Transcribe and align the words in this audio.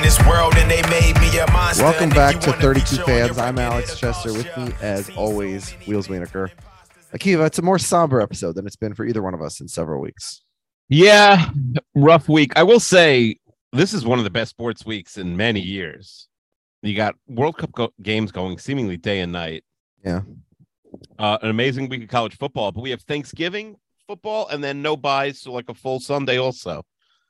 In 0.00 0.04
this 0.04 0.18
world 0.26 0.54
and 0.56 0.70
they 0.70 0.80
made 0.88 1.14
me 1.20 1.38
a 1.38 1.50
monster. 1.52 1.84
Welcome 1.84 2.08
back 2.10 2.40
to 2.40 2.52
32 2.54 3.02
fans. 3.02 3.36
I'm 3.36 3.58
Alex 3.58 3.98
Chester. 3.98 4.32
With 4.32 4.46
me, 4.56 4.72
as 4.80 5.10
always, 5.10 5.72
Wheels 5.86 6.08
Wienerker. 6.08 6.50
Akiva, 7.14 7.46
it's 7.46 7.58
a 7.58 7.62
more 7.62 7.78
somber 7.78 8.22
episode 8.22 8.54
than 8.54 8.66
it's 8.66 8.76
been 8.76 8.94
for 8.94 9.04
either 9.04 9.20
one 9.20 9.34
of 9.34 9.42
us 9.42 9.60
in 9.60 9.68
several 9.68 10.00
weeks. 10.00 10.42
Yeah, 10.88 11.50
rough 11.94 12.30
week. 12.30 12.52
I 12.56 12.62
will 12.62 12.80
say 12.80 13.36
this 13.72 13.92
is 13.92 14.06
one 14.06 14.18
of 14.18 14.24
the 14.24 14.30
best 14.30 14.50
sports 14.50 14.86
weeks 14.86 15.18
in 15.18 15.36
many 15.36 15.60
years. 15.60 16.28
You 16.82 16.96
got 16.96 17.14
World 17.28 17.58
Cup 17.58 17.72
go- 17.72 17.92
games 18.00 18.32
going 18.32 18.56
seemingly 18.56 18.96
day 18.96 19.20
and 19.20 19.32
night. 19.32 19.64
Yeah. 20.02 20.22
Uh, 21.18 21.38
an 21.42 21.50
amazing 21.50 21.90
week 21.90 22.04
of 22.04 22.08
college 22.08 22.38
football, 22.38 22.72
but 22.72 22.80
we 22.80 22.90
have 22.90 23.02
Thanksgiving 23.02 23.76
football 24.06 24.48
and 24.48 24.64
then 24.64 24.80
no 24.80 24.96
buys, 24.96 25.40
so 25.42 25.52
like 25.52 25.68
a 25.68 25.74
full 25.74 26.00
Sunday 26.00 26.38
also. 26.38 26.84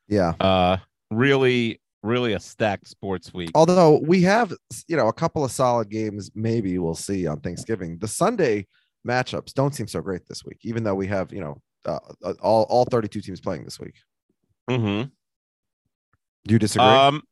Yeah. 0.08 0.34
Uh, 0.38 0.76
really, 1.10 1.80
really 2.02 2.32
a 2.32 2.40
stacked 2.40 2.88
sports 2.88 3.32
week. 3.34 3.50
Although 3.54 3.98
we 3.98 4.22
have, 4.22 4.52
you 4.88 4.96
know, 4.96 5.08
a 5.08 5.12
couple 5.12 5.44
of 5.44 5.50
solid 5.50 5.90
games, 5.90 6.30
maybe 6.34 6.78
we'll 6.78 6.94
see 6.94 7.26
on 7.26 7.40
Thanksgiving. 7.40 7.98
The 7.98 8.08
Sunday 8.08 8.66
matchups 9.06 9.52
don't 9.52 9.74
seem 9.74 9.86
so 9.86 10.00
great 10.00 10.26
this 10.26 10.44
week, 10.44 10.58
even 10.62 10.82
though 10.82 10.94
we 10.94 11.06
have, 11.08 11.32
you 11.32 11.40
know, 11.40 11.60
uh, 11.86 11.98
uh, 12.24 12.34
all, 12.42 12.64
all 12.64 12.84
32 12.84 13.20
teams 13.20 13.40
playing 13.40 13.64
this 13.64 13.78
week. 13.78 13.96
Mm-hmm. 14.68 15.08
Do 16.46 16.52
you 16.52 16.58
disagree? 16.58 16.86
Um, 16.86 17.22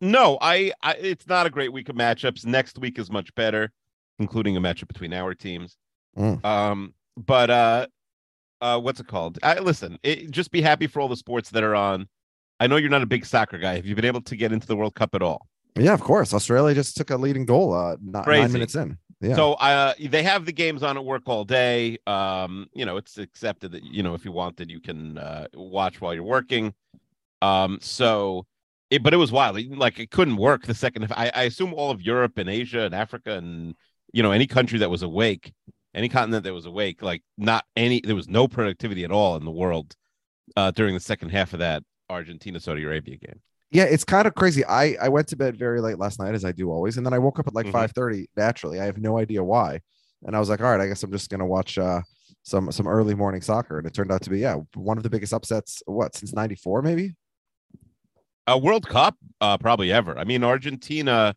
no, 0.00 0.38
I, 0.40 0.72
I, 0.82 0.92
it's 0.94 1.26
not 1.26 1.46
a 1.46 1.50
great 1.50 1.72
week 1.72 1.88
of 1.88 1.96
matchups. 1.96 2.46
Next 2.46 2.78
week 2.78 2.98
is 2.98 3.10
much 3.10 3.34
better, 3.34 3.70
including 4.18 4.56
a 4.56 4.60
matchup 4.60 4.88
between 4.88 5.12
our 5.12 5.34
teams. 5.34 5.76
Mm. 6.16 6.44
Um, 6.44 6.94
but 7.16 7.50
uh, 7.50 7.86
uh, 8.60 8.80
what's 8.80 9.00
it 9.00 9.06
called? 9.06 9.38
I, 9.42 9.58
listen, 9.58 9.98
it, 10.02 10.30
just 10.30 10.50
be 10.50 10.62
happy 10.62 10.86
for 10.86 11.00
all 11.00 11.08
the 11.08 11.16
sports 11.16 11.50
that 11.50 11.62
are 11.62 11.74
on. 11.74 12.08
I 12.60 12.66
know 12.66 12.76
you're 12.76 12.90
not 12.90 13.02
a 13.02 13.06
big 13.06 13.26
soccer 13.26 13.58
guy. 13.58 13.76
Have 13.76 13.86
you 13.86 13.94
been 13.94 14.04
able 14.04 14.22
to 14.22 14.36
get 14.36 14.52
into 14.52 14.66
the 14.66 14.76
World 14.76 14.94
Cup 14.94 15.14
at 15.14 15.22
all? 15.22 15.48
yeah, 15.76 15.92
of 15.92 16.00
course. 16.00 16.32
Australia 16.32 16.74
just 16.74 16.96
took 16.96 17.10
a 17.10 17.16
leading 17.16 17.44
goal 17.44 17.72
uh, 17.72 17.96
not, 18.00 18.26
nine 18.26 18.52
minutes 18.52 18.74
in. 18.74 18.96
Yeah. 19.20 19.34
So 19.36 19.54
uh, 19.54 19.94
they 19.98 20.22
have 20.22 20.44
the 20.44 20.52
games 20.52 20.82
on 20.82 20.96
at 20.96 21.04
work 21.04 21.22
all 21.26 21.44
day. 21.44 21.98
Um, 22.06 22.66
you 22.74 22.84
know, 22.84 22.96
it's 22.96 23.18
accepted 23.18 23.72
that 23.72 23.82
you 23.82 24.02
know 24.02 24.14
if 24.14 24.24
you 24.24 24.32
wanted, 24.32 24.70
you 24.70 24.80
can 24.80 25.18
uh, 25.18 25.46
watch 25.54 26.00
while 26.00 26.14
you're 26.14 26.22
working. 26.22 26.74
Um, 27.42 27.78
so, 27.80 28.46
it, 28.90 29.02
but 29.02 29.14
it 29.14 29.16
was 29.16 29.32
wild. 29.32 29.58
Like 29.76 29.98
it 29.98 30.10
couldn't 30.10 30.36
work 30.36 30.66
the 30.66 30.74
second. 30.74 31.12
I, 31.12 31.30
I 31.34 31.42
assume 31.44 31.74
all 31.74 31.90
of 31.90 32.02
Europe 32.02 32.38
and 32.38 32.48
Asia 32.48 32.82
and 32.82 32.94
Africa 32.94 33.32
and 33.32 33.74
you 34.12 34.22
know 34.22 34.30
any 34.30 34.46
country 34.46 34.78
that 34.78 34.90
was 34.90 35.02
awake, 35.02 35.52
any 35.94 36.08
continent 36.08 36.44
that 36.44 36.54
was 36.54 36.66
awake, 36.66 37.02
like 37.02 37.22
not 37.38 37.64
any. 37.76 38.00
There 38.00 38.16
was 38.16 38.28
no 38.28 38.46
productivity 38.46 39.04
at 39.04 39.10
all 39.10 39.36
in 39.36 39.44
the 39.44 39.50
world 39.50 39.96
uh, 40.56 40.70
during 40.70 40.94
the 40.94 41.00
second 41.00 41.30
half 41.30 41.52
of 41.52 41.60
that 41.60 41.82
Argentina 42.10 42.60
Saudi 42.60 42.84
Arabia 42.84 43.16
game. 43.16 43.40
yeah 43.70 43.84
it's 43.84 44.04
kind 44.04 44.26
of 44.26 44.34
crazy 44.34 44.64
i 44.66 44.94
i 45.00 45.08
went 45.08 45.26
to 45.28 45.36
bed 45.36 45.56
very 45.56 45.80
late 45.80 45.98
last 45.98 46.18
night 46.20 46.34
as 46.34 46.44
i 46.44 46.52
do 46.52 46.70
always 46.70 46.96
and 46.96 47.04
then 47.06 47.12
i 47.14 47.18
woke 47.18 47.38
up 47.38 47.46
at 47.46 47.54
like 47.54 47.66
Mhm. 47.66 47.72
5:30 47.72 48.26
naturally 48.36 48.78
i 48.80 48.84
have 48.84 48.98
no 48.98 49.18
idea 49.18 49.42
why 49.42 49.80
and 50.24 50.36
i 50.36 50.38
was 50.38 50.48
like 50.50 50.60
all 50.60 50.70
right 50.70 50.80
i 50.80 50.86
guess 50.86 51.02
i'm 51.02 51.10
just 51.10 51.30
gonna 51.30 51.46
watch 51.46 51.78
uh 51.78 52.00
some 52.42 52.70
some 52.70 52.86
early 52.86 53.14
morning 53.14 53.40
soccer 53.40 53.78
and 53.78 53.86
it 53.86 53.94
turned 53.94 54.12
out 54.12 54.20
to 54.22 54.30
be 54.30 54.38
yeah 54.40 54.56
one 54.74 54.96
of 54.98 55.02
the 55.02 55.08
biggest 55.10 55.32
upsets 55.32 55.82
what 55.86 56.14
since 56.14 56.32
94 56.34 56.82
maybe 56.82 57.14
a 58.46 58.58
World 58.58 58.86
Cup, 58.86 59.16
uh, 59.40 59.56
probably 59.56 59.90
ever. 59.90 60.18
I 60.18 60.24
mean, 60.24 60.44
Argentina 60.44 61.34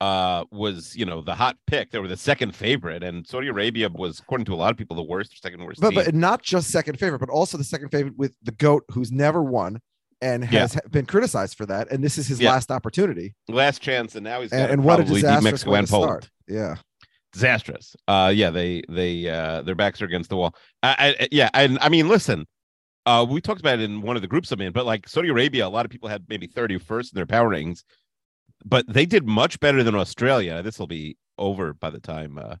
uh 0.00 0.44
was 0.52 0.94
you 0.94 1.04
know 1.04 1.20
the 1.22 1.34
hot 1.34 1.56
pick. 1.66 1.90
They 1.90 1.98
were 1.98 2.06
the 2.08 2.16
second 2.16 2.54
favorite 2.54 3.02
and 3.02 3.26
saudi 3.26 3.48
arabia 3.48 3.88
was 3.88 4.20
according 4.20 4.44
to 4.44 4.54
a 4.54 4.56
lot 4.56 4.70
of 4.70 4.76
people 4.76 4.94
the 4.96 5.02
worst 5.02 5.32
or 5.32 5.36
second 5.36 5.64
worst 5.64 5.80
but 5.80 5.90
team. 5.90 6.04
but 6.04 6.14
not 6.14 6.42
just 6.42 6.70
second 6.70 6.98
favorite 7.00 7.18
but 7.18 7.28
also 7.30 7.58
the 7.58 7.64
second 7.64 7.88
favorite 7.88 8.16
with 8.16 8.36
the 8.42 8.52
goat 8.52 8.84
who's 8.92 9.10
never 9.10 9.42
won 9.42 9.80
and 10.22 10.44
Yeah. 10.52 10.60
has 10.60 10.78
been 10.90 11.06
criticized 11.06 11.56
for 11.56 11.66
that 11.66 11.90
and 11.90 12.02
this 12.04 12.16
is 12.16 12.28
his 12.28 12.40
Yeah. 12.40 12.52
last 12.52 12.70
opportunity. 12.70 13.34
Last 13.48 13.82
chance 13.82 14.14
and 14.14 14.22
now 14.22 14.40
he's 14.42 14.52
and, 14.52 14.70
and 14.70 14.84
what 14.84 15.00
a 15.00 15.04
disastrous 15.04 15.42
mexico 15.44 15.74
and 15.74 15.88
poland 15.88 16.10
start. 16.24 16.30
Yeah. 16.46 16.76
Disastrous. 17.32 17.96
Uh 18.06 18.32
yeah 18.34 18.50
they 18.50 18.82
they 18.88 19.28
uh 19.28 19.62
their 19.62 19.74
backs 19.74 20.00
are 20.00 20.06
against 20.06 20.30
the 20.30 20.36
wall. 20.36 20.54
I, 20.82 21.16
I 21.20 21.28
yeah 21.32 21.50
and 21.54 21.78
i 21.80 21.88
mean 21.88 22.08
listen 22.08 22.46
uh 23.04 23.26
we 23.28 23.40
talked 23.40 23.60
about 23.60 23.80
it 23.80 23.82
in 23.82 24.00
one 24.02 24.14
of 24.16 24.22
the 24.22 24.28
groups 24.28 24.50
i'm 24.52 24.60
in 24.60 24.72
but 24.72 24.86
like 24.86 25.08
saudi 25.08 25.28
arabia 25.28 25.66
a 25.66 25.68
lot 25.68 25.84
of 25.84 25.90
people 25.90 26.08
had 26.08 26.24
maybe 26.28 26.46
31st 26.46 27.12
in 27.12 27.16
their 27.16 27.26
power 27.26 27.48
ratings 27.48 27.82
but 28.64 28.84
they 28.88 29.06
did 29.06 29.26
much 29.26 29.58
better 29.60 29.82
than 29.82 29.94
australia 29.94 30.62
this 30.62 30.78
will 30.78 30.86
be 30.86 31.16
over 31.38 31.72
by 31.74 31.90
the 31.90 32.00
time 32.00 32.38
uh 32.38 32.56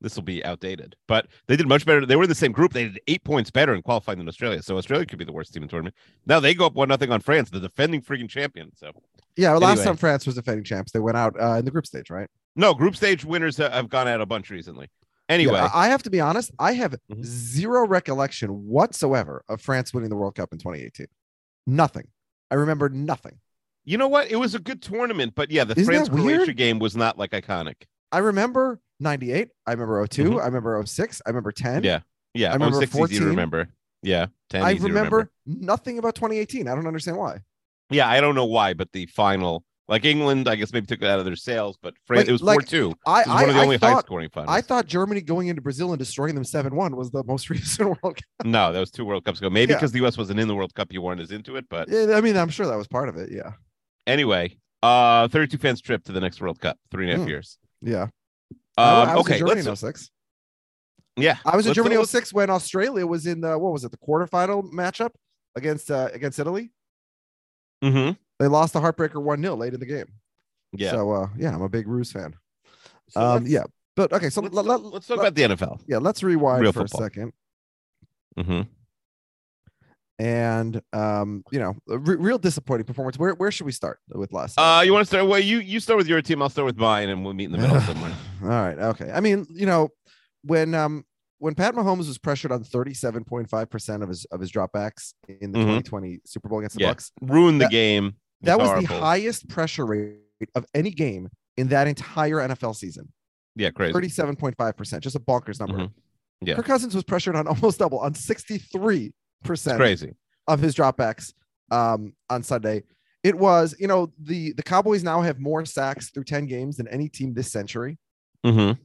this 0.00 0.16
will 0.16 0.22
be 0.22 0.44
outdated 0.44 0.96
but 1.06 1.26
they 1.46 1.56
did 1.56 1.68
much 1.68 1.84
better 1.86 2.04
they 2.06 2.16
were 2.16 2.24
in 2.24 2.28
the 2.28 2.34
same 2.34 2.52
group 2.52 2.72
they 2.72 2.84
did 2.84 3.00
eight 3.06 3.22
points 3.24 3.50
better 3.50 3.74
in 3.74 3.82
qualifying 3.82 4.18
than 4.18 4.28
australia 4.28 4.62
so 4.62 4.76
australia 4.76 5.06
could 5.06 5.18
be 5.18 5.24
the 5.24 5.32
worst 5.32 5.52
team 5.52 5.62
in 5.62 5.66
the 5.68 5.70
tournament 5.70 5.94
now 6.26 6.38
they 6.40 6.54
go 6.54 6.66
up 6.66 6.74
one 6.74 6.88
nothing 6.88 7.10
on 7.10 7.20
france 7.20 7.50
the 7.50 7.60
defending 7.60 8.00
freaking 8.02 8.28
champion 8.28 8.70
so 8.76 8.90
yeah 9.36 9.50
well, 9.52 9.60
last 9.60 9.70
Anyway. 9.78 9.84
time 9.86 9.96
france 9.96 10.26
was 10.26 10.34
defending 10.34 10.64
champs 10.64 10.92
they 10.92 10.98
went 11.00 11.16
out 11.16 11.34
uh, 11.40 11.54
in 11.58 11.64
the 11.64 11.70
group 11.70 11.86
stage 11.86 12.10
right 12.10 12.28
no 12.56 12.74
group 12.74 12.96
stage 12.96 13.24
winners 13.24 13.56
have 13.56 13.88
gone 13.88 14.08
out 14.08 14.20
a 14.20 14.26
bunch 14.26 14.50
recently 14.50 14.88
anyway 15.28 15.54
Yeah, 15.54 15.70
I 15.72 15.86
have 15.88 16.02
to 16.02 16.10
be 16.10 16.20
honest. 16.20 16.50
I 16.58 16.72
have 16.72 16.94
Mhm. 17.10 17.24
zero 17.24 17.86
recollection 17.86 18.50
whatsoever 18.50 19.42
of 19.48 19.60
France 19.62 19.94
winning 19.94 20.10
the 20.10 20.16
World 20.16 20.34
Cup 20.34 20.52
in 20.52 20.58
2018. 20.58 21.06
Nothing. 21.66 22.08
I 22.50 22.56
remember 22.56 22.88
nothing. 22.90 23.38
You 23.84 23.98
know 23.98 24.08
what? 24.08 24.30
It 24.30 24.36
was 24.36 24.54
a 24.54 24.58
good 24.58 24.80
tournament, 24.82 25.34
but 25.34 25.50
yeah, 25.50 25.64
the 25.64 25.72
Isn't 25.72 25.84
France 25.84 26.08
Croatia 26.08 26.52
game 26.54 26.78
was 26.78 26.96
not 26.96 27.18
like 27.18 27.30
iconic. 27.32 27.74
I 28.12 28.18
remember 28.18 28.80
98. 29.00 29.48
I 29.66 29.72
remember 29.72 30.06
2 30.06 30.30
Mhm. 30.32 30.40
I 30.42 30.44
remember 30.46 30.80
06. 30.84 31.20
I 31.26 31.30
remember 31.30 31.50
10. 31.52 31.82
Yeah. 31.82 32.00
Yeah, 32.34 32.50
I 32.50 32.54
remember 32.54 32.76
06 32.86 33.12
easy 33.12 33.24
remember. 33.24 33.68
Yeah, 34.02 34.26
10 34.50 34.62
I 34.62 34.74
to 34.74 34.82
remember, 34.84 35.30
nothing 35.46 35.98
about 35.98 36.14
2018. 36.14 36.66
I 36.68 36.74
don't 36.74 36.86
understand 36.86 37.16
why. 37.18 37.38
Yeah, 37.90 38.08
I 38.08 38.20
don't 38.20 38.34
know 38.34 38.46
why, 38.46 38.72
but 38.74 38.90
the 38.92 39.06
final, 39.06 39.64
like 39.86 40.04
England, 40.04 40.48
I 40.48 40.56
guess 40.56 40.72
maybe 40.72 40.86
took 40.86 41.02
it 41.02 41.08
out 41.08 41.18
of 41.18 41.24
their 41.24 41.36
sails, 41.36 41.76
but 41.82 41.94
France, 42.06 42.28
it 42.28 42.32
was 42.32 42.42
like, 42.42 42.60
4 42.60 42.62
2. 42.62 42.94
I 43.06 43.18
was 43.18 43.26
one 43.28 43.48
of 43.50 43.54
the 43.54 43.60
I 43.60 43.64
only 43.64 43.76
high 43.76 43.92
thought 43.92 44.06
scoring 44.06 44.30
finals. 44.30 44.54
I 44.56 44.60
thought 44.60 44.86
Germany 44.86 45.20
going 45.20 45.48
into 45.48 45.60
Brazil 45.62 45.92
and 45.92 45.98
destroying 45.98 46.34
them 46.34 46.42
7-1 46.44 46.94
was 46.96 47.10
the 47.10 47.22
most 47.24 47.50
recent 47.50 47.88
World 47.88 48.16
Cup. 48.16 48.46
no, 48.46 48.72
that 48.72 48.80
was 48.80 48.90
two 48.90 49.04
World 49.04 49.24
Cups 49.24 49.40
ago. 49.40 49.50
Maybe 49.50 49.72
Yeah. 49.72 49.76
because 49.76 49.92
the 49.92 50.04
US 50.06 50.16
wasn't 50.16 50.40
in 50.40 50.48
the 50.48 50.54
World 50.54 50.74
Cup, 50.74 50.92
you 50.92 51.02
weren't 51.02 51.20
as 51.20 51.30
into 51.30 51.56
it. 51.56 51.66
But 51.68 51.88
Yeah, 51.90 52.14
I 52.16 52.20
mean, 52.22 52.36
I'm 52.36 52.48
sure 52.48 52.66
that 52.66 52.76
was 52.76 52.88
part 52.88 53.08
of 53.08 53.16
it. 53.16 53.30
Yeah. 53.30 53.52
Anyway, 54.06 54.56
uh 54.82 55.28
32 55.28 55.58
fans 55.58 55.80
trip 55.80 56.02
to 56.04 56.12
the 56.12 56.20
next 56.20 56.40
World 56.40 56.60
Cup, 56.60 56.76
three 56.90 57.04
and 57.04 57.12
a 57.14 57.16
half 57.18 57.24
Hmm. 57.24 57.30
years. 57.30 57.58
Yeah. 57.80 58.02
Um, 58.02 58.10
I 58.78 59.14
was 59.16 59.20
okay, 59.26 59.34
in 59.34 59.38
Germany 59.40 59.62
let's, 59.62 59.82
in 59.82 59.88
06. 59.92 60.10
yeah, 61.16 61.36
I 61.44 61.56
was 61.56 61.66
in 61.66 61.74
Germany 61.74 61.96
let's- 61.96 62.10
06 62.10 62.32
when 62.32 62.50
Australia 62.50 63.06
was 63.06 63.26
in 63.26 63.40
the 63.42 63.58
what 63.58 63.72
was 63.72 63.84
it, 63.84 63.90
the 63.90 63.98
quarterfinal 63.98 64.70
matchup 64.72 65.10
against 65.56 65.90
uh 65.90 66.08
against 66.12 66.38
Italy. 66.38 66.72
Mm-hmm. 67.84 68.12
They 68.38 68.46
lost 68.48 68.72
the 68.72 68.80
heartbreaker 68.80 69.14
1-0 69.22 69.58
late 69.58 69.74
in 69.74 69.80
the 69.80 69.86
game. 69.86 70.06
Yeah. 70.72 70.90
So 70.92 71.10
uh 71.12 71.28
yeah, 71.36 71.54
I'm 71.54 71.62
a 71.62 71.68
big 71.68 71.86
Roos 71.86 72.10
fan. 72.12 72.34
So 73.10 73.20
um 73.20 73.46
yeah. 73.46 73.64
But 73.94 74.10
okay, 74.14 74.30
so 74.30 74.40
let's, 74.40 74.54
let, 74.54 74.80
let's 74.82 75.06
talk 75.06 75.18
let- 75.18 75.28
about 75.28 75.34
the 75.34 75.42
NFL. 75.66 75.80
yeah, 75.86 75.98
let's 75.98 76.22
rewind 76.22 76.62
real 76.62 76.72
for 76.72 76.80
football. 76.88 77.02
a 77.02 77.04
second. 77.04 77.32
hmm 78.38 78.62
and 80.18 80.80
um, 80.92 81.42
you 81.50 81.58
know, 81.58 81.74
re- 81.86 82.16
real 82.16 82.38
disappointing 82.38 82.84
performance. 82.84 83.18
Where 83.18 83.34
where 83.34 83.50
should 83.50 83.66
we 83.66 83.72
start 83.72 83.98
with 84.08 84.32
last? 84.32 84.58
Uh, 84.58 84.82
you 84.84 84.92
want 84.92 85.02
to 85.02 85.06
start? 85.06 85.26
Well, 85.26 85.40
you 85.40 85.58
you 85.58 85.80
start 85.80 85.96
with 85.98 86.06
your 86.08 86.22
team. 86.22 86.42
I'll 86.42 86.48
start 86.50 86.66
with 86.66 86.76
mine, 86.76 87.08
and 87.08 87.24
we'll 87.24 87.34
meet 87.34 87.46
in 87.46 87.52
the 87.52 87.58
middle 87.58 87.80
somewhere. 87.82 88.12
All 88.42 88.48
right, 88.48 88.78
okay. 88.78 89.10
I 89.10 89.20
mean, 89.20 89.46
you 89.50 89.66
know, 89.66 89.88
when 90.44 90.74
um 90.74 91.04
when 91.38 91.54
Pat 91.56 91.74
Mahomes 91.74 92.06
was 92.06 92.18
pressured 92.18 92.52
on 92.52 92.62
37.5% 92.62 94.02
of 94.02 94.08
his 94.08 94.24
of 94.26 94.40
his 94.40 94.52
dropbacks 94.52 95.14
in 95.40 95.52
the 95.52 95.58
Mhm. 95.58 95.64
2020 95.84 96.20
Super 96.24 96.48
Bowl 96.48 96.60
against 96.60 96.76
the 96.76 96.82
Yeah. 96.82 96.94
Bucs, 96.94 97.10
Ruin 97.20 97.58
the 97.58 97.64
That- 97.64 97.70
game. 97.72 98.14
that 98.42 98.58
was 98.58 98.68
Horrible. 98.68 98.86
the 98.88 99.00
highest 99.00 99.48
pressure 99.48 99.84
rate 99.86 100.18
of 100.54 100.64
any 100.74 100.90
game 100.90 101.28
in 101.56 101.68
that 101.68 101.86
entire 101.88 102.36
NFL 102.40 102.74
season. 102.74 103.12
Yeah, 103.56 103.70
crazy. 103.70 103.92
37.5%, 103.92 105.00
just 105.02 105.14
a 105.16 105.20
bonkers 105.20 105.60
number. 105.60 105.78
Mhm. 105.78 105.92
Yeah. 106.40 106.54
Kirk 106.56 106.66
Cousins 106.66 106.94
was 106.94 107.04
pressured 107.04 107.36
on 107.36 107.46
almost 107.46 107.78
double 107.78 107.98
on 107.98 108.14
63% 108.14 109.12
It's 109.74 109.78
crazy. 109.78 110.14
of 110.46 110.60
his 110.60 110.74
dropbacks 110.74 111.32
um, 111.70 112.14
on 112.30 112.42
Sunday. 112.42 112.84
It 113.22 113.36
was, 113.36 113.74
you 113.78 113.86
know, 113.86 114.12
the 114.18 114.52
the 114.54 114.62
Cowboys 114.62 115.04
now 115.04 115.20
have 115.20 115.38
more 115.38 115.64
sacks 115.64 116.10
through 116.10 116.24
10 116.24 116.46
games 116.46 116.76
than 116.76 116.88
any 116.88 117.08
team 117.08 117.34
this 117.34 117.52
century. 117.52 117.98
Mm-hmm. 118.44 118.80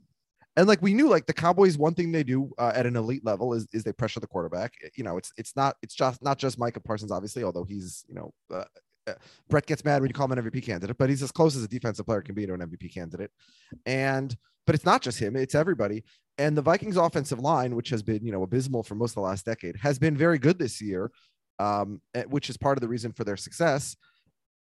And 0.55 0.67
like 0.67 0.81
we 0.81 0.93
knew, 0.93 1.07
like 1.07 1.27
the 1.27 1.33
Cowboys, 1.33 1.77
one 1.77 1.93
thing 1.93 2.11
they 2.11 2.23
do 2.23 2.51
uh, 2.57 2.71
at 2.73 2.87
an 2.87 2.95
elite 2.95 3.23
level 3.23 3.53
is 3.53 3.67
is 3.73 3.83
they 3.83 3.93
pressure 3.93 4.19
the 4.19 4.27
quarterback. 4.27 4.73
You 4.95 5.03
know, 5.03 5.17
it's 5.17 5.31
it's 5.37 5.55
not 5.55 5.75
it's 5.83 5.93
just 5.93 6.23
not 6.23 6.39
just 6.39 6.59
Micah 6.59 6.79
Parsons, 6.79 7.11
obviously, 7.11 7.43
although 7.43 7.63
he's 7.63 8.03
you 8.07 8.15
know. 8.15 8.33
Uh, 8.53 8.63
uh, 9.07 9.13
Brett 9.47 9.65
gets 9.65 9.85
mad 9.85 10.01
when 10.01 10.09
you 10.09 10.13
call 10.13 10.29
him 10.29 10.37
an 10.37 10.43
MVP 10.43 10.63
candidate, 10.63 10.97
but 10.97 11.09
he's 11.09 11.23
as 11.23 11.31
close 11.31 11.55
as 11.55 11.63
a 11.63 11.67
defensive 11.67 12.05
player 12.05 12.21
can 12.21 12.35
be 12.35 12.45
to 12.45 12.53
an 12.53 12.59
MVP 12.59 12.93
candidate. 12.93 13.31
And 13.85 14.35
but 14.65 14.75
it's 14.75 14.83
not 14.83 15.01
just 15.01 15.17
him; 15.17 15.37
it's 15.37 15.55
everybody. 15.55 16.03
And 16.37 16.55
the 16.55 16.61
Vikings' 16.61 16.97
offensive 16.97 17.39
line, 17.39 17.75
which 17.75 17.89
has 17.89 18.03
been 18.03 18.25
you 18.25 18.31
know 18.31 18.43
abysmal 18.43 18.83
for 18.83 18.95
most 18.95 19.11
of 19.11 19.15
the 19.15 19.21
last 19.21 19.45
decade, 19.45 19.75
has 19.77 19.97
been 19.97 20.15
very 20.15 20.37
good 20.37 20.59
this 20.59 20.81
year, 20.81 21.11
um, 21.59 22.01
eh, 22.13 22.23
which 22.23 22.49
is 22.49 22.57
part 22.57 22.77
of 22.77 22.81
the 22.81 22.87
reason 22.87 23.11
for 23.11 23.23
their 23.23 23.37
success. 23.37 23.95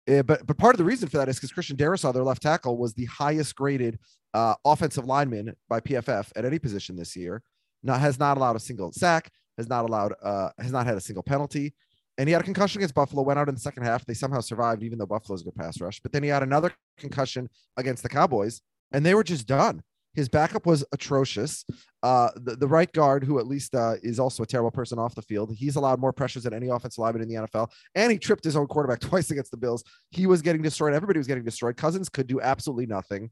Uh, 0.09 0.23
but 0.23 0.45
but 0.45 0.57
part 0.57 0.73
of 0.73 0.77
the 0.77 0.83
reason 0.83 1.07
for 1.07 1.18
that 1.18 1.29
is 1.29 1.38
because 1.38 1.51
Christian 1.51 1.77
Darrisaw, 1.77 2.13
their 2.13 2.23
left 2.23 2.41
tackle, 2.41 2.77
was 2.77 2.94
the 2.94 3.06
highest 3.06 3.56
graded 3.56 4.00
uh, 4.33 4.56
offensive 4.65 5.06
lineman 5.06 5.56
by 5.69 5.79
PFF 5.79 6.31
at 6.35 6.45
any 6.45 6.59
position 6.59 6.95
this 6.95 7.15
year. 7.15 7.41
Not 7.83 8.00
has 8.00 8.19
not 8.19 8.38
allowed 8.38 8.56
a 8.56 8.59
single 8.59 8.91
sack, 8.91 9.31
has 9.57 9.69
not 9.69 9.85
allowed 9.85 10.13
uh, 10.23 10.50
has 10.59 10.71
not 10.71 10.85
had 10.85 10.97
a 10.97 11.01
single 11.01 11.23
penalty, 11.23 11.73
and 12.18 12.27
he 12.27 12.33
had 12.33 12.41
a 12.41 12.45
concussion 12.45 12.79
against 12.79 12.95
Buffalo. 12.95 13.21
Went 13.21 13.39
out 13.39 13.47
in 13.47 13.56
the 13.56 13.62
second 13.62 13.83
half. 13.83 14.06
They 14.06 14.13
somehow 14.13 14.41
survived, 14.41 14.83
even 14.83 14.97
though 14.97 15.06
Buffalo's 15.06 15.41
a 15.41 15.45
good 15.45 15.56
pass 15.56 15.79
rush. 15.79 16.00
But 16.00 16.12
then 16.12 16.23
he 16.23 16.29
had 16.29 16.44
another 16.44 16.71
concussion 16.97 17.50
against 17.77 18.03
the 18.03 18.09
Cowboys, 18.09 18.62
and 18.91 19.06
they 19.06 19.15
were 19.15 19.23
just 19.23 19.47
done. 19.47 19.81
His 20.13 20.27
backup 20.27 20.65
was 20.65 20.83
atrocious. 20.91 21.65
Uh, 22.03 22.29
the, 22.35 22.55
the 22.55 22.67
right 22.67 22.91
guard, 22.91 23.23
who 23.23 23.39
at 23.39 23.47
least 23.47 23.73
uh, 23.75 23.95
is 24.03 24.19
also 24.19 24.43
a 24.43 24.45
terrible 24.45 24.71
person 24.71 24.99
off 24.99 25.15
the 25.15 25.21
field, 25.21 25.53
he's 25.55 25.75
allowed 25.75 25.99
more 25.99 26.11
pressures 26.11 26.43
than 26.43 26.53
any 26.53 26.67
offensive 26.67 26.99
lineman 26.99 27.21
in 27.21 27.29
the 27.29 27.35
NFL, 27.35 27.69
and 27.95 28.11
he 28.11 28.17
tripped 28.17 28.43
his 28.43 28.55
own 28.55 28.67
quarterback 28.67 28.99
twice 29.09 29.31
against 29.31 29.51
the 29.51 29.57
Bills. 29.57 29.83
He 30.09 30.27
was 30.27 30.41
getting 30.41 30.61
destroyed. 30.61 30.93
Everybody 30.93 31.19
was 31.19 31.27
getting 31.27 31.45
destroyed. 31.45 31.77
Cousins 31.77 32.09
could 32.09 32.27
do 32.27 32.41
absolutely 32.41 32.87
nothing, 32.87 33.29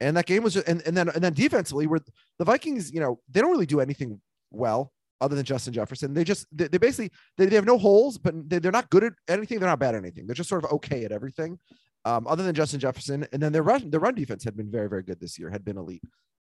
and 0.00 0.16
that 0.16 0.26
game 0.26 0.42
was 0.42 0.54
just 0.54 0.68
and, 0.68 0.82
and 0.86 0.96
then 0.96 1.08
and 1.08 1.22
then 1.22 1.34
defensively, 1.34 1.86
where 1.86 2.00
the 2.38 2.44
Vikings, 2.44 2.92
you 2.92 3.00
know, 3.00 3.20
they 3.30 3.40
don't 3.40 3.50
really 3.50 3.66
do 3.66 3.80
anything 3.80 4.20
well 4.50 4.92
other 5.20 5.36
than 5.36 5.44
Justin 5.44 5.72
Jefferson. 5.72 6.14
They 6.14 6.24
just 6.24 6.46
they, 6.52 6.68
they 6.68 6.78
basically 6.78 7.10
they, 7.36 7.46
they 7.46 7.56
have 7.56 7.66
no 7.66 7.78
holes, 7.78 8.18
but 8.18 8.34
they, 8.48 8.58
they're 8.58 8.72
not 8.72 8.90
good 8.90 9.04
at 9.04 9.12
anything. 9.28 9.58
They're 9.58 9.68
not 9.68 9.78
bad 9.78 9.94
at 9.94 10.00
anything. 10.00 10.26
They're 10.26 10.34
just 10.34 10.48
sort 10.48 10.64
of 10.64 10.72
okay 10.72 11.04
at 11.04 11.12
everything, 11.12 11.58
um, 12.04 12.26
other 12.26 12.42
than 12.42 12.54
Justin 12.54 12.80
Jefferson. 12.80 13.26
And 13.32 13.42
then 13.42 13.52
their 13.52 13.62
run 13.62 13.90
their 13.90 14.00
run 14.00 14.14
defense 14.14 14.44
had 14.44 14.56
been 14.56 14.70
very 14.70 14.88
very 14.88 15.02
good 15.02 15.20
this 15.20 15.38
year. 15.38 15.50
Had 15.50 15.64
been 15.64 15.76
elite, 15.78 16.02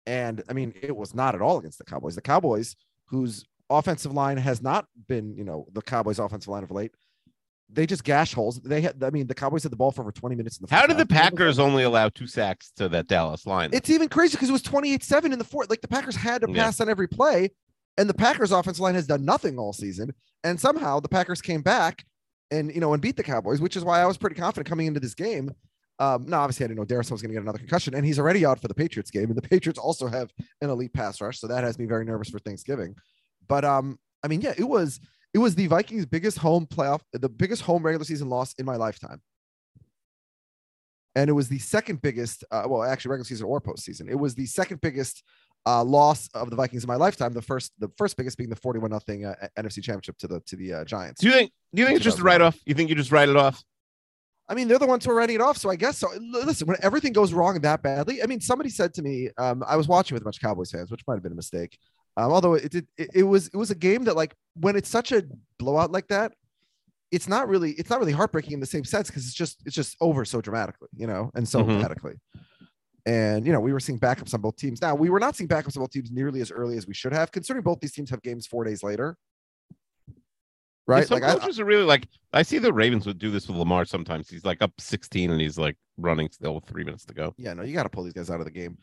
and 0.06 0.44
I 0.50 0.54
mean 0.54 0.74
it 0.82 0.96
was 0.96 1.14
not 1.14 1.36
at 1.36 1.42
all 1.42 1.58
against 1.60 1.78
the 1.78 1.84
Cowboys. 1.86 2.16
The 2.16 2.22
Cowboys, 2.22 2.76
whose 3.08 3.46
offensive 3.70 4.12
line 4.14 4.38
has 4.38 4.62
not 4.62 4.86
been 5.08 5.36
you 5.36 5.44
know 5.44 5.66
the 5.74 5.82
Cowboys 5.82 6.20
offensive 6.20 6.50
line 6.50 6.64
of 6.64 6.72
late. 6.72 6.92
They 7.70 7.88
just 7.88 8.04
gash 8.04 8.36
holes. 8.36 8.60
They 8.62 8.82
had, 8.82 9.04
I 9.04 9.10
mean, 9.10 9.26
the 9.26 9.34
Cowboys 9.34 9.64
had 9.64 9.72
the 9.72 9.76
ball 9.78 9.90
for 9.92 10.02
over 10.02 10.12
20 10.12 10.36
minutes 10.36 10.60
in 10.60 10.66
the 10.68 10.76
How 10.76 10.86
did 10.86 10.98
the. 10.98 11.08
Packers 11.08 11.58
only 11.58 11.82
allow 11.84 12.08
two 12.10 12.28
sacks 12.28 12.72
to 12.76 12.88
that 12.90 13.08
Dallas 13.08 13.48
line? 13.48 13.72
It's 13.74 13.90
even 13.90 14.10
crazy 14.10 14.34
because 14.34 14.50
it 14.50 14.52
was 14.52 14.62
28-7 14.62 15.32
in 15.32 15.40
the 15.40 15.44
fourth. 15.46 15.72
Like 15.72 15.82
the 15.82 15.88
Packers 15.88 16.16
had 16.16 16.42
to 16.42 16.52
Yeah. 16.52 16.66
pass 16.66 16.80
on 16.82 16.88
every 16.90 17.08
play, 17.08 17.50
and 17.98 18.08
the 18.08 18.14
Packers 18.14 18.52
offensive 18.52 18.82
line 18.82 18.94
has 18.94 19.08
done 19.08 19.26
nothing 19.26 19.58
all 19.58 19.74
season. 19.74 20.14
And 20.44 20.60
somehow 20.60 21.00
the 21.00 21.10
Packers 21.10 21.42
came 21.42 21.64
back 21.64 22.06
and 22.52 22.74
you 22.74 22.82
know 22.82 22.94
and 22.94 23.02
beat 23.02 23.18
the 23.18 23.24
Cowboys, 23.24 23.62
which 23.62 23.76
is 23.76 23.84
why 23.84 24.02
I 24.02 24.06
was 24.06 24.18
pretty 24.18 24.36
confident 24.36 24.68
coming 24.68 24.88
into 24.88 25.00
this 25.00 25.14
game. 25.16 25.52
Um, 26.00 26.26
now 26.28 26.42
obviously 26.42 26.66
I 26.66 26.68
didn't 26.68 26.80
know 26.80 26.86
Darius 26.86 27.12
was 27.12 27.22
going 27.22 27.30
to 27.30 27.36
get 27.36 27.44
another 27.44 27.60
concussion, 27.60 27.94
and 27.94 28.06
he's 28.06 28.20
already 28.20 28.46
out 28.46 28.60
for 28.60 28.68
the 28.68 28.74
Patriots 28.74 29.12
game. 29.12 29.26
And 29.26 29.36
the 29.36 29.42
Patriots 29.50 29.80
also 29.80 30.08
have 30.08 30.32
an 30.62 30.70
elite 30.70 30.94
pass 30.94 31.22
rush, 31.22 31.40
so 31.40 31.48
that 31.48 31.64
has 31.64 31.78
me 31.78 31.86
very 31.86 32.06
nervous 32.06 32.30
for 32.30 32.40
Thanksgiving. 32.40 32.96
But 33.48 33.66
um, 33.66 34.00
I 34.24 34.28
mean, 34.28 34.42
yeah, 34.42 34.54
it 34.58 34.68
was 34.68 35.00
it 35.34 35.40
was 35.40 35.56
the 35.56 35.68
Vikings' 35.68 36.06
biggest 36.06 36.38
home 36.38 36.68
playoff, 36.68 37.02
the 37.12 37.30
biggest 37.30 37.64
home 37.64 37.84
regular 37.84 38.06
season 38.06 38.30
loss 38.30 38.54
in 38.56 38.66
my 38.66 38.76
lifetime. 38.76 39.22
And 41.16 41.30
it 41.30 41.34
was 41.34 41.48
the 41.48 41.60
second 41.60 42.02
biggest, 42.02 42.44
uh, 42.52 42.64
well, 42.68 42.84
actually 42.84 43.12
regular 43.12 43.26
season 43.26 43.46
or 43.46 43.62
postseason. 43.62 44.10
It 44.10 44.18
was 44.18 44.34
the 44.34 44.48
second 44.48 44.82
biggest 44.82 45.24
uh, 45.66 45.84
loss 45.84 46.28
of 46.34 46.50
the 46.50 46.56
Vikings 46.56 46.84
in 46.84 46.88
my 46.88 46.96
lifetime. 46.96 47.34
The 47.34 47.42
first, 47.42 47.72
the 47.80 47.90
first 47.98 48.18
biggest 48.18 48.38
being 48.38 48.50
the 48.50 48.56
forty-one 48.56 48.92
nothing 48.92 49.26
uh, 49.26 49.36
NFC 49.58 49.82
Championship 49.84 50.18
to 50.20 50.28
the 50.28 50.40
to 50.42 50.56
the 50.56 50.74
uh, 50.74 50.84
Giants. 50.86 51.22
do 51.22 51.28
you 51.28 51.34
think? 51.34 51.52
Do 51.74 51.82
you 51.82 51.86
think 51.88 51.96
it's 51.98 52.04
just 52.06 52.20
a 52.20 52.24
write 52.24 52.42
off? 52.42 52.58
You 52.66 52.74
think 52.76 52.90
you 52.90 52.96
just 52.96 53.12
write 53.12 53.30
it 53.30 53.36
off? 53.36 53.64
I 54.50 54.56
mean, 54.56 54.68
they're 54.68 54.78
the 54.78 54.86
ones 54.86 55.06
who 55.06 55.12
are 55.12 55.16
writing 55.16 55.36
it 55.36 55.42
off. 55.42 55.58
So 55.58 55.70
I 55.70 55.76
guess 55.78 55.98
so. 55.98 56.08
Listen, 56.20 56.68
when 56.68 56.78
everything 56.82 57.14
goes 57.14 57.32
wrong 57.34 57.60
that 57.62 57.82
badly, 57.82 58.22
I 58.22 58.26
mean, 58.26 58.42
somebody 58.42 58.70
said 58.70 58.94
to 58.96 59.02
me, 59.02 59.30
um, 59.38 59.64
I 59.66 59.78
was 59.78 59.88
watching 59.88 60.16
with 60.16 60.22
a 60.22 60.26
bunch 60.26 60.38
of 60.38 60.42
Cowboys 60.42 60.70
fans, 60.72 60.92
which 60.92 61.02
might 61.08 61.14
have 61.16 61.24
been 61.24 61.32
a 61.32 61.36
mistake. 61.36 61.78
Um, 62.18 62.32
although 62.32 62.54
it 62.56 62.70
did, 62.72 62.88
it, 62.98 63.10
it 63.16 63.24
was 63.24 63.48
it 63.48 63.56
was 63.58 63.72
a 63.72 63.76
game 63.76 64.04
that 64.04 64.16
like 64.16 64.36
when 64.56 64.76
it's 64.76 64.90
such 64.90 65.12
a 65.14 65.24
blowout 65.58 65.92
like 65.92 66.08
that, 66.10 66.34
it's 67.12 67.28
not 67.28 67.48
really 67.48 67.72
it's 67.72 67.90
not 67.90 68.00
really 68.00 68.12
heartbreaking 68.12 68.52
in 68.54 68.60
the 68.60 68.66
same 68.66 68.84
sense 68.84 69.08
because 69.08 69.26
it's 69.26 69.34
just 69.34 69.62
it's 69.66 69.76
just 69.76 69.96
over 70.02 70.26
so 70.26 70.42
dramatically, 70.42 70.90
you 70.96 71.08
know, 71.08 71.32
and 71.36 71.48
so 71.48 71.64
Mhm. 71.64 71.70
dramatically. 71.72 72.16
And 73.06 73.46
you 73.46 73.52
know, 73.52 73.60
we 73.60 73.74
were 73.74 73.80
seeing 73.80 74.00
backups 74.00 74.34
on 74.34 74.42
both 74.42 74.56
teams. 74.56 74.82
Now 74.82 74.96
we 74.96 75.10
were 75.10 75.20
not 75.20 75.36
seeing 75.36 75.48
backups 75.48 75.76
on 75.76 75.84
both 75.84 75.92
teams 75.92 76.12
nearly 76.12 76.42
as 76.42 76.52
early 76.52 76.78
as 76.78 76.88
we 76.88 76.94
should 76.94 77.14
have, 77.14 77.32
considering 77.32 77.64
both 77.64 77.80
these 77.80 77.92
teams 77.92 78.10
have 78.10 78.22
games 78.22 78.48
four 78.48 78.64
days 78.64 78.84
later. 78.84 79.18
Right? 80.86 81.08
Some 81.08 81.22
Like 81.22 81.30
I, 81.30 81.40
coaches 81.40 81.60
are 81.60 81.66
really 81.66 81.84
like. 81.84 82.08
I 82.34 82.44
see 82.44 82.58
the 82.58 82.74
Ravens 82.74 83.06
would 83.06 83.18
do 83.18 83.32
this 83.32 83.48
with 83.48 83.58
Lamar 83.58 83.86
sometimes. 83.86 84.30
He's 84.30 84.44
like 84.44 84.62
up 84.62 84.72
16 84.80 85.32
and 85.32 85.40
he's 85.40 85.58
like 85.58 85.78
running 85.98 86.30
still 86.32 86.56
with 86.56 86.66
three 86.66 86.84
minutes 86.84 87.06
to 87.06 87.14
go. 87.14 87.34
yeah, 87.38 87.54
no, 87.54 87.64
you 87.64 87.74
got 87.74 87.84
to 87.84 87.90
pull 87.90 88.04
these 88.04 88.14
guys 88.14 88.30
out 88.30 88.40
of 88.40 88.46
the 88.46 88.52
game. 88.52 88.78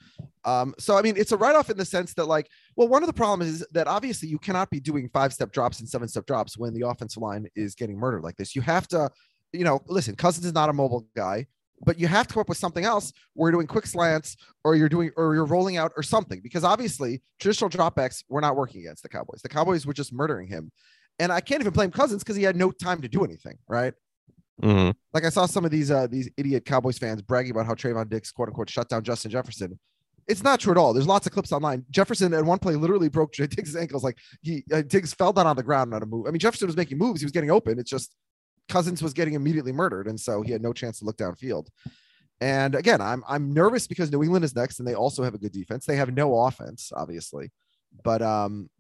Um, 0.45 0.75
so 0.79 0.97
I 0.97 1.03
mean, 1.03 1.17
it's 1.17 1.33
a 1.33 1.37
write-off 1.37 1.69
in 1.69 1.77
the 1.77 1.85
sense 1.85 2.15
that, 2.15 2.27
like, 2.27 2.49
well, 2.77 2.89
one 2.89 3.03
of 3.03 3.07
the 3.07 3.13
problems 3.13 3.53
is 3.53 3.67
that 3.73 3.87
obviously 3.87 4.29
you 4.29 4.39
cannot 4.39 4.71
be 4.71 4.81
doing 4.81 5.11
five-step 5.13 5.53
drops 5.53 5.81
and 5.81 5.89
seven-step 5.89 6.25
drops 6.27 6.57
when 6.57 6.73
the 6.73 6.87
offensive 6.87 7.23
line 7.23 7.47
is 7.55 7.75
getting 7.75 7.99
murdered 7.99 8.23
like 8.23 8.37
this. 8.37 8.57
You 8.57 8.63
have 8.63 8.89
to, 8.89 9.11
you 9.53 9.65
know, 9.65 9.81
listen, 9.87 10.15
Cousins 10.15 10.47
is 10.47 10.55
not 10.55 10.71
a 10.71 10.73
mobile 10.73 11.07
guy, 11.15 11.47
but 11.83 11.99
you 11.99 12.07
have 12.07 12.27
to 12.29 12.35
come 12.35 12.41
up 12.43 12.49
with 12.49 12.59
something 12.59 12.85
else 12.85 13.13
where 13.35 13.51
you're 13.51 13.59
doing 13.59 13.67
quick 13.67 13.87
slants 13.87 14.37
or 14.65 14.75
you're 14.77 14.89
doing 14.89 15.11
or 15.17 15.35
you're 15.35 15.47
rolling 15.47 15.77
out 15.77 15.93
or 15.97 16.03
something 16.03 16.41
because 16.43 16.65
obviously 16.65 17.23
traditional 17.39 17.71
dropbacks 17.71 18.23
were 18.29 18.41
not 18.41 18.57
working 18.57 18.81
against 18.83 19.03
the 19.03 19.09
Cowboys. 19.09 19.41
The 19.43 19.49
Cowboys 19.49 19.87
were 19.87 19.95
just 19.95 20.13
murdering 20.13 20.47
him. 20.49 20.71
And 21.19 21.31
I 21.33 21.41
can't 21.41 21.61
even 21.61 21.73
blame 21.73 21.91
Cousins 21.91 22.23
because 22.23 22.37
he 22.37 22.43
had 22.43 22.57
no 22.57 22.71
time 22.71 23.01
to 23.03 23.09
do 23.09 23.25
anything, 23.25 23.59
right? 23.69 23.95
Mhm. 24.63 24.95
like 25.15 25.25
I 25.25 25.31
saw 25.31 25.47
some 25.47 25.65
of 25.65 25.71
these 25.71 25.91
uh 25.91 26.07
these 26.07 26.29
idiot 26.37 26.67
Cowboys 26.67 26.99
fans 26.99 27.23
bragging 27.23 27.53
about 27.53 27.65
how 27.65 27.73
Trevon 27.73 28.11
Diggs 28.11 28.31
quote 28.31 28.49
unquote 28.49 28.69
shut 28.69 28.91
down 28.91 29.03
Justin 29.03 29.31
Jefferson. 29.31 29.79
It's 30.29 30.43
not 30.43 30.61
true 30.61 30.71
at 30.73 30.77
all. 30.77 30.93
There's 30.93 31.07
lots 31.07 31.27
of 31.27 31.33
clips 31.33 31.51
online. 31.51 31.85
Jefferson 31.91 32.35
at 32.35 32.45
one 32.45 32.59
play 32.59 32.77
literally 32.77 33.09
broke 33.09 33.33
Diggs' 33.35 33.75
ankles. 33.75 34.05
Like 34.05 34.19
he 34.43 34.65
uh, 34.71 34.83
Diggs 34.83 35.15
fell 35.15 35.33
down 35.33 35.47
on 35.47 35.57
the 35.57 35.63
ground 35.63 35.95
on 35.95 36.03
a 36.03 36.07
move. 36.07 36.27
I 36.27 36.31
mean 36.31 36.41
Jefferson 36.41 36.67
was 36.67 36.77
making 36.77 36.99
moves. 36.99 37.23
He 37.23 37.25
was 37.25 37.33
getting 37.33 37.51
open. 37.51 37.79
It's 37.79 37.91
just 37.91 38.15
Cousins 38.71 39.03
was 39.03 39.13
getting 39.13 39.35
immediately 39.35 39.73
murdered, 39.73 40.07
and 40.07 40.19
so 40.19 40.43
he 40.43 40.53
had 40.53 40.63
no 40.63 40.73
chance 40.73 40.99
to 41.01 41.05
look 41.05 41.17
downfield. 41.17 41.69
And 42.41 42.75
again, 42.75 43.01
I'm 43.01 43.23
I'm 43.29 43.53
nervous 43.53 43.87
because 43.87 44.11
New 44.11 44.23
England 44.23 44.45
is 44.45 44.57
next, 44.57 44.79
and 44.79 44.89
they 44.89 44.95
also 44.95 45.23
have 45.23 45.35
a 45.35 45.39
good 45.39 45.53
defense. 45.53 45.85
They 45.85 45.97
have 45.97 46.15
no 46.15 46.47
offense, 46.47 46.93
obviously, 46.95 47.51
but 48.03 48.23
um, 48.23 48.71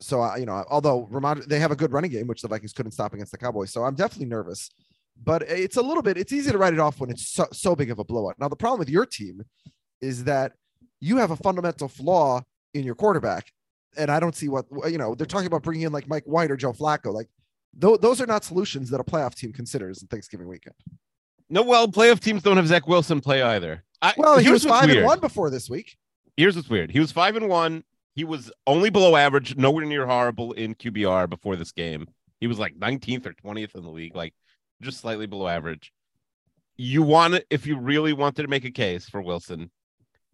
so 0.00 0.20
I, 0.20 0.38
you 0.38 0.46
know, 0.46 0.64
although 0.70 1.06
Rhamondre, 1.12 1.44
they 1.44 1.58
have 1.58 1.72
a 1.72 1.76
good 1.76 1.92
running 1.92 2.10
game, 2.10 2.26
which 2.26 2.40
the 2.40 2.48
Vikings 2.48 2.72
couldn't 2.72 2.92
stop 2.92 3.12
against 3.12 3.32
the 3.32 3.38
Cowboys. 3.38 3.72
So 3.72 3.84
I'm 3.84 3.94
definitely 3.94 4.26
nervous 4.26 4.70
but 5.24 5.42
it's 5.42 5.76
a 5.76 5.82
little 5.82 6.02
bit 6.02 6.16
it's 6.16 6.32
easy 6.32 6.50
to 6.50 6.58
write 6.58 6.72
it 6.72 6.78
off 6.78 7.00
when 7.00 7.10
it's 7.10 7.28
so, 7.28 7.46
so 7.52 7.74
big 7.74 7.90
of 7.90 7.98
a 7.98 8.04
blowout 8.04 8.36
now 8.38 8.48
the 8.48 8.56
problem 8.56 8.78
with 8.78 8.88
your 8.88 9.06
team 9.06 9.42
is 10.00 10.24
that 10.24 10.52
you 11.00 11.16
have 11.16 11.30
a 11.30 11.36
fundamental 11.36 11.88
flaw 11.88 12.40
in 12.74 12.84
your 12.84 12.94
quarterback 12.94 13.50
and 13.96 14.10
i 14.10 14.20
don't 14.20 14.36
see 14.36 14.48
what 14.48 14.66
you 14.88 14.98
know 14.98 15.14
they're 15.14 15.26
talking 15.26 15.46
about 15.46 15.62
bringing 15.62 15.86
in 15.86 15.92
like 15.92 16.08
mike 16.08 16.24
white 16.24 16.50
or 16.50 16.56
joe 16.56 16.72
flacco 16.72 17.12
like 17.12 17.28
th- 17.80 18.00
those 18.00 18.20
are 18.20 18.26
not 18.26 18.44
solutions 18.44 18.90
that 18.90 19.00
a 19.00 19.04
playoff 19.04 19.34
team 19.34 19.52
considers 19.52 20.02
in 20.02 20.08
thanksgiving 20.08 20.48
weekend 20.48 20.74
No, 21.50 21.62
well, 21.62 21.88
playoff 21.88 22.20
teams 22.20 22.42
don't 22.42 22.56
have 22.56 22.68
Zach 22.68 22.86
Wilson 22.86 23.20
play 23.20 23.42
either. 23.42 23.84
I, 24.00 24.14
well 24.16 24.38
he 24.38 24.50
was 24.50 24.64
five 24.64 24.86
weird. 24.86 24.98
and 24.98 25.06
one 25.06 25.20
before 25.20 25.50
this 25.50 25.68
week 25.68 25.96
Here's 26.36 26.54
what's 26.54 26.70
weird. 26.70 26.92
He 26.92 27.00
was 27.00 27.10
five 27.10 27.34
and 27.34 27.48
one. 27.48 27.82
He 28.14 28.22
was 28.22 28.52
only 28.64 28.90
below 28.90 29.16
average, 29.16 29.56
nowhere 29.56 29.84
near 29.84 30.06
horrible 30.06 30.52
in 30.52 30.76
QBR 30.76 31.28
before 31.28 31.56
this 31.56 31.72
game. 31.72 32.06
He 32.40 32.46
was 32.46 32.60
like 32.60 32.78
19th 32.78 33.26
or 33.26 33.32
20th 33.32 33.74
in 33.74 33.82
the 33.82 33.90
league, 33.90 34.14
like 34.14 34.34
just 34.80 35.00
slightly 35.00 35.26
below 35.26 35.48
average. 35.48 35.92
You 36.76 37.02
want 37.02 37.34
to, 37.34 37.44
if 37.50 37.66
you 37.66 37.76
really 37.76 38.12
wanted 38.12 38.42
to 38.42 38.48
make 38.48 38.64
a 38.64 38.70
case 38.70 39.08
for 39.08 39.20
Wilson, 39.20 39.72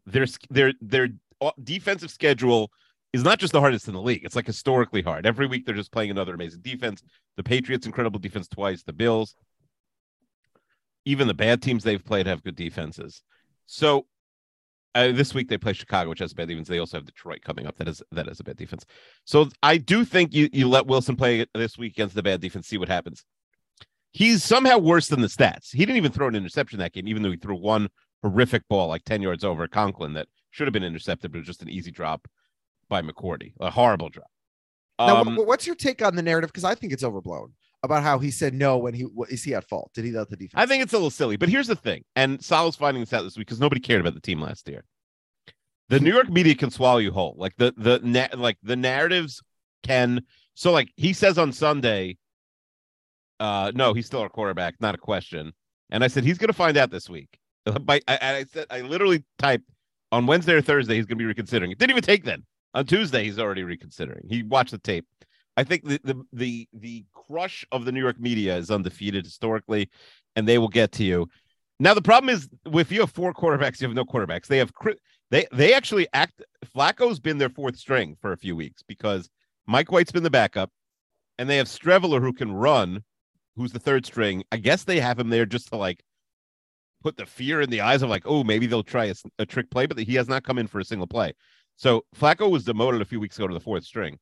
their 0.05 0.27
their 0.51 0.75
their 0.83 1.09
uh, 1.41 1.53
defensive 1.63 2.11
schedule 2.11 2.71
is 3.15 3.23
not 3.23 3.39
just 3.39 3.53
the 3.53 3.61
hardest 3.61 3.87
in 3.87 3.95
the 3.95 4.03
league. 4.03 4.25
It's 4.25 4.35
like 4.35 4.47
historically 4.49 5.01
hard. 5.01 5.25
Every 5.25 5.47
week 5.47 5.65
they're 5.65 5.75
just 5.75 5.93
playing 5.93 6.11
another 6.11 6.35
amazing 6.35 6.63
defense. 6.63 7.01
The 7.37 7.45
Patriots 7.45 7.87
incredible 7.87 8.19
defense 8.19 8.49
twice. 8.49 8.83
The 8.83 8.93
Bills, 8.93 9.37
even 11.05 11.29
the 11.29 11.35
bad 11.35 11.63
teams 11.63 11.85
they've 11.85 12.05
played 12.05 12.27
have 12.27 12.43
good 12.43 12.57
defenses. 12.57 13.23
So 13.67 14.07
uh, 14.97 15.13
this 15.13 15.33
week 15.33 15.49
they 15.49 15.59
play 15.59 15.75
Chicago, 15.75 16.11
which 16.11 16.19
has 16.19 16.33
a 16.33 16.35
bad 16.35 16.49
defense. 16.49 16.67
They 16.67 16.81
also 16.81 16.97
have 16.97 17.07
Detroit 17.07 17.43
coming 17.43 17.69
up. 17.69 17.77
That 17.77 17.87
is 17.87 18.03
that 18.11 18.27
is 18.27 18.41
a 18.41 18.45
bad 18.45 18.57
defense. 18.57 18.85
So 19.25 19.49
I 19.63 19.77
do 19.77 20.05
think 20.05 20.35
you 20.35 20.49
you 20.53 20.69
let 20.69 20.89
Wilson 20.89 21.15
play 21.15 21.47
this 21.55 21.79
week 21.79 21.93
against 21.93 22.17
the 22.17 22.23
bad 22.25 22.41
defense, 22.41 22.67
see 22.67 22.79
what 22.79 22.89
happens. 22.89 23.25
He's 24.11 24.43
somehow 24.43 24.79
worse 24.79 25.07
than 25.07 25.21
the 25.21 25.29
stats. 25.29 25.71
He 25.71 25.87
didn't 25.87 25.99
even 25.99 26.11
throw 26.11 26.27
an 26.27 26.35
interception 26.35 26.81
that 26.81 26.93
game, 26.93 27.07
even 27.07 27.23
though 27.23 27.31
he 27.31 27.37
threw 27.37 27.55
one 27.55 27.91
horrific 28.25 28.67
ball 28.69 28.89
like 28.89 29.05
10 29.05 29.23
yards 29.23 29.45
over 29.45 29.69
Conklin 29.69 30.15
that 30.15 30.27
should 30.51 30.67
have 30.67 30.73
been 30.73 30.83
intercepted, 30.83 31.31
but 31.31 31.39
it 31.39 31.43
was 31.43 31.47
just 31.47 31.63
an 31.63 31.69
easy 31.69 31.93
drop 31.93 32.27
by 32.89 33.03
McCourty. 33.03 33.53
A 33.61 33.71
horrible 33.71 34.09
drop. 34.09 34.29
Um, 34.99 35.37
wh- 35.37 35.47
what's 35.47 35.67
your 35.67 35.77
take 35.77 36.03
on 36.03 36.17
the 36.17 36.23
narrative? 36.23 36.51
Because 36.51 36.65
I 36.65 36.75
think 36.75 36.93
it's 36.93 37.05
overblown 37.05 37.53
about 37.83 38.03
how 38.03 38.19
he 38.19 38.31
said 38.31 38.55
no 38.55 38.79
when 38.79 38.95
he 38.95 39.07
is 39.29 39.45
he 39.45 39.55
at 39.55 39.69
fault? 39.69 39.91
Did 39.95 40.05
he 40.05 40.13
let 40.13 40.31
the 40.31 40.37
defense? 40.37 40.55
I 40.57 40.67
think 40.67 40.83
it's 40.83 40.93
a 40.93 40.97
little 40.97 41.11
silly, 41.11 41.37
but 41.37 41.49
here's 41.49 41.67
the 41.67 41.77
thing, 41.77 42.05
and 42.17 42.43
Sal's 42.43 42.77
finding 42.77 43.03
this 43.03 43.13
out 43.13 43.23
this 43.23 43.37
week 43.37 43.47
because 43.47 43.61
nobody 43.61 43.81
cared 43.81 44.01
about 44.01 44.15
the 44.15 44.21
team 44.21 44.41
last 44.41 44.69
year. 44.69 44.85
The 45.91 46.01
New 46.01 46.13
York 46.13 46.31
media 46.31 46.55
can 46.55 46.71
swallow 46.71 46.99
you 46.99 47.13
whole. 47.13 47.35
Like 47.37 47.55
the 47.57 47.75
the 47.77 48.01
na- 48.03 48.29
like 48.37 48.57
the 48.63 48.77
narratives 48.77 49.43
can. 49.83 50.23
So 50.55 50.73
like 50.73 50.91
he 50.97 51.13
says 51.13 51.37
on 51.37 51.53
Sunday, 51.53 52.17
uh, 53.39 53.73
no, 53.75 53.93
he's 53.93 54.07
still 54.07 54.21
our 54.21 54.29
quarterback, 54.29 54.77
not 54.81 54.95
a 54.95 54.99
question. 54.99 55.53
And 55.91 56.03
I 56.03 56.09
said 56.09 56.25
he's 56.25 56.39
going 56.39 56.49
to 56.49 56.55
find 56.55 56.77
out 56.77 56.91
this 56.91 57.11
week. 57.11 57.39
By 57.83 58.01
I, 58.09 58.19
I 58.23 58.45
said 58.51 58.67
I 58.71 58.81
literally 58.81 59.25
typed 59.39 59.69
on 60.11 60.27
Wednesday 60.27 60.55
or 60.55 60.63
Thursday 60.63 60.95
he's 60.95 61.07
going 61.07 61.19
to 61.19 61.23
be 61.23 61.27
reconsidering. 61.27 61.71
It 61.71 61.79
didn't 61.79 61.91
even 61.91 62.03
take 62.03 62.25
then. 62.25 62.45
On 62.75 62.85
Tuesday 62.85 63.25
he's 63.25 63.39
already 63.39 63.63
reconsidering. 63.63 64.27
He 64.29 64.43
watched 64.43 64.73
the 64.73 64.79
tape. 64.79 65.07
I 65.57 65.65
think 65.65 65.85
the 65.85 66.01
the 66.03 66.25
the 66.33 66.69
the 66.73 67.05
crush 67.13 67.65
of 67.71 67.85
the 67.85 67.93
New 67.93 68.01
York 68.01 68.19
media 68.19 68.57
is 68.57 68.71
undefeated 68.71 69.25
historically, 69.25 69.89
and 70.35 70.49
they 70.49 70.59
will 70.59 70.69
get 70.69 70.93
to 70.93 71.05
you. 71.05 71.29
Now 71.79 71.95
the 71.95 72.03
problem 72.03 72.35
is 72.35 72.49
if 72.73 72.91
you 72.91 73.01
have 73.01 73.13
four 73.13 73.33
quarterbacks, 73.33 73.81
you 73.81 73.87
have 73.87 73.95
no 73.95 74.05
quarterbacks. 74.05 74.47
They 74.47 74.59
have 74.59 74.73
they 75.31 75.47
they 75.53 75.75
actually 75.75 76.09
act. 76.13 76.43
Flacco's 76.75 77.21
been 77.21 77.39
their 77.39 77.49
fourth 77.49 77.77
string 77.77 78.17
for 78.21 78.33
a 78.33 78.37
few 78.37 78.57
weeks 78.57 78.83
because 78.83 79.31
Mike 79.67 79.93
White's 79.93 80.13
been 80.13 80.23
the 80.23 80.31
backup, 80.31 80.71
and 81.39 81.49
they 81.49 81.57
have 81.57 81.69
Streveler 81.69 82.21
who 82.21 82.33
can 82.33 82.53
run, 82.53 83.05
who's 83.57 83.73
the 83.73 83.79
third 83.79 84.05
string. 84.05 84.43
I 84.51 84.57
guess 84.57 84.85
they 84.85 85.01
have 85.01 85.19
him 85.19 85.29
there 85.29 85.47
just 85.47 85.69
to 85.69 85.77
like 85.77 86.03
put 87.03 87.17
the 87.17 87.27
fear 87.27 87.61
in 87.61 87.71
the 87.71 87.83
eyes 87.83 88.03
of 88.03 88.11
like, 88.11 88.25
oh, 88.27 88.43
maybe 88.43 88.67
they'll 88.67 88.83
try 88.83 89.13
a 89.39 89.47
trick 89.47 89.71
play, 89.71 89.87
but 89.87 89.99
he 89.99 90.15
has 90.15 90.29
not 90.29 90.43
come 90.43 90.59
in 90.59 90.67
for 90.67 90.81
a 90.81 90.85
single 90.85 91.07
play. 91.07 91.33
So 91.77 92.05
Flacco 92.17 92.51
was 92.51 92.65
demoted 92.65 93.01
a 93.01 93.05
few 93.05 93.21
weeks 93.21 93.37
ago 93.37 93.47
to 93.47 93.55
the 93.55 93.61
fourth 93.61 93.85
string. 93.85 94.19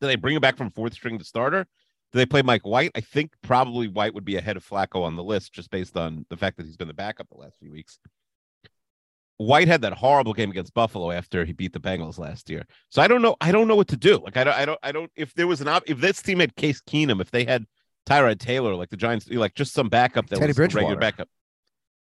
Did 0.00 0.06
they 0.06 0.16
bring 0.16 0.36
him 0.36 0.40
back 0.40 0.56
from 0.56 0.70
fourth 0.70 0.94
string 0.94 1.18
to 1.18 1.24
starter? 1.24 1.66
Do 2.12 2.18
they 2.18 2.26
play 2.26 2.42
Mike 2.42 2.66
White? 2.66 2.90
I 2.94 3.00
think 3.00 3.32
probably 3.42 3.86
White 3.88 4.14
would 4.14 4.24
be 4.24 4.36
ahead 4.36 4.56
of 4.56 4.66
Flacco 4.66 5.02
on 5.02 5.16
the 5.16 5.22
list 5.22 5.52
just 5.52 5.70
based 5.70 5.96
on 5.96 6.26
the 6.28 6.36
fact 6.36 6.56
that 6.56 6.66
he's 6.66 6.76
been 6.76 6.88
the 6.88 6.94
backup 6.94 7.28
the 7.28 7.36
last 7.38 7.58
few 7.58 7.70
weeks. 7.70 7.98
White 9.36 9.68
had 9.68 9.80
that 9.82 9.94
horrible 9.94 10.34
game 10.34 10.50
against 10.50 10.74
Buffalo 10.74 11.10
after 11.10 11.46
he 11.46 11.52
beat 11.52 11.72
the 11.72 11.80
Bengals 11.80 12.18
last 12.18 12.50
year. 12.50 12.64
So 12.90 13.00
I 13.00 13.08
don't 13.08 13.22
know. 13.22 13.36
I 13.40 13.52
don't 13.52 13.68
know 13.68 13.76
what 13.76 13.88
to 13.88 13.96
do. 13.96 14.18
Like 14.18 14.36
I 14.36 14.44
don't. 14.44 14.54
I 14.54 14.64
don't. 14.66 14.78
I 14.82 14.92
don't. 14.92 15.10
If 15.16 15.32
there 15.34 15.46
was 15.46 15.62
an 15.62 15.68
op, 15.68 15.82
if 15.86 15.98
this 15.98 16.20
team 16.20 16.40
had 16.40 16.54
Case 16.56 16.82
Keenum, 16.82 17.22
if 17.22 17.30
they 17.30 17.44
had 17.44 17.64
Tyrod 18.06 18.38
Taylor, 18.38 18.74
like 18.74 18.90
the 18.90 18.98
Giants, 18.98 19.30
like 19.30 19.54
just 19.54 19.72
some 19.72 19.88
backup 19.88 20.28
that 20.28 20.40
Teddy 20.40 20.48
was 20.48 20.58
a 20.58 20.62
regular 20.62 20.96
backup. 20.96 21.28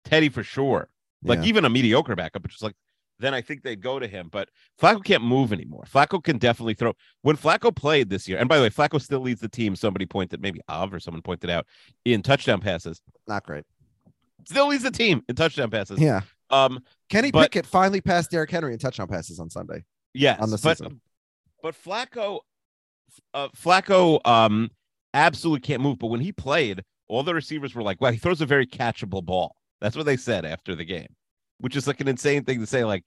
Teddy 0.04 0.30
for 0.30 0.42
sure. 0.42 0.88
Like 1.22 1.40
Yeah. 1.40 1.46
even 1.46 1.64
a 1.66 1.68
mediocre 1.68 2.16
backup, 2.16 2.44
which 2.44 2.54
is 2.54 2.62
like 2.62 2.76
then 3.20 3.34
I 3.34 3.40
think 3.40 3.62
they'd 3.62 3.80
go 3.80 3.98
to 3.98 4.06
him. 4.06 4.28
But 4.30 4.48
Flacco 4.80 5.02
can't 5.04 5.22
move 5.24 5.52
anymore. 5.52 5.84
Flacco 5.92 6.22
can 6.22 6.38
definitely 6.38 6.74
throw. 6.74 6.92
When 7.22 7.36
Flacco 7.36 7.74
played 7.74 8.10
this 8.10 8.28
year, 8.28 8.38
and 8.38 8.48
by 8.48 8.56
the 8.56 8.62
way, 8.62 8.70
Flacco 8.70 9.00
still 9.00 9.20
leads 9.20 9.40
the 9.40 9.48
team. 9.48 9.74
Somebody 9.76 10.06
pointed, 10.06 10.40
maybe 10.40 10.60
Av 10.68 10.92
or 10.94 11.00
someone 11.00 11.22
pointed 11.22 11.50
out 11.50 11.66
in 12.04 12.22
touchdown 12.22 12.60
passes. 12.60 13.00
not 13.26 13.44
great. 13.44 13.64
Still 14.46 14.68
leads 14.68 14.82
the 14.84 14.90
team 14.90 15.22
in 15.28 15.34
touchdown 15.36 15.70
passes. 15.70 15.98
Yeah, 16.00 16.20
Um. 16.50 16.80
Kenny 17.08 17.30
But- 17.30 17.50
Pickett 17.52 17.66
finally 17.66 18.00
passed 18.00 18.30
Derrick 18.30 18.50
Henry 18.50 18.72
in 18.72 18.78
touchdown 18.78 19.08
passes 19.08 19.38
on 19.40 19.50
Sunday. 19.50 19.84
Yes. 20.14 20.38
On 20.40 20.48
the 20.50 20.58
but 20.62 20.78
season. 20.78 21.00
but 21.62 21.74
Flacco, 21.74 22.40
uh, 23.34 23.48
Flacco, 23.48 24.26
um, 24.26 24.70
absolutely 25.14 25.60
can't 25.60 25.82
move. 25.82 25.98
But 25.98 26.06
when 26.08 26.20
he 26.20 26.32
played, 26.32 26.82
all 27.08 27.22
the 27.22 27.34
receivers 27.34 27.74
were 27.74 27.82
like, 27.82 28.00
"Wow, 28.00 28.10
he 28.12 28.18
throws 28.18 28.40
a 28.40 28.46
very 28.46 28.66
catchable 28.66 29.24
ball." 29.24 29.56
That's 29.80 29.96
what 29.96 30.06
they 30.06 30.16
said 30.16 30.44
after 30.44 30.74
the 30.74 30.84
game, 30.84 31.08
which 31.58 31.76
is 31.76 31.86
like 31.86 32.00
an 32.00 32.08
insane 32.08 32.44
thing 32.44 32.60
to 32.60 32.66
say. 32.66 32.84
Like, 32.84 33.04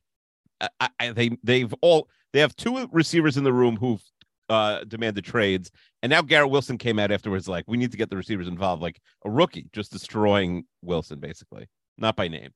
I, 0.79 0.89
I, 1.00 1.12
they 1.12 1.38
they've 1.43 1.74
all 1.81 2.08
they 2.34 2.39
have 2.39 2.55
two 2.55 2.88
receivers 2.91 3.38
in 3.38 3.43
the 3.43 3.53
room 3.53 3.77
who've 3.77 4.03
uh, 4.50 4.84
demanded 4.84 5.25
trades, 5.25 5.72
and 6.03 6.10
now 6.10 6.22
Garrett 6.22 6.51
Wilson 6.51 6.77
came 6.77 7.00
out 7.00 7.12
afterwards 7.12 7.48
like, 7.48 7.65
"We 7.67 7.77
need 7.77 7.91
to 7.91 7.98
get 7.98 8.10
the 8.10 8.17
receivers 8.17 8.48
involved." 8.48 8.81
Like 8.81 9.00
a 9.25 9.29
rookie 9.29 9.70
just 9.74 9.91
destroying 9.91 10.65
Wilson, 10.81 11.20
basically, 11.20 11.67
not 11.98 12.15
by 12.15 12.27
name. 12.27 12.51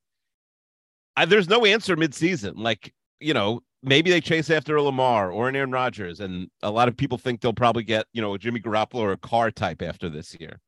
I, 1.15 1.25
there's 1.25 1.49
no 1.49 1.65
answer 1.65 1.95
midseason. 1.95 2.53
Like, 2.57 2.93
you 3.19 3.33
know, 3.33 3.61
maybe 3.81 4.09
they 4.09 4.21
chase 4.21 4.49
after 4.49 4.75
a 4.75 4.81
Lamar 4.81 5.31
or 5.31 5.47
an 5.47 5.55
Aaron 5.55 5.71
Rodgers, 5.71 6.19
and 6.19 6.49
a 6.61 6.71
lot 6.71 6.87
of 6.87 6.97
people 6.97 7.17
think 7.17 7.41
they'll 7.41 7.53
probably 7.53 7.83
get, 7.83 8.05
you 8.13 8.21
know, 8.21 8.33
a 8.33 8.39
Jimmy 8.39 8.59
Garoppolo 8.59 8.95
or 8.95 9.11
a 9.13 9.17
Carr 9.17 9.51
type 9.51 9.81
after 9.81 10.09
this 10.09 10.35
year. 10.39 10.59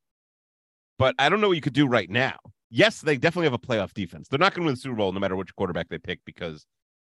But 0.98 1.16
I 1.20 1.30
don't 1.30 1.42
know 1.42 1.50
what 1.50 1.56
you 1.56 1.62
could 1.62 1.74
do 1.74 1.88
right 1.88 2.10
now. 2.10 2.38
Yes, 2.70 3.02
they 3.02 3.18
definitely 3.18 3.46
have 3.46 3.54
a 3.54 3.58
playoff 3.60 3.94
defense. 3.94 4.28
They're 4.28 4.40
not 4.40 4.54
going 4.54 4.64
to 4.64 4.66
win 4.68 4.76
the 4.76 4.80
Super 4.82 4.96
Bowl 4.96 5.12
no 5.12 5.20
matter 5.20 5.36
which 5.36 5.56
quarterback 5.56 5.88
they 5.90 5.98
pick 5.98 6.20
because 6.26 6.66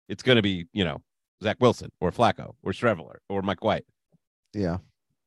it's 0.10 0.24
going 0.24 0.38
to 0.38 0.42
be, 0.42 0.66
you 0.74 0.84
know, 0.84 1.02
Zach 1.44 1.58
Wilson 1.60 1.92
or 2.00 2.12
Flacco 2.12 2.54
or 2.64 2.72
Streveler 2.72 3.18
or 3.30 3.42
Mike 3.42 3.64
White. 3.64 3.86
Yeah, 4.54 4.78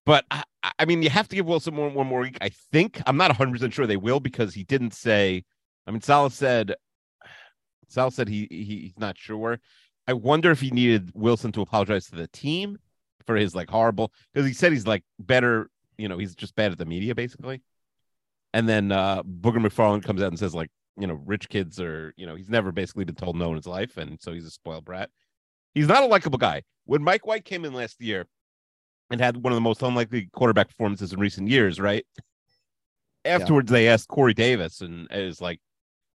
But 0.06 0.24
I, 0.30 0.42
I- 0.78 0.84
mean, 0.84 1.02
you 1.02 1.10
have 1.10 1.28
to 1.28 1.36
give 1.36 1.46
Wilson 1.46 1.76
one, 1.76 1.94
one 1.94 2.06
more 2.06 2.20
week. 2.20 2.36
I 2.40 2.50
think 2.72 3.00
I'm 3.06 3.16
not 3.16 3.30
100 3.30 3.52
percent 3.52 3.72
sure 3.74 3.86
they 3.86 3.96
will 3.96 4.20
because 4.20 4.54
he 4.54 4.64
didn't 4.64 4.92
say. 4.94 5.44
I 5.86 5.90
mean, 5.90 6.00
Salah 6.00 6.30
said, 6.30 6.74
Salah 7.88 8.10
said 8.10 8.28
he, 8.28 8.46
he 8.50 8.64
he's 8.64 8.98
not 8.98 9.16
sure. 9.18 9.60
I 10.06 10.12
wonder 10.14 10.50
if 10.50 10.60
he 10.60 10.70
needed 10.70 11.10
Wilson 11.14 11.52
to 11.52 11.60
apologize 11.62 12.06
to 12.06 12.16
the 12.16 12.26
team 12.28 12.78
for 13.26 13.36
his 13.36 13.54
like 13.54 13.70
horrible 13.70 14.12
because 14.32 14.46
he 14.46 14.52
said 14.52 14.72
he's 14.72 14.86
like 14.86 15.04
better. 15.18 15.70
You 15.96 16.08
know, 16.08 16.18
he's 16.18 16.34
just 16.34 16.54
bad 16.56 16.72
at 16.72 16.78
the 16.78 16.84
media 16.86 17.14
basically. 17.14 17.62
And 18.54 18.68
then 18.68 18.92
uh 18.92 19.22
Booger 19.24 19.56
McFarland 19.58 20.04
comes 20.04 20.22
out 20.22 20.28
and 20.28 20.38
says 20.38 20.54
like, 20.54 20.70
you 20.96 21.06
know, 21.06 21.20
rich 21.26 21.48
kids 21.48 21.80
are, 21.80 22.14
you 22.16 22.24
know, 22.24 22.36
he's 22.36 22.48
never 22.48 22.72
basically 22.72 23.04
been 23.04 23.16
told 23.16 23.36
no 23.36 23.50
in 23.50 23.56
his 23.56 23.66
life, 23.66 23.96
and 23.98 24.18
so 24.22 24.32
he's 24.32 24.46
a 24.46 24.50
spoiled 24.50 24.84
brat. 24.84 25.10
He's 25.74 25.88
not 25.88 26.04
a 26.04 26.06
likable 26.06 26.38
guy. 26.38 26.62
When 26.86 27.02
Mike 27.02 27.26
White 27.26 27.44
came 27.44 27.64
in 27.64 27.74
last 27.74 28.00
year, 28.00 28.26
and 29.10 29.20
had 29.20 29.36
one 29.36 29.52
of 29.52 29.56
the 29.56 29.60
most 29.60 29.82
unlikely 29.82 30.28
quarterback 30.32 30.68
performances 30.68 31.12
in 31.12 31.18
recent 31.20 31.48
years, 31.48 31.78
right? 31.80 32.06
Afterwards, 33.24 33.70
they 33.70 33.88
asked 33.88 34.08
Corey 34.08 34.34
Davis, 34.34 34.80
and 34.80 35.10
it 35.10 35.24
was 35.24 35.40
like, 35.40 35.60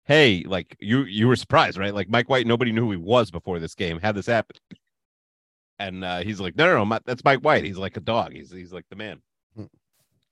"Hey, 0.04 0.42
like 0.46 0.76
you 0.80 1.04
you 1.04 1.28
were 1.28 1.36
surprised, 1.36 1.78
right? 1.78 1.94
Like 1.94 2.08
Mike 2.08 2.28
White, 2.28 2.46
nobody 2.46 2.72
knew 2.72 2.84
who 2.86 2.90
he 2.92 2.96
was 2.96 3.30
before 3.30 3.58
this 3.58 3.74
game. 3.74 4.00
Had 4.00 4.16
this 4.16 4.26
happen?" 4.26 4.56
And 5.78 6.04
uh, 6.04 6.18
he's 6.20 6.40
like, 6.40 6.56
"No, 6.56 6.66
no, 6.66 6.78
no, 6.78 6.84
my- 6.84 7.00
that's 7.04 7.24
Mike 7.24 7.40
White. 7.40 7.64
He's 7.64 7.76
like 7.78 7.96
a 7.96 8.00
dog. 8.00 8.32
He's 8.32 8.50
he's 8.50 8.72
like 8.72 8.86
the 8.90 8.96
man." 8.96 9.20
Hmm. 9.54 9.64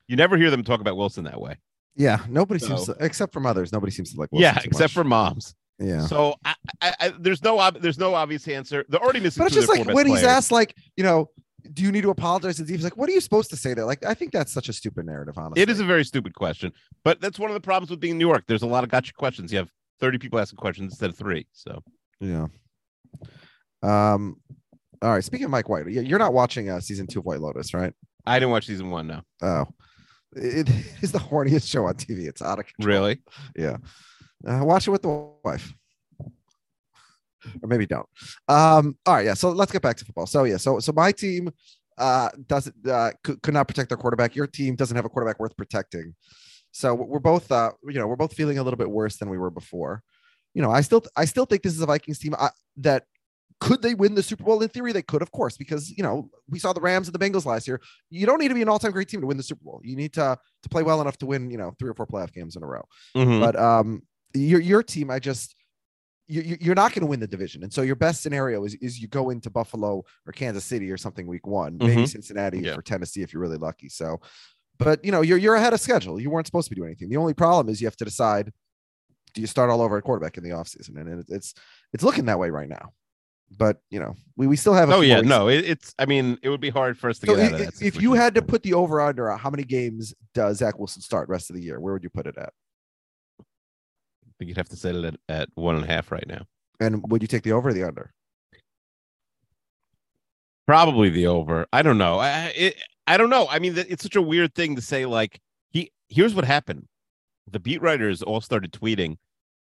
You 0.09 0.16
never 0.16 0.37
hear 0.37 0.50
them 0.50 0.64
talk 0.64 0.80
about 0.80 0.97
Wilson 0.97 1.25
that 1.25 1.40
way. 1.40 1.56
Yeah. 1.97 2.21
Nobody 2.29 2.61
seems 2.61 2.87
to, 2.87 2.97
except 3.01 3.33
from 3.33 3.47
others. 3.47 3.73
Nobody 3.73 3.93
seems 3.93 4.13
to 4.13 4.21
like. 4.21 4.31
Yeah, 4.33 4.59
except 4.65 4.81
much. 4.81 4.93
for 4.93 5.05
moms. 5.05 5.55
yeah. 5.79 6.07
So 6.07 6.35
I, 6.45 6.55
I, 6.81 6.95
I, 7.01 7.13
there's 7.19 7.43
no 7.43 7.59
ob- 7.59 7.81
there's 7.81 7.99
no 7.99 8.15
obvious 8.15 8.47
answer. 8.49 8.85
They're 8.89 9.03
already 9.03 9.21
missing. 9.21 9.41
But 9.41 9.47
it's 9.47 9.55
just 9.55 9.69
like 9.69 9.87
when 9.87 10.07
he's 10.07 10.21
players. 10.21 10.27
asked, 10.37 10.53
like, 10.53 10.77
you 10.97 11.05
know, 11.05 11.29
do 11.73 11.83
you 11.83 11.93
need 11.93 12.03
to 12.03 12.11
apologize 12.11 12.57
to 12.57 12.65
defense? 12.65 12.85
Like, 12.85 12.97
what 12.97 13.09
are 13.09 13.13
you 13.13 13.21
supposed 13.21 13.51
to 13.51 13.57
say 13.57 13.75
there? 13.75 13.85
Like, 13.85 14.05
I 14.05 14.15
think 14.15 14.33
that's 14.33 14.53
such 14.53 14.69
a 14.69 14.73
stupid 14.73 15.07
narrative, 15.07 15.39
honestly. 15.39 15.63
It 15.63 15.69
is 15.71 15.81
a 15.81 15.85
very 15.85 16.05
stupid 16.05 16.35
question, 16.35 16.73
but 17.05 17.21
that's 17.21 17.39
one 17.39 17.51
of 17.51 17.55
the 17.55 17.61
problems 17.61 17.91
with 17.91 18.01
being 18.01 18.13
in 18.13 18.19
New 18.19 18.27
York. 18.29 18.45
There's 18.49 18.63
a 18.63 18.67
lot 18.67 18.85
of 18.85 18.91
gotcha 18.91 19.13
questions. 19.13 19.53
You 19.53 19.59
have 19.59 19.71
30 20.01 20.19
people 20.19 20.41
asking 20.41 20.57
questions 20.57 20.93
instead 20.93 21.11
of 21.11 21.17
three. 21.17 21.47
So 21.53 21.83
Yeah. 22.21 22.47
Um. 23.83 24.37
All 25.03 25.11
right. 25.11 25.25
Speaking 25.25 25.47
of 25.47 25.51
Mike 25.51 25.69
White, 25.69 25.87
you're 25.89 26.19
not 26.19 26.33
watching 26.33 26.71
uh, 26.71 26.81
season 26.81 27.07
two 27.07 27.19
of 27.19 27.25
White 27.25 27.41
Lotus, 27.41 27.75
right? 27.75 27.93
I 28.25 28.39
didn't 28.39 28.53
watch 28.53 28.67
season 28.67 28.91
one 28.91 29.09
No. 29.09 29.21
Oh, 29.43 29.67
it 30.37 30.69
is 31.03 31.12
the 31.12 31.19
horniest 31.19 31.69
show 31.69 31.87
on 31.87 31.95
TV. 31.95 32.27
It's 32.27 32.43
out 32.43 32.59
of 32.59 32.67
control. 32.67 32.95
Really? 32.95 33.19
Yeah. 33.57 33.77
Uh, 34.47 34.65
watch 34.65 34.89
it 34.89 34.91
with 34.91 35.03
the 35.03 35.31
wife. 35.45 35.75
Or 37.61 37.69
maybe 37.69 37.87
don't. 37.87 38.07
Um, 38.49 38.97
all 39.05 39.15
right, 39.15 39.27
yeah. 39.27 39.35
So 39.35 39.51
let's 39.51 39.73
get 39.73 39.83
back 39.83 39.97
to 39.97 40.05
football. 40.05 40.27
So 40.27 40.45
yeah, 40.45 40.59
so 40.59 40.79
so 40.79 40.93
my 40.93 41.11
team 41.12 41.51
uh 41.99 42.31
doesn't 42.47 42.75
uh 42.89 43.11
could, 43.23 43.43
could 43.43 43.53
not 43.53 43.69
protect 43.69 43.89
their 43.89 43.99
quarterback. 43.99 44.35
Your 44.37 44.47
team 44.47 44.77
doesn't 44.77 44.97
have 44.97 45.05
a 45.05 45.09
quarterback 45.09 45.41
worth 45.41 45.57
protecting. 45.57 46.15
So 46.71 46.95
we're 46.95 47.19
both 47.19 47.51
uh 47.51 47.73
you 47.85 47.99
know, 47.99 48.07
we're 48.07 48.17
both 48.17 48.35
feeling 48.35 48.59
a 48.59 48.62
little 48.62 48.79
bit 48.79 48.91
worse 48.91 49.17
than 49.17 49.29
we 49.29 49.39
were 49.39 49.51
before. 49.51 50.03
You 50.55 50.62
know, 50.62 50.71
I 50.71 50.83
still 50.83 51.03
I 51.17 51.25
still 51.25 51.47
think 51.47 51.62
this 51.62 51.75
is 51.75 51.81
a 51.81 51.87
Vikings 51.87 52.21
team 52.21 52.35
uh, 52.39 52.51
that 52.77 53.05
could 53.62 53.81
they 53.83 53.95
win 53.95 54.14
the 54.14 54.23
Super 54.23 54.42
Bowl? 54.45 54.61
In 54.62 54.69
theory, 54.69 54.92
they 54.92 55.02
could, 55.02 55.23
of 55.23 55.31
course, 55.31 55.57
because 55.57 55.90
you 55.97 56.02
know 56.02 56.28
we 56.49 56.59
saw 56.59 56.73
the 56.73 56.81
Rams 56.81 57.07
and 57.09 57.14
the 57.14 57.19
Bengals 57.25 57.47
last 57.47 57.69
year. 57.69 57.81
You 58.11 58.26
don't 58.26 58.38
need 58.40 58.49
to 58.49 58.54
be 58.54 58.62
an 58.62 58.69
all-time 58.69 58.90
great 58.92 59.09
team 59.09 59.21
to 59.21 59.26
win 59.26 59.37
the 59.37 59.42
Super 59.42 59.62
Bowl. 59.64 59.81
You 59.85 59.95
need 59.97 60.12
to 60.14 60.37
to 60.64 60.69
play 60.69 60.83
well 60.83 61.00
enough 61.00 61.16
to 61.19 61.26
win, 61.26 61.50
you 61.50 61.59
know, 61.59 61.73
three 61.78 61.88
or 61.90 61.95
four 61.95 62.07
playoff 62.07 62.33
games 62.33 62.57
in 62.57 62.62
a 62.62 62.66
row 62.66 62.85
Mhm. 63.16 63.40
but 63.40 63.54
um 63.59 64.02
your 64.35 64.61
your 64.61 64.83
team 64.83 65.11
i 65.11 65.19
just 65.19 65.54
you, 66.28 66.57
you're 66.61 66.75
not 66.75 66.92
going 66.95 67.02
to 67.02 67.07
win 67.07 67.21
the 67.21 67.26
division. 67.26 67.62
And 67.62 67.71
so 67.73 67.83
your 67.83 67.97
best 67.97 68.23
scenario 68.23 68.64
is, 68.64 68.75
is 68.76 68.99
you 69.00 69.09
go 69.09 69.28
into 69.31 69.50
Buffalo 69.50 70.02
or 70.26 70.33
Kansas 70.33 70.64
City 70.64 70.90
or 70.90 70.97
something 70.97 71.26
week 71.26 71.47
one, 71.47 71.76
maybe 71.78 72.02
Mhm. 72.02 72.09
Cincinnati 72.09 72.61
Yeah. 72.61 72.75
for 72.76 72.81
Tennessee 72.81 73.23
if 73.23 73.33
you're 73.35 73.42
really 73.42 73.59
lucky. 73.59 73.88
So, 73.90 74.21
but 74.78 75.04
you 75.04 75.12
know, 75.12 75.21
you're, 75.21 75.37
you're 75.37 75.57
ahead 75.57 75.75
of 75.75 75.81
schedule. 75.81 76.19
You 76.21 76.31
weren't 76.31 76.47
supposed 76.47 76.69
to 76.69 76.75
be 76.75 76.81
doing 76.81 76.90
anything. 76.90 77.11
The 77.11 77.16
only 77.19 77.35
problem 77.35 77.69
is 77.69 77.81
you 77.83 77.87
have 77.87 77.97
to 77.97 78.04
decide, 78.07 78.50
do 79.35 79.40
you 79.42 79.47
start 79.47 79.69
all 79.69 79.83
over 79.83 79.99
at 79.99 80.04
quarterback 80.04 80.38
in 80.38 80.45
the 80.45 80.50
offseason? 80.50 80.97
And 81.00 81.23
it's, 81.28 81.54
it's 81.92 82.04
looking 82.04 82.25
that 82.26 82.38
way 82.38 82.49
right 82.50 82.69
now. 82.69 82.92
But 83.59 83.80
you 83.90 84.00
know, 84.00 84.14
we, 84.37 84.47
we 84.47 84.56
still 84.56 84.75
have. 84.75 84.88
a 84.90 84.94
Oh 84.94 85.00
yeah, 85.00 85.16
weeks. 85.16 85.28
no, 85.28 85.49
it, 85.49 85.64
it's. 85.64 85.94
I 85.99 86.06
mean, 86.06 86.38
it 86.42 86.49
would 86.49 86.61
be 86.61 86.71
hard 86.71 86.99
for 86.99 87.11
us 87.11 87.18
to 87.21 87.26
So 87.26 87.37
get 87.37 87.42
i- 87.42 87.47
out 87.47 87.52
of 87.52 87.59
that. 87.78 87.82
if 87.82 88.00
you 88.00 88.12
had 88.14 88.35
to 88.37 88.42
put 88.42 88.62
the 88.62 88.75
over 88.75 89.00
under, 89.00 89.30
how 89.37 89.50
many 89.50 89.64
games 89.64 90.14
does 90.35 90.59
Zach 90.59 90.78
Wilson 90.78 91.02
start 91.02 91.28
rest 91.28 91.50
of 91.50 91.56
the 91.56 91.62
year? 91.62 91.78
Where 91.80 91.92
would 91.92 92.02
you 92.02 92.11
put 92.11 92.26
it 92.26 92.37
at? 92.38 92.52
I 93.40 94.30
think 94.38 94.49
you'd 94.49 94.56
have 94.56 94.68
to 94.71 94.76
set 94.76 94.94
it 94.97 95.04
at, 95.04 95.16
at 95.28 95.49
one 95.54 95.75
and 95.76 95.85
a 95.85 95.87
half 95.87 96.11
right 96.11 96.26
now. 96.26 96.47
And 96.80 97.02
would 97.11 97.23
you 97.23 97.28
take 97.28 97.42
the 97.42 97.52
over 97.52 97.68
or 97.68 97.73
the 97.73 97.85
under? 97.85 98.12
Probably 100.66 101.11
the 101.11 101.26
over. 101.26 101.66
I 101.73 101.82
don't 101.82 101.99
know. 101.99 102.18
I 102.18 102.28
I- 102.28 102.52
it, 102.56 102.76
I 103.06 103.16
don't 103.16 103.30
know. 103.30 103.49
I 103.50 103.59
mean, 103.59 103.75
it's 103.76 104.02
such 104.04 104.14
a 104.16 104.23
weird 104.23 104.54
thing 104.54 104.76
to 104.76 104.82
say. 104.82 105.06
Like 105.06 105.40
he, 105.71 105.90
here's 106.09 106.35
what 106.35 106.44
happened. 106.44 106.87
The 107.50 107.59
beat 107.59 107.82
writers 107.82 108.23
all 108.23 108.40
started 108.40 108.73
tweeting, 108.73 109.16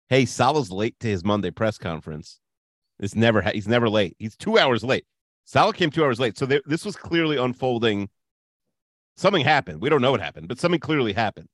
"Hey, 0.08 0.24
Salah's 0.24 0.70
late 0.70 0.98
to 1.00 1.08
his 1.08 1.24
Monday 1.24 1.50
press 1.50 1.76
conference. 1.76 2.38
It's 3.04 3.14
never. 3.14 3.42
Ha- 3.42 3.52
he's 3.52 3.68
never 3.68 3.88
late. 3.88 4.16
He's 4.18 4.36
two 4.36 4.58
hours 4.58 4.82
late. 4.82 5.04
Salah 5.44 5.74
came 5.74 5.90
two 5.90 6.04
hours 6.04 6.18
late. 6.18 6.38
So 6.38 6.46
there, 6.46 6.62
this 6.64 6.84
was 6.84 6.96
clearly 6.96 7.36
unfolding. 7.36 8.08
Something 9.16 9.44
happened. 9.44 9.80
We 9.80 9.90
don't 9.90 10.02
know 10.02 10.10
what 10.10 10.20
happened, 10.20 10.48
but 10.48 10.58
something 10.58 10.80
clearly 10.80 11.12
happened. 11.12 11.48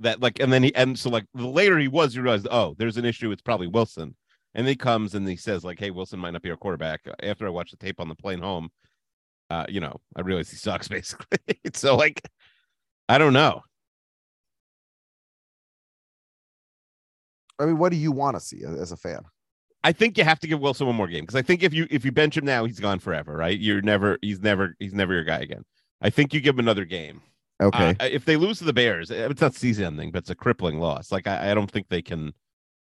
That 0.00 0.20
like, 0.20 0.40
and 0.40 0.52
then 0.52 0.64
he, 0.64 0.74
and 0.74 0.98
so 0.98 1.08
like 1.08 1.24
the 1.34 1.46
later 1.46 1.78
he 1.78 1.88
was, 1.88 2.14
you 2.14 2.22
realize, 2.22 2.46
oh, 2.50 2.74
there's 2.78 2.96
an 2.96 3.04
issue. 3.04 3.30
It's 3.30 3.42
probably 3.42 3.68
Wilson. 3.68 4.16
And 4.54 4.66
he 4.66 4.76
comes 4.76 5.14
and 5.14 5.26
he 5.26 5.36
says, 5.36 5.64
like, 5.64 5.78
hey, 5.78 5.90
Wilson 5.90 6.18
might 6.18 6.32
not 6.32 6.42
be 6.42 6.50
our 6.50 6.56
quarterback. 6.56 7.06
After 7.22 7.46
I 7.46 7.50
watched 7.50 7.70
the 7.70 7.76
tape 7.78 8.00
on 8.00 8.08
the 8.08 8.14
plane 8.14 8.40
home, 8.40 8.70
uh, 9.48 9.64
you 9.68 9.80
know, 9.80 10.00
I 10.16 10.22
realize 10.22 10.50
he 10.50 10.56
sucks 10.56 10.88
basically. 10.88 11.38
so 11.72 11.96
like, 11.96 12.20
I 13.08 13.18
don't 13.18 13.32
know. 13.32 13.62
I 17.58 17.66
mean, 17.66 17.78
what 17.78 17.92
do 17.92 17.96
you 17.96 18.10
want 18.10 18.36
to 18.36 18.40
see 18.40 18.64
as 18.64 18.90
a 18.90 18.96
fan? 18.96 19.20
I 19.84 19.92
think 19.92 20.16
you 20.16 20.24
have 20.24 20.38
to 20.40 20.46
give 20.46 20.60
Wilson 20.60 20.86
one 20.86 20.96
more 20.96 21.08
game 21.08 21.22
because 21.22 21.34
I 21.34 21.42
think 21.42 21.62
if 21.62 21.74
you 21.74 21.86
if 21.90 22.04
you 22.04 22.12
bench 22.12 22.36
him 22.36 22.44
now, 22.44 22.64
he's 22.64 22.78
gone 22.80 22.98
forever, 22.98 23.36
right? 23.36 23.58
You're 23.58 23.82
never 23.82 24.18
he's 24.22 24.40
never 24.40 24.76
he's 24.78 24.94
never 24.94 25.12
your 25.12 25.24
guy 25.24 25.38
again. 25.40 25.64
I 26.00 26.10
think 26.10 26.32
you 26.34 26.40
give 26.40 26.54
him 26.54 26.60
another 26.60 26.84
game. 26.84 27.22
Okay. 27.60 27.90
Uh, 28.00 28.04
if 28.10 28.24
they 28.24 28.36
lose 28.36 28.58
to 28.58 28.64
the 28.64 28.72
Bears, 28.72 29.10
uh, 29.10 29.28
it's 29.30 29.40
not 29.40 29.54
season 29.54 29.84
ending, 29.84 30.10
but 30.10 30.20
it's 30.20 30.30
a 30.30 30.34
crippling 30.34 30.78
loss. 30.78 31.12
Like 31.12 31.26
I, 31.26 31.50
I 31.50 31.54
don't 31.54 31.70
think 31.70 31.88
they 31.88 32.02
can 32.02 32.32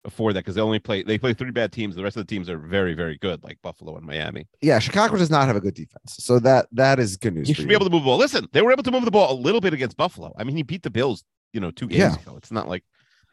afford 0.04 0.34
that 0.34 0.40
because 0.40 0.54
they 0.54 0.60
only 0.60 0.78
play 0.78 1.02
they 1.02 1.18
play 1.18 1.34
three 1.34 1.50
bad 1.50 1.72
teams. 1.72 1.94
The 1.94 2.02
rest 2.02 2.16
of 2.16 2.26
the 2.26 2.32
teams 2.32 2.48
are 2.48 2.58
very 2.58 2.94
very 2.94 3.18
good, 3.18 3.42
like 3.44 3.58
Buffalo 3.62 3.96
and 3.96 4.04
Miami. 4.06 4.46
yeah, 4.60 4.78
Chicago 4.78 5.16
does 5.16 5.30
not 5.30 5.46
have 5.46 5.56
a 5.56 5.60
good 5.60 5.74
defense, 5.74 6.16
so 6.18 6.38
that 6.40 6.66
that 6.72 6.98
is 6.98 7.16
good 7.16 7.34
news. 7.34 7.48
You 7.48 7.54
should 7.54 7.68
be 7.68 7.74
able 7.74 7.86
to 7.86 7.90
move 7.92 8.02
the 8.02 8.06
ball. 8.06 8.16
Listen, 8.18 8.48
they 8.52 8.62
were 8.62 8.72
able 8.72 8.82
to 8.84 8.90
move 8.90 9.04
the 9.04 9.10
ball 9.10 9.32
a 9.32 9.38
little 9.38 9.60
bit 9.60 9.74
against 9.74 9.96
Buffalo. 9.96 10.32
I 10.38 10.44
mean, 10.44 10.56
he 10.56 10.62
beat 10.62 10.82
the 10.82 10.90
Bills, 10.90 11.24
you 11.52 11.60
know, 11.60 11.70
two 11.70 11.86
games 11.86 12.00
Yeah. 12.16 12.20
ago. 12.22 12.36
It's 12.36 12.50
not 12.50 12.68
like 12.68 12.82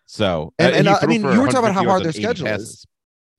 so. 0.06 0.54
And- 0.60 0.74
uh, 0.74 0.78
and, 0.78 0.88
he 0.88 0.94
uh, 0.94 1.00
I 1.02 1.06
mean, 1.08 1.22
you 1.22 1.42
were 1.42 1.48
talking 1.48 1.60
about 1.60 1.74
how 1.74 1.84
hard 1.86 2.04
their 2.04 2.10
on 2.10 2.16
80 2.16 2.22
schedule 2.22 2.48
is. 2.48 2.86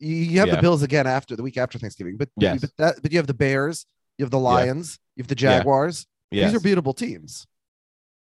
You, 0.00 0.14
you 0.14 0.38
have 0.38 0.48
Yeah. 0.48 0.56
the 0.56 0.62
Bills 0.62 0.82
again 0.82 1.06
after 1.06 1.34
the 1.36 1.42
week 1.42 1.56
after 1.56 1.78
Thanksgiving, 1.78 2.16
but 2.16 2.28
Yes. 2.36 2.60
but 2.60 2.70
that 2.78 3.02
but 3.02 3.12
you 3.12 3.18
have 3.18 3.26
the 3.26 3.34
Bears, 3.34 3.86
you 4.16 4.24
have 4.24 4.30
the 4.30 4.38
Lions, 4.38 4.98
you 5.16 5.22
have 5.22 5.28
the 5.28 5.34
Jaguars. 5.34 6.06
Yes. 6.30 6.52
These 6.52 6.60
are 6.60 6.64
beatable 6.64 6.96
teams. 6.96 7.46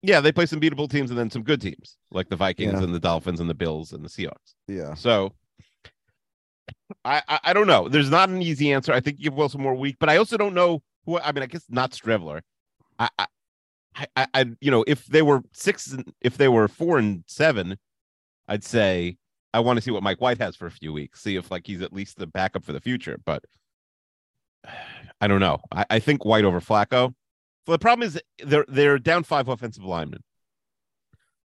yeah, 0.02 0.20
they 0.20 0.32
play 0.32 0.44
some 0.46 0.60
beatable 0.60 0.90
teams 0.90 1.10
and 1.10 1.18
then 1.18 1.30
some 1.30 1.42
good 1.42 1.60
teams 1.62 1.96
like 2.10 2.28
the 2.28 2.36
Vikings 2.36 2.72
Yeah. 2.74 2.82
and 2.82 2.94
the 2.94 3.00
Dolphins 3.00 3.40
and 3.40 3.48
the 3.48 3.54
Bills 3.54 3.92
and 3.92 4.04
the 4.04 4.08
Seahawks. 4.10 4.54
Yeah. 4.68 4.94
So 4.94 5.32
I, 7.04 7.22
I 7.28 7.38
I 7.44 7.52
don't 7.52 7.66
know. 7.66 7.88
There's 7.88 8.10
not 8.10 8.28
an 8.28 8.42
easy 8.42 8.72
answer. 8.72 8.92
I 8.92 9.00
think 9.00 9.18
you 9.18 9.24
give 9.24 9.34
Wilson 9.34 9.60
more 9.62 9.74
week, 9.74 9.96
but 10.00 10.08
I 10.08 10.16
also 10.16 10.36
don't 10.36 10.54
know 10.54 10.82
who. 11.06 11.18
I 11.18 11.32
mean, 11.32 11.42
I 11.42 11.46
guess 11.46 11.64
not 11.68 11.92
Streveler. 11.92 12.40
I 12.98 13.08
I, 13.18 13.26
I, 13.96 14.06
I- 14.16 14.26
I 14.34 14.44
you 14.60 14.70
know 14.70 14.84
if 14.86 15.06
they 15.06 15.22
were 15.22 15.42
six, 15.52 15.92
and 15.92 16.04
if 16.20 16.36
they 16.36 16.48
were 16.48 16.68
four 16.68 16.98
and 16.98 17.24
seven, 17.26 17.78
I'd 18.48 18.64
say 18.64 19.16
I 19.54 19.60
want 19.60 19.76
to 19.76 19.80
see 19.80 19.92
what 19.92 20.02
Mike 20.02 20.20
White 20.20 20.38
has 20.38 20.56
for 20.56 20.66
a 20.66 20.70
few 20.70 20.92
weeks, 20.92 21.22
see 21.22 21.36
if 21.36 21.50
like 21.50 21.66
he's 21.66 21.80
at 21.80 21.92
least 21.92 22.18
the 22.18 22.26
backup 22.26 22.64
for 22.64 22.72
the 22.72 22.80
future. 22.80 23.18
But 23.24 23.44
I 25.20 25.28
don't 25.28 25.40
know. 25.40 25.60
I, 25.72 25.86
I 25.88 25.98
think 26.00 26.24
White 26.24 26.44
over 26.44 26.60
Flacco. 26.60 27.14
So 27.66 27.72
the 27.72 27.78
problem 27.78 28.06
is 28.06 28.20
they're 28.44 28.66
they're 28.68 28.98
down 28.98 29.22
five 29.22 29.48
offensive 29.48 29.84
linemen, 29.84 30.22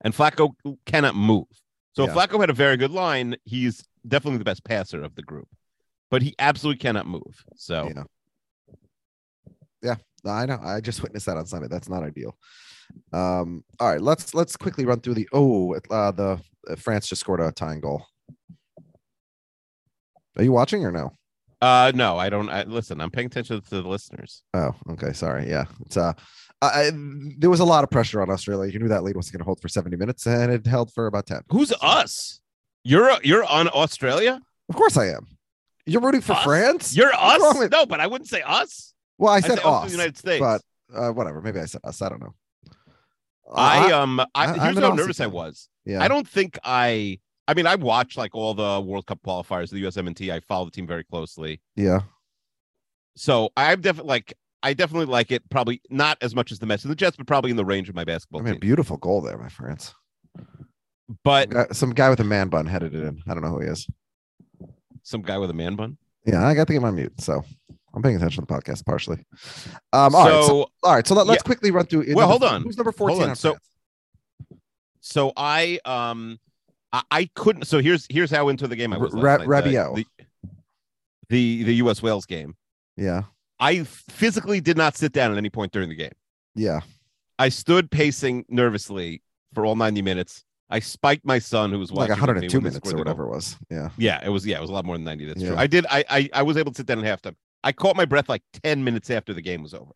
and 0.01 0.13
Flacco 0.13 0.51
cannot 0.85 1.15
move. 1.15 1.47
So 1.93 2.03
if 2.03 2.09
Yeah. 2.09 2.15
Flacco 2.15 2.39
had 2.39 2.49
a 2.49 2.53
very 2.53 2.77
good 2.77 2.91
line, 2.91 3.35
he's 3.43 3.83
definitely 4.07 4.37
the 4.37 4.45
best 4.45 4.63
passer 4.63 5.03
of 5.03 5.15
the 5.15 5.23
group, 5.23 5.49
but 6.11 6.21
he 6.21 6.35
absolutely 6.39 6.79
cannot 6.79 7.07
move. 7.07 7.43
So 7.55 7.91
Yeah. 7.93 8.03
Yeah, 9.81 9.95
I 10.25 10.45
know. 10.45 10.59
I 10.63 10.79
just 10.79 11.03
witnessed 11.03 11.25
that 11.25 11.37
on 11.37 11.45
Sunday. 11.45 11.67
That's 11.67 11.89
not 11.89 12.03
ideal. 12.03 12.37
Um, 13.13 13.63
all 13.79 13.89
right, 13.89 14.01
let's 14.01 14.33
let's 14.33 14.55
quickly 14.57 14.85
run 14.85 14.99
through 15.01 15.15
the 15.15 15.29
oh 15.33 15.73
uh, 15.89 16.11
the 16.11 16.39
uh, 16.69 16.75
France 16.75 17.07
just 17.07 17.21
scored 17.21 17.39
a 17.39 17.51
tying 17.51 17.79
goal. 17.81 18.05
Are 20.37 20.43
you 20.43 20.51
watching 20.51 20.85
or 20.85 20.91
no? 20.91 21.13
uh 21.61 21.91
no, 21.95 22.17
I 22.17 22.29
don't. 22.29 22.49
I, 22.49 22.63
listen, 22.63 22.99
I'm 22.99 23.09
paying 23.09 23.27
attention 23.27 23.61
to 23.61 23.81
the 23.81 23.87
listeners. 23.87 24.43
Oh, 24.53 24.71
okay. 24.91 25.13
Sorry. 25.13 25.49
Yeah, 25.49 25.65
it's 25.85 25.95
uh, 25.97 26.13
I, 26.61 26.67
I, 26.87 26.91
there 27.37 27.49
was 27.49 27.61
a 27.61 27.65
lot 27.65 27.83
of 27.83 27.89
pressure 27.89 28.21
on 28.21 28.29
Australia. 28.29 28.71
You 28.71 28.79
knew 28.79 28.89
that 28.89 29.03
lead 29.03 29.15
was 29.15 29.31
going 29.31 29.39
to 29.39 29.45
hold 29.45 29.61
for 29.61 29.69
70 29.69 29.95
minutes, 29.97 30.25
and 30.27 30.51
it 30.51 30.65
held 30.67 30.91
for 30.93 31.07
about 31.07 31.25
10. 31.27 31.41
Who's 31.49 31.73
us? 31.81 32.41
You're 32.83 33.11
you're 33.23 33.45
on 33.45 33.69
Australia. 33.69 34.39
Of 34.69 34.75
course, 34.75 34.97
I 34.97 35.07
am. 35.07 35.27
You're 35.85 36.01
rooting 36.01 36.21
for 36.21 36.33
Us? 36.33 36.43
France. 36.43 36.95
You're 36.95 37.11
What's 37.11 37.43
us. 37.43 37.57
with- 37.59 37.71
No, 37.71 37.85
but 37.85 37.99
I 37.99 38.07
wouldn't 38.07 38.29
say 38.29 38.41
us. 38.41 38.93
Well, 39.17 39.31
I 39.31 39.37
I'd 39.37 39.43
said 39.45 39.59
us 39.59 39.65
us, 39.65 39.85
the 39.85 39.91
United 39.91 40.17
States. 40.17 40.39
but 40.41 40.61
uh, 40.93 41.11
whatever. 41.11 41.41
Maybe 41.41 41.59
I 41.59 41.65
said 41.65 41.81
us. 41.83 42.01
I 42.01 42.09
don't 42.09 42.21
know. 42.21 42.33
I 43.53 43.91
um 43.91 44.19
I, 44.19 44.25
I- 44.33 44.45
I'm 44.45 44.59
here's 44.73 44.79
how 44.79 44.93
nervous 44.93 45.19
I 45.19 45.27
was. 45.27 45.69
yeah. 45.85 46.01
I 46.01 46.07
don't 46.07 46.27
think 46.27 46.57
I. 46.63 47.19
I 47.47 47.53
mean, 47.53 47.67
I 47.67 47.75
watch 47.75 48.17
like 48.17 48.33
all 48.33 48.53
the 48.55 48.81
World 48.81 49.05
Cup 49.05 49.19
qualifiers, 49.23 49.65
of 49.65 49.69
the 49.71 49.83
USMNT. 49.83 50.33
I 50.33 50.39
follow 50.39 50.65
the 50.65 50.71
team 50.71 50.87
very 50.87 51.03
closely, 51.03 51.61
Yeah. 51.75 51.99
so 53.15 53.49
I'm 53.55 53.81
definitely 53.81 54.09
like 54.09 54.33
I 54.63 54.73
definitely 54.73 55.05
like 55.05 55.31
it. 55.31 55.47
Probably 55.51 55.79
not 55.91 56.17
as 56.21 56.33
much 56.33 56.51
as 56.51 56.57
the 56.57 56.65
Mets 56.65 56.83
and 56.85 56.91
the 56.91 56.95
Jets, 56.95 57.17
but 57.17 57.27
probably 57.27 57.51
in 57.51 57.57
the 57.57 57.65
range 57.65 57.87
of 57.87 57.93
my 57.93 58.03
basketball 58.03 58.41
I 58.41 58.45
mean, 58.45 58.53
team. 58.55 58.59
beautiful 58.61 58.97
goal 58.97 59.21
there, 59.21 59.37
my 59.37 59.49
friends. 59.49 59.93
But 61.23 61.49
Guy- 61.51 61.67
Some 61.71 61.91
guy 61.93 62.09
with 62.09 62.19
a 62.19 62.23
man 62.23 62.49
bun 62.49 62.65
headed 62.65 62.95
it 62.95 63.03
in. 63.03 63.21
I 63.27 63.33
don't 63.35 63.43
know 63.43 63.49
who 63.49 63.61
he 63.61 63.67
is. 63.67 63.87
some 65.03 65.21
guy 65.21 65.37
with 65.37 65.51
a 65.51 65.53
man 65.53 65.75
bun. 65.75 65.97
Yeah, 66.25 66.43
I 66.47 66.55
got 66.55 66.65
to 66.65 66.73
get 66.73 66.81
my 66.81 66.89
mute, 66.89 67.21
so 67.21 67.45
I'm 67.95 68.01
paying 68.01 68.15
attention 68.17 68.45
to 68.45 68.53
the 68.53 68.53
podcast 68.53 68.85
partially. 68.85 69.25
Um, 69.93 70.13
all 70.13 70.25
right, 70.25 70.31
so, 70.31 70.47
so 70.47 70.69
all 70.83 70.93
right, 70.93 71.07
so 71.07 71.15
let, 71.15 71.27
us 71.27 71.35
yeah. 71.35 71.41
quickly 71.43 71.71
run 71.71 71.85
through. 71.85 72.05
Well, 72.09 72.27
number 72.27 72.27
hold 72.27 72.43
on. 72.43 72.61
Who's 72.63 72.77
number 72.77 72.91
14 72.91 73.23
on. 73.23 73.29
on 73.29 73.35
So- 73.35 73.57
so 74.99 75.31
I 75.37 75.79
um 75.85 76.39
I, 76.91 77.03
I 77.11 77.29
couldn't. 77.35 77.65
So 77.65 77.79
here's 77.79 78.07
here's 78.09 78.31
how 78.31 78.49
into 78.49 78.67
the 78.67 78.75
game 78.75 78.91
I 78.91 78.97
was. 78.97 79.13
Ra- 79.13 79.37
Rabiot. 79.37 79.95
the, 79.95 80.05
the 81.29 81.63
the 81.63 81.75
U.S. 81.75 82.01
Wales 82.01 82.25
game. 82.25 82.55
Yeah, 82.97 83.23
I 83.59 83.83
physically 83.83 84.61
did 84.61 84.77
not 84.77 84.97
sit 84.97 85.13
down 85.13 85.31
at 85.31 85.37
any 85.37 85.49
point 85.49 85.71
during 85.71 85.89
the 85.89 85.95
game. 85.95 86.13
yeah, 86.55 86.79
I 87.37 87.49
stood 87.49 87.91
pacing 87.91 88.45
nervously 88.49 89.21
for 89.53 89.65
all 89.65 89.75
90 89.75 90.01
minutes. 90.01 90.43
I 90.69 90.79
spiked 90.79 91.25
my 91.25 91.37
son, 91.37 91.71
who 91.71 91.77
was 91.77 91.91
like 91.91 92.09
watching 92.09 92.15
me 92.15 92.21
102 92.21 92.57
when 92.57 92.63
minutes 92.63 92.93
or 92.93 92.97
whatever 92.97 93.25
it 93.25 93.29
was. 93.29 93.55
Yeah, 93.69 93.89
Yeah, 93.97 94.25
it 94.25 94.29
was. 94.29 94.47
Yeah, 94.47 94.57
it 94.57 94.61
was 94.61 94.71
a 94.71 94.73
lot 94.73 94.85
more 94.85 94.95
than 94.95 95.03
90. 95.03 95.25
That's 95.25 95.41
true. 95.43 95.55
I 95.55 95.67
did. 95.67 95.85
I, 95.89 96.03
I 96.09 96.29
I 96.33 96.41
was 96.41 96.57
able 96.57 96.71
to 96.71 96.77
sit 96.77 96.87
down 96.87 97.05
at 97.05 97.21
halftime. 97.21 97.35
I 97.65 97.73
caught 97.73 97.97
my 97.97 98.05
breath 98.05 98.29
like 98.29 98.43
10 98.63 98.83
minutes 98.83 99.09
after 99.09 99.33
the 99.33 99.41
game 99.41 99.61
was 99.61 99.73
over. 99.73 99.91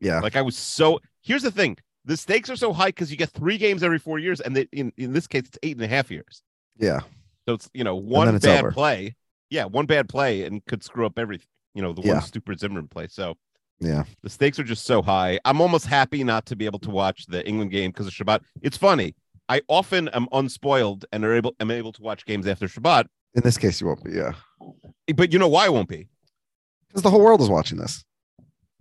yeah, 0.00 0.20
Like 0.20 0.36
I 0.36 0.42
was 0.42 0.56
so. 0.56 1.00
Here's 1.22 1.42
the 1.42 1.50
thing: 1.50 1.78
the 2.04 2.16
stakes 2.18 2.50
are 2.50 2.56
so 2.56 2.72
high 2.74 2.88
because 2.88 3.10
you 3.10 3.16
get 3.16 3.30
three 3.30 3.56
games 3.56 3.82
every 3.82 3.98
four 3.98 4.18
years, 4.18 4.40
and 4.42 4.54
they, 4.54 4.66
in 4.72 4.92
in 4.98 5.12
this 5.14 5.26
case, 5.26 5.44
it's 5.46 5.58
eight 5.62 5.76
and 5.76 5.84
a 5.84 5.88
half 5.88 6.10
years. 6.10 6.42
yeah, 6.76 7.00
So 7.48 7.54
it's 7.54 7.70
you 7.72 7.84
know 7.84 7.94
one 7.96 8.36
bad 8.38 8.58
over. 8.64 8.72
play. 8.72 9.16
Yeah, 9.48 9.64
one 9.64 9.86
bad 9.86 10.08
play 10.08 10.42
and 10.44 10.62
could 10.66 10.82
screw 10.84 11.06
up 11.06 11.18
everything. 11.18 11.46
You 11.74 11.82
know 11.82 11.92
the 11.94 12.02
Yeah. 12.02 12.14
one 12.14 12.22
stupid 12.22 12.58
Zimmerman 12.60 12.88
play. 12.88 13.06
So 13.08 13.36
yeah. 13.80 14.04
the 14.22 14.28
stakes 14.30 14.58
are 14.58 14.64
just 14.64 14.84
so 14.84 15.00
high. 15.02 15.38
I'm 15.44 15.60
almost 15.60 15.86
happy 15.86 16.24
not 16.24 16.44
to 16.46 16.56
be 16.56 16.66
able 16.66 16.78
to 16.80 16.90
watch 16.90 17.26
the 17.26 17.46
England 17.48 17.70
game 17.70 17.90
because 17.92 18.06
of 18.06 18.12
Shabbat. 18.12 18.40
It's 18.62 18.76
funny. 18.76 19.14
I 19.48 19.60
often 19.68 20.08
am 20.08 20.26
unspoiled 20.32 21.04
and 21.12 21.24
are 21.24 21.34
able 21.34 21.54
am 21.60 21.70
able 21.70 21.92
to 21.92 22.02
watch 22.02 22.24
games 22.26 22.46
after 22.46 22.66
Shabbat. 22.66 23.06
In 23.34 23.42
this 23.42 23.56
case, 23.58 23.80
you 23.80 23.86
won't 23.86 24.02
be. 24.04 24.12
Yeah, 24.12 24.32
But 25.14 25.32
you 25.32 25.38
know 25.38 25.48
why 25.48 25.66
I 25.66 25.68
won't 25.68 25.88
be? 25.88 26.08
Because 26.94 27.02
the 27.02 27.10
whole 27.10 27.20
world 27.20 27.40
is 27.40 27.48
watching 27.50 27.76
this. 27.76 28.04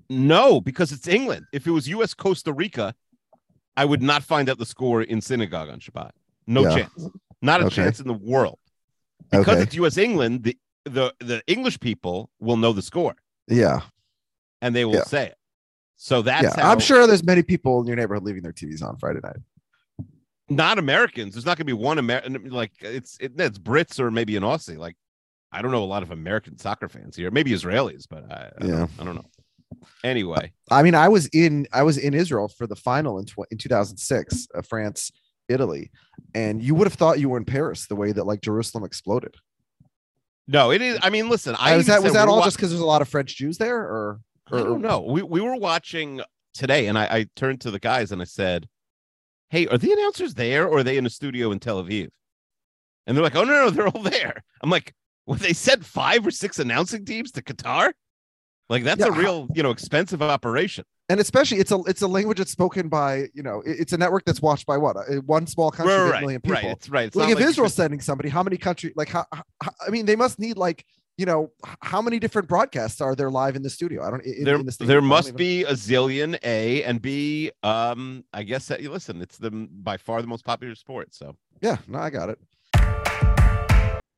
No, 0.09 0.61
because 0.61 0.91
it's 0.91 1.07
England. 1.07 1.47
If 1.51 1.65
it 1.65 1.71
was 1.71 1.87
U.S. 1.89 2.13
Costa 2.13 2.53
Rica, 2.53 2.93
I 3.75 3.85
would 3.85 4.03
not 4.03 4.21
find 4.21 4.49
out 4.49 4.59
the 4.59 4.65
score 4.67 5.01
in 5.01 5.19
synagogue 5.19 5.69
on 5.69 5.79
Shabbat. 5.79 6.11
No 6.45 6.61
Yeah. 6.61 6.75
chance. 6.75 7.09
Not 7.41 7.61
a 7.61 7.65
Okay. 7.65 7.75
chance 7.75 7.99
in 7.99 8.07
the 8.07 8.13
world. 8.13 8.59
Because 9.31 9.47
Okay. 9.47 9.61
it's 9.63 9.75
U.S. 9.75 9.97
England, 9.97 10.43
the, 10.43 10.57
the 10.85 11.11
the 11.19 11.41
English 11.47 11.79
people 11.79 12.29
will 12.39 12.57
know 12.57 12.71
the 12.73 12.81
score 12.83 13.15
Yeah, 13.47 13.79
and 14.61 14.75
they 14.75 14.85
will 14.85 14.95
Yeah. 14.95 15.03
say 15.05 15.25
it. 15.27 15.37
So 15.95 16.21
that's 16.21 16.43
yeah. 16.43 16.61
how 16.63 16.71
I'm 16.71 16.79
sure 16.79 17.07
there's 17.07 17.23
many 17.23 17.41
people 17.41 17.81
in 17.81 17.87
your 17.87 17.95
neighborhood 17.95 18.23
leaving 18.23 18.43
their 18.43 18.51
TVs 18.53 18.83
on 18.83 18.97
Friday 18.97 19.21
night. 19.23 19.37
not 20.49 20.77
Americans. 20.77 21.33
There's 21.33 21.45
not 21.45 21.57
going 21.57 21.65
to 21.65 21.73
be 21.75 21.81
one 21.81 21.97
American. 21.97 22.49
Like 22.49 22.73
it's 22.81 23.17
it, 23.19 23.31
it's 23.39 23.57
Brits 23.57 23.99
or 23.99 24.11
maybe 24.11 24.35
an 24.35 24.43
Aussie. 24.43 24.77
Like 24.77 24.95
I 25.53 25.61
don't 25.61 25.71
know 25.71 25.83
a 25.83 25.85
lot 25.85 26.03
of 26.03 26.11
American 26.11 26.57
soccer 26.57 26.89
fans 26.89 27.15
here. 27.15 27.29
Maybe 27.31 27.51
Israelis, 27.51 28.05
but 28.09 28.29
I, 28.31 28.51
I 28.59 28.65
Yeah. 28.65 28.71
don't, 28.79 28.91
I 28.99 29.03
don't 29.05 29.15
know. 29.15 29.25
Anyway, 30.03 30.51
I 30.69 30.83
mean, 30.83 30.95
I 30.95 31.07
was 31.09 31.27
in 31.27 31.67
I 31.73 31.83
was 31.83 31.97
in 31.97 32.13
Israel 32.13 32.47
for 32.47 32.67
the 32.67 32.75
final 32.75 33.17
in 33.19 33.25
tw- 33.25 33.47
in 33.51 33.57
2006, 33.57 34.47
uh, 34.55 34.61
France 34.61 35.11
Italy, 35.49 35.91
and 36.35 36.61
you 36.61 36.75
would 36.75 36.85
have 36.87 36.93
thought 36.93 37.19
you 37.19 37.29
were 37.29 37.37
in 37.37 37.45
Paris 37.45 37.87
the 37.87 37.95
way 37.95 38.11
that 38.11 38.25
like 38.25 38.41
Jerusalem 38.41 38.83
exploded. 38.83 39.35
no, 40.47 40.71
it 40.71 40.81
is. 40.81 40.99
I 41.01 41.09
mean, 41.09 41.29
listen, 41.29 41.55
I 41.59 41.75
was 41.77 41.87
that 41.87 42.03
was 42.03 42.13
that 42.13 42.27
all 42.27 42.39
wa- 42.39 42.45
just 42.45 42.57
because 42.57 42.69
there's 42.69 42.81
a 42.81 42.85
lot 42.85 43.01
of 43.01 43.07
French 43.09 43.35
Jews 43.37 43.57
there, 43.57 43.77
or 43.79 44.19
I 44.51 44.57
don't 44.57 44.81
know. 44.81 45.01
We 45.01 45.21
we 45.23 45.41
were 45.41 45.55
watching 45.55 46.21
today, 46.53 46.87
and 46.87 46.97
I, 46.97 47.05
I 47.05 47.25
turned 47.35 47.61
to 47.61 47.71
the 47.71 47.79
guys 47.79 48.11
and 48.11 48.21
I 48.21 48.25
said, 48.25 48.67
"Hey, 49.49 49.67
are 49.67 49.77
the 49.77 49.91
announcers 49.91 50.33
there, 50.35 50.67
or 50.67 50.79
are 50.79 50.83
they 50.83 50.97
in 50.97 51.05
a 51.05 51.09
studio 51.09 51.51
in 51.51 51.59
Tel 51.59 51.83
Aviv?" 51.83 52.09
And 53.07 53.15
they're 53.17 53.23
like, 53.23 53.35
"Oh 53.35 53.43
no, 53.43 53.53
no, 53.65 53.69
they're 53.69 53.87
all 53.87 54.03
there." 54.03 54.43
I'm 54.61 54.69
like, 54.69 54.93
"Well, 55.25 55.37
they 55.37 55.53
sent 55.53 55.85
five 55.85 56.25
or 56.25 56.31
six 56.31 56.59
announcing 56.59 57.05
teams 57.05 57.31
to 57.33 57.41
Qatar. 57.41 57.93
Like 58.69 58.83
that's 58.83 59.01
Yeah, 59.01 59.07
a 59.07 59.11
real, 59.11 59.47
you 59.53 59.63
know, 59.63 59.71
expensive 59.71 60.21
operation." 60.21 60.85
and 61.09 61.19
especially 61.19 61.57
it's 61.59 61.71
a 61.71 61.79
it's 61.85 62.01
a 62.01 62.07
language 62.07 62.37
that's 62.37 62.51
spoken 62.51 62.87
by 62.87 63.27
you 63.33 63.43
know 63.43 63.61
it's 63.65 63.91
a 63.91 63.97
network 63.97 64.23
that's 64.23 64.41
watched 64.41 64.65
by 64.65 64.77
what 64.77 64.95
one 65.25 65.45
small 65.45 65.69
country, 65.69 65.93
Right, 65.93 66.11
right, 66.11 66.21
million 66.21 66.41
right. 66.45 66.61
people. 66.61 66.71
It's 66.77 66.89
right. 66.89 67.07
It's 67.07 67.15
like 67.15 67.29
if 67.29 67.35
like 67.39 67.45
Israel's 67.45 67.73
sending 67.73 67.99
somebody, 67.99 68.29
how 68.29 68.41
many 68.41 68.55
country 68.55 68.93
like 68.95 69.09
how, 69.09 69.25
how 69.33 69.43
I 69.85 69.89
mean 69.89 70.05
they 70.05 70.15
must 70.15 70.39
need 70.39 70.55
like 70.57 70.85
you 71.17 71.25
know 71.25 71.51
how 71.81 72.01
many 72.01 72.19
different 72.19 72.47
broadcasts 72.47 73.01
are 73.01 73.15
there 73.15 73.29
live 73.29 73.57
in 73.57 73.63
the 73.63 73.69
studio? 73.69 74.01
I 74.01 74.11
don't. 74.11 74.23
In, 74.25 74.45
there, 74.45 74.55
in 74.55 74.65
the 74.65 74.77
there 74.79 75.01
must 75.01 75.27
even- 75.27 75.37
be 75.37 75.63
a 75.65 75.73
zillion 75.73 76.39
A 76.43 76.83
and 76.85 77.01
B. 77.01 77.51
Um, 77.63 78.23
I 78.33 78.43
guess 78.43 78.67
that 78.69 78.81
you 78.81 78.89
listen. 78.89 79.21
It's 79.21 79.37
the 79.37 79.51
by 79.51 79.97
far 79.97 80.21
the 80.21 80.27
most 80.27 80.45
popular 80.45 80.73
sport. 80.73 81.13
So 81.13 81.35
Yeah, 81.61 81.77
no, 81.85 81.99
I 81.99 82.09
got 82.11 82.29
it. 82.29 82.39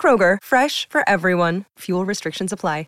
Kroger, 0.00 0.38
fresh 0.42 0.88
for 0.88 1.06
everyone. 1.06 1.66
Fuel 1.80 2.06
restrictions 2.06 2.52
apply. 2.52 2.86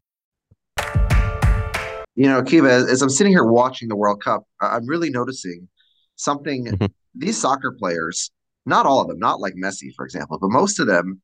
You 2.14 2.26
know, 2.26 2.42
Kiva, 2.42 2.70
as, 2.70 2.88
as 2.90 3.00
I'm 3.02 3.08
sitting 3.08 3.32
here 3.32 3.44
watching 3.44 3.88
the 3.88 3.96
World 3.96 4.22
Cup, 4.22 4.44
I- 4.60 4.76
I'm 4.76 4.86
really 4.86 5.08
noticing 5.08 5.68
something. 6.16 6.66
Mhm. 6.66 6.92
These 7.14 7.40
soccer 7.40 7.72
players, 7.72 8.30
not 8.66 8.84
all 8.84 9.00
of 9.00 9.08
them, 9.08 9.18
not 9.18 9.40
like 9.40 9.54
Messi, 9.54 9.94
for 9.96 10.04
example, 10.04 10.38
but 10.38 10.50
most 10.50 10.78
of 10.78 10.86
them, 10.86 11.22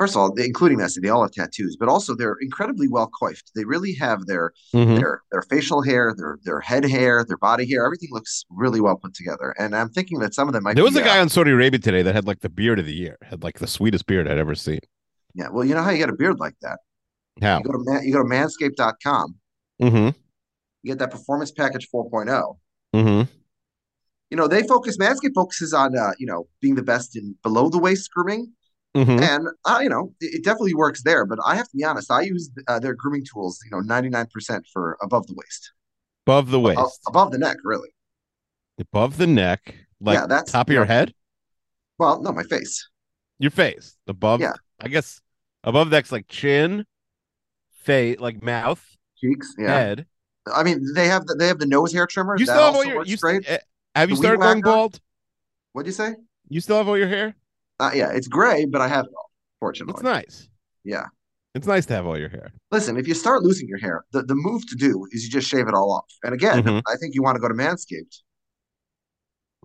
first 0.00 0.14
of 0.14 0.20
all, 0.20 0.32
including 0.34 0.78
Messi, 0.78 1.00
they 1.02 1.10
all 1.10 1.22
have 1.22 1.30
tattoos, 1.32 1.76
but 1.78 1.88
also 1.88 2.14
they're 2.14 2.36
incredibly 2.40 2.88
well 2.88 3.08
coiffed. 3.20 3.50
They 3.54 3.64
really 3.64 3.92
have 3.94 4.26
their 4.26 4.52
Mhm. 4.74 4.96
their 4.98 5.22
their 5.30 5.42
facial 5.42 5.82
hair, 5.82 6.14
their 6.16 6.38
their 6.44 6.60
head 6.60 6.84
hair, 6.84 7.24
their 7.28 7.36
body 7.36 7.66
hair, 7.70 7.84
everything 7.84 8.08
looks 8.10 8.44
really 8.50 8.80
well 8.80 8.96
put 8.96 9.12
together. 9.14 9.54
And 9.58 9.76
I'm 9.76 9.90
thinking 9.90 10.18
that 10.20 10.32
some 10.34 10.48
of 10.48 10.54
them 10.54 10.62
might 10.64 10.74
there 10.74 10.84
was 10.84 10.94
be, 10.94 11.00
a 11.00 11.04
guy 11.04 11.18
uh, 11.18 11.22
on 11.22 11.28
Saudi 11.28 11.50
Arabia 11.50 11.78
today 11.78 12.02
that 12.02 12.14
had 12.14 12.26
like 12.26 12.40
the 12.40 12.48
beard 12.48 12.78
of 12.78 12.86
the 12.86 12.94
year, 12.94 13.16
had 13.22 13.42
like 13.42 13.58
the 13.58 13.66
sweetest 13.66 14.06
beard 14.06 14.26
I'd 14.26 14.38
ever 14.38 14.54
seen. 14.54 14.80
yeah, 15.34 15.48
well, 15.52 15.64
you 15.64 15.74
know 15.74 15.82
how 15.82 15.90
you 15.90 15.98
get 15.98 16.08
a 16.08 16.16
beard 16.22 16.38
like 16.40 16.56
that? 16.62 16.78
How? 17.42 17.58
You 17.58 17.64
go 17.64 17.72
to 17.72 17.84
man, 17.84 18.00
you 18.06 18.12
go 18.12 18.22
to 18.22 18.28
manscaped.com, 18.28 19.34
Mm-hmm. 19.82 20.08
you 20.82 20.92
get 20.92 20.98
that 20.98 21.10
performance 21.10 21.50
package 21.52 21.86
4.0. 21.94 22.56
Mm-hmm. 22.94 23.30
you 24.30 24.36
know 24.36 24.48
they 24.48 24.62
focus 24.66 24.96
manscaped 24.98 25.34
focuses 25.34 25.72
on 25.74 25.96
uh, 25.96 26.12
you 26.18 26.26
know 26.26 26.48
being 26.62 26.74
the 26.74 26.82
best 26.92 27.16
in 27.16 27.34
below 27.42 27.68
the 27.68 27.78
waist 27.78 28.10
grooming 28.12 28.52
Mm-hmm. 28.96 29.22
and 29.22 29.46
uh, 29.66 29.78
you 29.80 29.88
know 29.88 30.12
it, 30.20 30.34
it 30.40 30.44
definitely 30.44 30.74
works 30.74 31.02
there 31.04 31.24
but 31.24 31.38
i 31.46 31.54
have 31.54 31.68
to 31.70 31.76
be 31.76 31.84
honest 31.84 32.10
i 32.10 32.22
use 32.22 32.50
uh, 32.66 32.80
their 32.80 32.92
grooming 32.94 33.24
tools 33.24 33.60
you 33.64 33.70
know 33.70 33.80
99% 33.86 34.64
for 34.72 34.98
above 35.00 35.28
the 35.28 35.34
waist 35.34 35.72
Above 36.26 36.50
the 36.50 36.58
waist, 36.60 36.78
Above, 36.78 36.92
above 37.06 37.30
the 37.32 37.38
neck 37.38 37.56
really 37.62 37.90
above 38.80 39.16
the 39.16 39.26
neck, 39.28 39.76
like 40.00 40.14
Yeah, 40.18 40.26
that's- 40.26 40.50
top 40.50 40.68
of 40.68 40.74
your 40.74 40.86
head, 40.86 41.14
well 41.98 42.20
no 42.20 42.32
my 42.32 42.42
face 42.42 42.88
your 43.38 43.50
face, 43.52 43.96
above. 44.06 44.40
Yeah. 44.40 44.52
I 44.80 44.88
guess 44.88 45.20
above 45.64 45.88
neck's 45.90 46.10
like 46.12 46.26
chin, 46.28 46.84
face, 47.84 48.18
like 48.18 48.42
mouth, 48.42 48.84
cheeks 49.18 49.54
yeah 49.56 49.68
head. 49.78 50.06
i 50.52 50.62
mean 50.64 50.84
they 50.94 51.06
have 51.06 51.26
the, 51.26 51.34
they 51.36 51.46
have 51.46 51.58
the 51.60 51.66
nose 51.66 51.92
hair 51.92 52.06
trimmer 52.06 52.36
You 52.36 52.44
still 52.44 52.56
have 52.64 52.74
all 52.74 52.84
your. 52.84 53.04
You 53.06 53.16
eh, 53.46 53.58
have 53.94 54.10
you 54.10 54.16
The 54.16 54.22
started 54.22 54.40
going 54.40 54.60
bald? 54.62 55.00
what'd 55.72 55.86
you 55.86 55.92
say 55.92 56.16
You 56.48 56.60
still 56.60 56.76
have 56.78 56.88
all 56.88 56.98
your 56.98 57.08
hair? 57.08 57.36
Uh, 57.80 57.90
yeah 57.94 58.10
it's 58.12 58.28
gray 58.28 58.64
but 58.66 58.80
i 58.80 58.88
have 58.88 59.04
it 59.06 59.12
all 59.16 59.30
fortunately 59.58 59.94
It's 59.94 60.02
nice. 60.02 60.48
yeah 60.84 61.06
It's 61.54 61.66
nice 61.66 61.86
to 61.86 61.94
have 61.94 62.06
all 62.06 62.18
your 62.18 62.28
hair. 62.28 62.52
listen 62.70 62.96
if 62.96 63.06
you 63.08 63.14
start 63.14 63.42
losing 63.42 63.68
your 63.68 63.78
hair 63.78 64.04
the, 64.12 64.22
the 64.22 64.34
move 64.34 64.62
to 64.68 64.76
do 64.76 65.06
is 65.12 65.24
you 65.24 65.30
just 65.30 65.48
shave 65.48 65.66
it 65.68 65.74
all 65.74 65.92
off 65.92 66.10
and 66.24 66.32
again 66.34 66.62
Mhm. 66.62 66.82
i 66.86 66.96
think 67.00 67.14
you 67.14 67.22
want 67.22 67.36
to 67.36 67.40
go 67.40 67.48
to 67.48 67.54
manscaped 67.54 68.22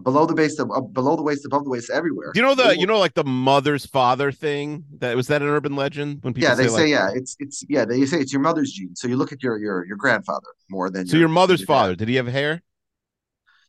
below 0.04 0.26
the 0.26 0.34
base 0.34 0.60
of, 0.60 0.70
uh, 0.72 0.82
below 0.82 1.16
the 1.16 1.24
waist 1.24 1.46
above 1.46 1.64
the 1.64 1.70
waist 1.70 1.90
everywhere 1.90 2.32
you 2.36 2.42
know 2.42 2.54
the 2.56 2.78
you 2.78 2.86
know 2.86 3.00
like 3.00 3.14
the 3.14 3.24
mother's 3.24 3.86
father 3.86 4.30
thing? 4.32 4.84
That 5.00 5.16
was 5.16 5.28
that 5.28 5.42
an 5.42 5.48
urban 5.48 5.76
legend 5.76 6.20
when 6.22 6.34
people 6.34 6.50
yeah, 6.50 6.56
they 6.56 6.68
say, 6.68 6.82
like, 6.82 6.90
yeah, 6.90 7.10
it's 7.14 7.38
it's 7.40 7.64
yeah, 7.70 7.86
they 7.86 8.06
say 8.06 8.20
it's 8.20 8.34
your 8.34 8.42
mother's 8.42 8.72
gene. 8.74 8.94
So 8.96 9.08
you 9.08 9.16
look 9.16 9.32
at 9.32 9.42
your 9.42 9.58
your 9.58 9.86
your 9.86 9.96
grandfather 9.96 10.48
more 10.70 10.90
than 10.90 11.08
So 11.08 11.16
your 11.16 11.30
mother's 11.30 11.62
your 11.62 11.68
dad. 11.68 11.74
father, 11.74 11.96
did 11.96 12.10
he 12.10 12.16
have 12.16 12.28
hair? 12.28 12.62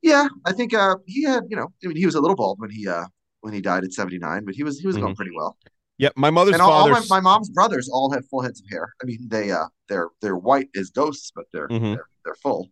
Yeah, 0.03 0.27
I 0.45 0.53
think 0.53 0.75
uh 0.75 0.97
he 1.07 1.23
had, 1.23 1.45
you 1.49 1.57
know, 1.57 1.69
I 1.85 1.87
mean 1.89 1.97
he 1.97 2.07
was 2.07 2.17
a 2.17 2.21
little 2.21 2.35
bald 2.37 2.59
when 2.61 2.71
he 2.71 2.89
uh 2.89 3.05
when 3.47 3.55
he 3.55 3.61
died 3.61 3.85
at 3.85 3.93
79, 3.93 4.45
but 4.45 4.57
he 4.57 4.65
was 4.65 4.81
he 4.81 4.89
was 4.89 4.97
going 4.97 5.15
pretty 5.15 5.31
well. 5.37 5.57
Yeah, 5.99 6.09
my 6.17 6.31
mother's 6.31 6.55
and 6.55 6.63
all, 6.63 6.73
all 6.73 6.89
my, 6.91 7.01
my 7.09 7.21
mom's 7.21 7.49
brothers 7.49 7.89
all 7.89 8.11
have 8.13 8.27
full 8.27 8.43
heads 8.43 8.61
of 8.61 8.67
hair. 8.69 8.93
I 9.01 9.07
mean, 9.07 9.21
they 9.29 9.53
uh 9.53 9.67
they're 9.89 10.09
they're 10.21 10.37
white 10.37 10.69
as 10.77 10.91
ghosts, 10.91 11.31
but 11.33 11.45
they're 11.53 11.69
Mhm. 11.69 11.95
they're, 11.95 12.09
they're 12.25 12.35
full. 12.35 12.69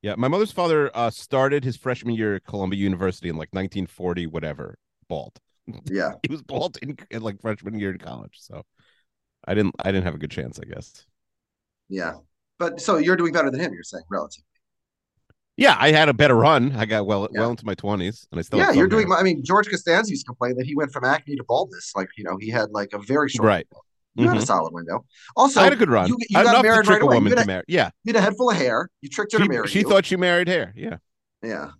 Yeah, 0.00 0.14
my 0.16 0.28
mother's 0.28 0.50
father 0.52 0.90
uh, 0.94 1.10
started 1.10 1.64
his 1.64 1.76
freshman 1.76 2.14
year 2.14 2.36
at 2.36 2.44
Columbia 2.44 2.80
University 2.80 3.28
in 3.28 3.34
like 3.36 3.50
1940, 3.52 4.26
whatever, 4.28 4.78
bald. 5.06 5.38
Yeah. 5.84 6.12
He 6.26 6.32
was 6.32 6.40
bald 6.40 6.78
in, 6.80 6.96
in 7.10 7.20
like 7.20 7.42
freshman 7.42 7.78
year 7.78 7.90
in 7.90 7.98
college, 7.98 8.36
so 8.38 8.62
I 9.44 9.52
didn't 9.54 9.74
I 9.84 9.92
didn't 9.92 10.04
have 10.04 10.14
a 10.14 10.18
good 10.18 10.30
chance, 10.30 10.58
I 10.58 10.64
guess. 10.64 11.04
Yeah. 11.90 12.14
But 12.58 12.80
so 12.80 12.96
you're 12.96 13.16
doing 13.16 13.32
better 13.34 13.50
than 13.50 13.60
him, 13.60 13.74
you're 13.74 13.82
saying, 13.82 14.04
relative. 14.10 14.44
Yeah, 15.58 15.76
I 15.78 15.90
had 15.90 16.08
a 16.08 16.14
better 16.14 16.36
run. 16.36 16.72
I 16.76 16.86
got 16.86 17.04
well 17.06 17.28
Yeah. 17.32 17.40
well 17.40 17.50
into 17.50 17.66
my 17.66 17.74
20s, 17.74 18.26
and 18.30 18.38
I 18.38 18.42
still 18.42 18.58
yeah, 18.60 18.72
you're 18.72 18.86
doing. 18.86 19.12
I 19.12 19.22
mean, 19.22 19.44
George 19.44 19.68
Costanza 19.68 20.10
used 20.10 20.24
to 20.24 20.28
complain 20.28 20.56
that 20.56 20.64
he 20.66 20.74
went 20.74 20.92
from 20.92 21.04
acne 21.04 21.36
to 21.36 21.44
baldness. 21.44 21.92
Like, 21.96 22.08
you 22.16 22.24
know, 22.24 22.36
he 22.40 22.48
had 22.48 22.70
like 22.70 22.92
a 22.94 22.98
very 22.98 23.28
short 23.28 23.46
right. 23.46 23.66
window. 23.70 23.82
You 24.14 24.28
had 24.28 24.38
a 24.38 24.40
Mhm. 24.40 24.46
solid 24.46 24.72
window. 24.72 25.04
Also, 25.36 25.60
I 25.60 25.64
had 25.64 25.72
a 25.72 25.76
good 25.76 25.90
run. 25.90 26.08
You, 26.08 26.16
you 26.30 26.42
got 26.42 26.62
married 26.62 26.86
to 26.86 26.90
right 26.92 27.02
a 27.02 27.04
away. 27.04 27.16
woman 27.16 27.30
You 27.30 27.36
to 27.36 27.40
had, 27.42 27.60
a. 27.60 27.64
Yeah, 27.68 27.90
you 28.04 28.12
had 28.12 28.16
a 28.16 28.24
head 28.24 28.36
full 28.36 28.50
of 28.50 28.56
hair. 28.56 28.88
You 29.00 29.08
tricked 29.08 29.32
her 29.32 29.38
to 29.38 29.44
she, 29.44 29.48
marry 29.48 29.68
she 29.68 29.80
you. 29.80 29.88
thought 29.88 30.06
she 30.06 30.16
married 30.16 30.48
hair. 30.48 30.72
Yeah, 30.76 30.96
Yeah. 31.42 31.70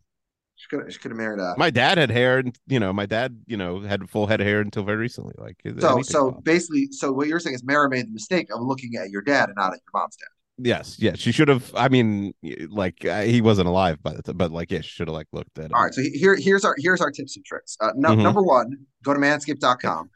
She 0.56 0.66
could 0.76 0.92
she 0.92 0.98
could 0.98 1.12
have 1.12 1.18
married 1.18 1.38
uh 1.38 1.54
my 1.56 1.70
dad 1.70 1.98
had 1.98 2.10
hair, 2.10 2.38
and 2.38 2.56
you 2.66 2.80
know, 2.80 2.92
my 2.92 3.06
dad, 3.06 3.42
you 3.46 3.56
know, 3.56 3.80
had 3.80 4.10
full 4.10 4.26
head 4.26 4.40
of 4.40 4.46
hair 4.48 4.60
until 4.60 4.82
very 4.82 4.98
recently. 4.98 5.34
Like 5.38 5.56
so 5.78 6.02
so 6.02 6.32
basically 6.32 6.88
so 6.90 7.12
what 7.12 7.28
you're 7.28 7.38
saying 7.38 7.54
is 7.54 7.62
Mara 7.62 7.88
made 7.88 8.08
the 8.08 8.12
mistake 8.12 8.48
of 8.52 8.60
looking 8.60 8.96
at 8.96 9.10
your 9.10 9.22
dad 9.22 9.48
and 9.50 9.56
not 9.56 9.72
at 9.72 9.78
your 9.86 10.00
mom's 10.00 10.16
dad. 10.16 10.26
Yes, 10.58 10.96
yeah, 10.98 11.12
she 11.14 11.30
should 11.30 11.48
have. 11.48 11.72
I 11.76 11.88
mean, 11.88 12.34
like 12.68 13.04
uh, 13.04 13.22
he 13.22 13.40
wasn't 13.40 13.68
alive, 13.68 13.98
but 14.02 14.36
but 14.36 14.50
like 14.50 14.70
yeah, 14.72 14.80
she 14.80 14.88
should 14.90 15.08
have 15.08 15.14
like 15.14 15.28
looked 15.32 15.56
at. 15.58 15.66
Him. 15.66 15.70
All 15.74 15.84
right, 15.84 15.94
so 15.94 16.02
here 16.12 16.34
here's 16.36 16.64
our 16.64 16.74
here's 16.78 17.00
our 17.00 17.10
tips 17.12 17.36
and 17.36 17.44
tricks. 17.44 17.76
Uh, 17.80 17.92
no, 17.94 18.10
Mhm. 18.10 18.22
Number 18.22 18.42
one, 18.42 18.76
go 19.04 19.14
to 19.14 19.20
manscaped.com. 19.20 20.10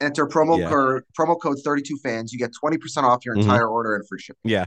Enter 0.00 0.26
promo 0.26 0.58
Yeah. 0.58 0.70
code 0.70 1.02
promo 1.18 1.38
code 1.40 1.58
32 1.62 1.98
fans. 2.02 2.32
You 2.32 2.38
get 2.38 2.52
20% 2.54 3.04
off 3.04 3.24
your 3.26 3.34
Mhm. 3.36 3.42
entire 3.42 3.68
order 3.68 3.94
and 3.96 4.06
free 4.08 4.20
shipping. 4.20 4.40
Yeah, 4.44 4.66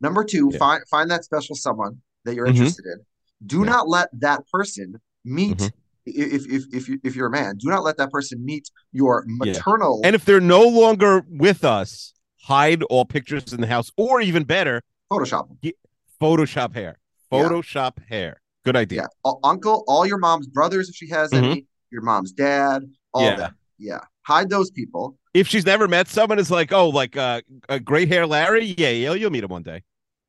Number 0.00 0.24
two, 0.24 0.50
Yeah. 0.52 0.58
find 0.58 0.82
find 0.88 1.10
that 1.10 1.24
special 1.24 1.54
someone 1.56 2.02
that 2.24 2.34
you're 2.34 2.46
Mhm. 2.46 2.50
interested 2.56 2.84
in. 2.86 2.98
Do 3.46 3.60
Yeah. 3.60 3.64
not 3.66 3.88
let 3.88 4.08
that 4.20 4.42
person 4.52 5.00
meet 5.24 5.56
Mhm. 5.58 5.70
if 6.06 6.46
if 6.50 6.64
if 6.74 6.88
you 6.88 6.98
if 7.02 7.16
you're 7.16 7.28
a 7.28 7.30
man, 7.30 7.56
do 7.56 7.68
not 7.70 7.82
let 7.84 7.96
that 7.96 8.10
person 8.10 8.44
meet 8.44 8.68
your 8.92 9.24
Yeah. 9.26 9.52
maternal 9.52 10.00
and 10.04 10.14
if 10.14 10.24
they're 10.26 10.40
no 10.40 10.62
longer 10.68 11.24
with 11.30 11.64
us, 11.64 12.12
hide 12.44 12.82
all 12.84 13.04
pictures 13.04 13.52
in 13.52 13.60
the 13.60 13.66
house, 13.66 13.90
or 13.96 14.20
even 14.20 14.44
better, 14.44 14.82
Photoshop. 15.10 15.48
them. 15.48 15.72
Photoshop 16.20 16.74
hair. 16.74 16.98
Photoshop 17.32 17.98
hair. 18.08 18.40
Good 18.64 18.76
idea. 18.76 19.02
Yeah. 19.02 19.06
All- 19.24 19.40
uncle, 19.42 19.84
all 19.88 20.06
your 20.06 20.18
mom's 20.18 20.46
brothers, 20.46 20.88
if 20.88 20.94
she 20.94 21.08
has 21.08 21.32
any, 21.32 21.66
your 21.90 22.02
mom's 22.02 22.32
dad, 22.32 22.82
all 23.12 23.22
Mm-hmm. 23.22 23.30
Yeah. 23.30 23.36
that. 23.36 23.52
Yeah. 23.78 24.00
Hide 24.22 24.48
those 24.50 24.70
people. 24.70 25.18
If 25.34 25.48
she's 25.48 25.66
never 25.66 25.88
met 25.88 26.08
someone, 26.08 26.38
it's 26.38 26.50
like, 26.50 26.72
oh, 26.72 26.88
like 26.90 27.16
uh, 27.16 27.40
a 27.68 27.80
great 27.80 28.08
hair 28.08 28.26
Larry. 28.26 28.74
Yeah, 28.78 28.90
yeah, 28.90 29.12
you'll 29.14 29.30
meet 29.30 29.44
him 29.44 29.50
one 29.50 29.62
day. 29.64 29.82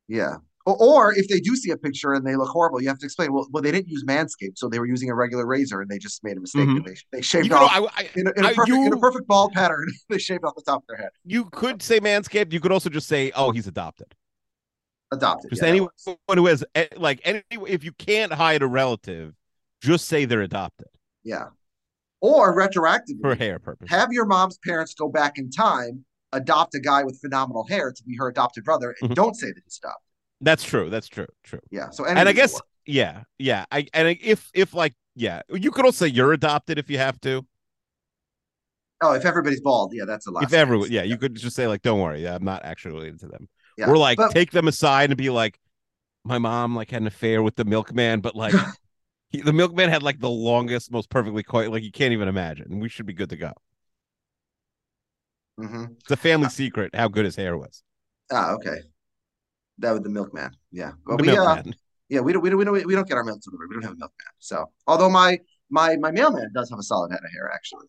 Yeah. 0.08 0.36
Or, 0.68 1.14
if 1.14 1.28
they 1.28 1.38
do 1.38 1.54
see 1.54 1.70
a 1.70 1.76
picture 1.76 2.12
and 2.12 2.26
they 2.26 2.34
look 2.34 2.48
horrible, 2.48 2.82
you 2.82 2.88
have 2.88 2.98
to 2.98 3.06
explain. 3.06 3.32
Well, 3.32 3.46
well, 3.52 3.62
they 3.62 3.70
didn't 3.70 3.86
use 3.88 4.02
Manscaped, 4.04 4.56
so 4.58 4.68
they 4.68 4.80
were 4.80 4.86
using 4.86 5.08
a 5.10 5.14
regular 5.14 5.46
razor, 5.46 5.80
and 5.80 5.88
they 5.88 5.98
just 5.98 6.24
made 6.24 6.36
a 6.36 6.40
mistake. 6.40 6.66
Mhm. 6.68 6.84
They 6.84 6.96
they 7.12 7.22
shaved 7.22 7.44
You 7.46 7.50
know, 7.50 7.58
off 7.58 7.70
I, 7.72 8.02
I, 8.02 8.10
in, 8.16 8.26
a, 8.26 8.30
in, 8.36 8.44
a 8.44 8.48
perfect, 8.52 8.68
in 8.76 8.92
a 8.92 8.96
perfect 8.98 9.28
ball 9.28 9.48
pattern. 9.48 9.86
they 10.10 10.18
shaved 10.18 10.44
off 10.44 10.56
the 10.56 10.62
top 10.62 10.82
of 10.82 10.86
their 10.88 10.96
head. 10.96 11.10
you 11.24 11.44
could 11.46 11.82
say 11.82 12.00
Manscaped. 12.00 12.52
You 12.52 12.58
could 12.58 12.72
also 12.72 12.90
just 12.90 13.06
say, 13.06 13.30
oh, 13.36 13.52
he's 13.52 13.68
adopted. 13.68 14.12
Adopted. 15.12 15.50
Just 15.50 15.62
yeah, 15.62 15.68
anyone 15.68 15.90
who 16.34 16.46
has 16.46 16.64
eh, 16.74 16.88
like 16.96 17.20
any 17.24 17.42
if 17.68 17.84
you 17.84 17.92
can't 17.92 18.32
hide 18.32 18.62
a 18.62 18.66
relative, 18.66 19.34
just 19.80 20.06
say 20.08 20.24
they're 20.24 20.42
adopted 20.42 20.88
Yeah. 21.22 21.44
Or 22.20 22.56
retroactively, 22.56 23.20
for 23.20 23.36
hair 23.36 23.60
purposes. 23.60 23.94
have 23.94 24.10
your 24.10 24.24
mom's 24.24 24.58
parents 24.64 24.94
go 24.94 25.08
back 25.08 25.38
in 25.38 25.48
time, 25.48 26.04
adopt 26.32 26.74
a 26.74 26.80
guy 26.80 27.04
with 27.04 27.20
phenomenal 27.20 27.64
hair 27.68 27.92
to 27.92 28.02
be 28.02 28.16
her 28.16 28.26
adopted 28.26 28.64
brother, 28.64 28.96
and 29.00 29.12
Mhm. 29.12 29.14
don't 29.14 29.34
say 29.36 29.46
that 29.46 29.62
he's 29.64 29.78
adopted. 29.80 30.02
That's 30.40 30.62
true. 30.64 30.90
That's 30.90 31.08
true. 31.08 31.26
True. 31.44 31.60
Yeah. 31.70 31.90
So 31.90 32.04
and 32.04 32.28
I 32.28 32.32
guess 32.32 32.60
yeah, 32.84 33.22
yeah. 33.38 33.64
I 33.70 33.86
and 33.94 34.16
if 34.20 34.50
if 34.54 34.74
like 34.74 34.94
yeah, 35.14 35.42
you 35.50 35.70
could 35.70 35.84
also 35.84 36.06
say 36.06 36.12
you're 36.12 36.32
adopted 36.32 36.78
if 36.78 36.90
you 36.90 36.98
have 36.98 37.20
to. 37.22 37.46
oh, 39.02 39.14
if 39.14 39.24
everybody's 39.24 39.60
bald, 39.60 39.92
yeah, 39.94 40.04
that's 40.04 40.26
a 40.26 40.30
lot. 40.30 40.44
if 40.44 40.52
everyone, 40.52 40.90
yeah, 40.90 41.02
you 41.02 41.16
could 41.18 41.34
just 41.34 41.56
say 41.56 41.66
like, 41.66 41.82
don't 41.82 42.00
worry, 42.00 42.22
yeah, 42.22 42.34
I'm 42.34 42.44
not 42.44 42.64
actually 42.64 42.94
related 42.94 43.20
to 43.20 43.28
them. 43.28 43.48
yeah. 43.78 43.88
Or 43.88 43.96
like 43.96 44.18
But- 44.18 44.30
take 44.32 44.50
them 44.50 44.68
aside 44.68 45.10
and 45.10 45.16
be 45.16 45.30
like, 45.30 45.58
my 46.24 46.38
mom 46.38 46.74
like 46.76 46.90
had 46.90 47.02
an 47.02 47.06
affair 47.06 47.42
with 47.42 47.56
the 47.56 47.64
milkman, 47.64 48.20
but 48.20 48.34
like 48.36 48.54
he, 49.30 49.40
the 49.40 49.52
milkman 49.52 49.88
had 49.90 50.02
like 50.02 50.20
the 50.20 50.30
longest, 50.30 50.90
most 50.92 51.08
perfectly 51.10 51.42
coiled, 51.42 51.72
like 51.72 51.82
you 51.82 51.92
can't 51.92 52.12
even 52.12 52.28
imagine. 52.28 52.78
We 52.80 52.88
should 52.88 53.06
be 53.06 53.14
good 53.14 53.30
to 53.30 53.36
go. 53.36 53.52
Mhm. 55.58 55.96
It's 56.00 56.10
a 56.10 56.16
family 56.16 56.48
secret 56.50 56.94
how 56.94 57.08
good 57.08 57.24
his 57.24 57.36
hair 57.36 57.56
was. 57.56 57.82
Ah, 58.30 58.52
okay. 58.52 58.80
That 59.78 59.92
was 59.92 60.00
the 60.02 60.08
milkman. 60.08 60.52
Yeah. 60.72 60.92
Well, 61.06 61.16
The 61.18 61.22
we, 61.22 61.36
uh, 61.36 61.54
milkman. 61.54 61.74
yeah, 62.08 62.20
we 62.20 62.32
don't, 62.32 62.42
we 62.42 62.50
don't, 62.50 62.58
we 62.58 62.64
don't, 62.64 62.86
we 62.86 62.94
don't 62.94 63.08
get 63.08 63.16
our 63.16 63.24
milk 63.24 63.40
delivered. 63.42 63.68
We 63.68 63.74
don't 63.74 63.82
have 63.82 63.92
a 63.92 63.96
milkman. 63.96 64.32
So, 64.38 64.70
although 64.86 65.10
my, 65.10 65.38
my, 65.70 65.96
my 65.96 66.10
mailman 66.10 66.50
does 66.54 66.70
have 66.70 66.78
a 66.78 66.82
solid 66.82 67.10
head 67.10 67.20
of 67.24 67.30
hair, 67.32 67.50
actually. 67.52 67.86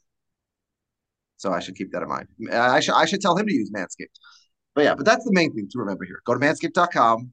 So 1.38 1.52
I 1.54 1.60
should 1.60 1.76
keep 1.76 1.92
that 1.92 2.02
in 2.02 2.10
mind. 2.10 2.28
I 2.52 2.80
should, 2.80 2.96
I 2.96 3.06
should 3.06 3.22
tell 3.22 3.38
him 3.38 3.46
to 3.46 3.54
use 3.54 3.70
Manscaped. 3.72 4.18
But 4.74 4.84
yeah, 4.86 4.96
but 4.96 5.06
that's 5.06 5.24
the 5.24 5.32
main 5.34 5.54
thing 5.54 5.68
to 5.72 5.80
remember 5.80 6.04
here. 6.06 6.22
Go 6.26 6.34
to 6.34 6.40
manscaped.com, 6.40 7.32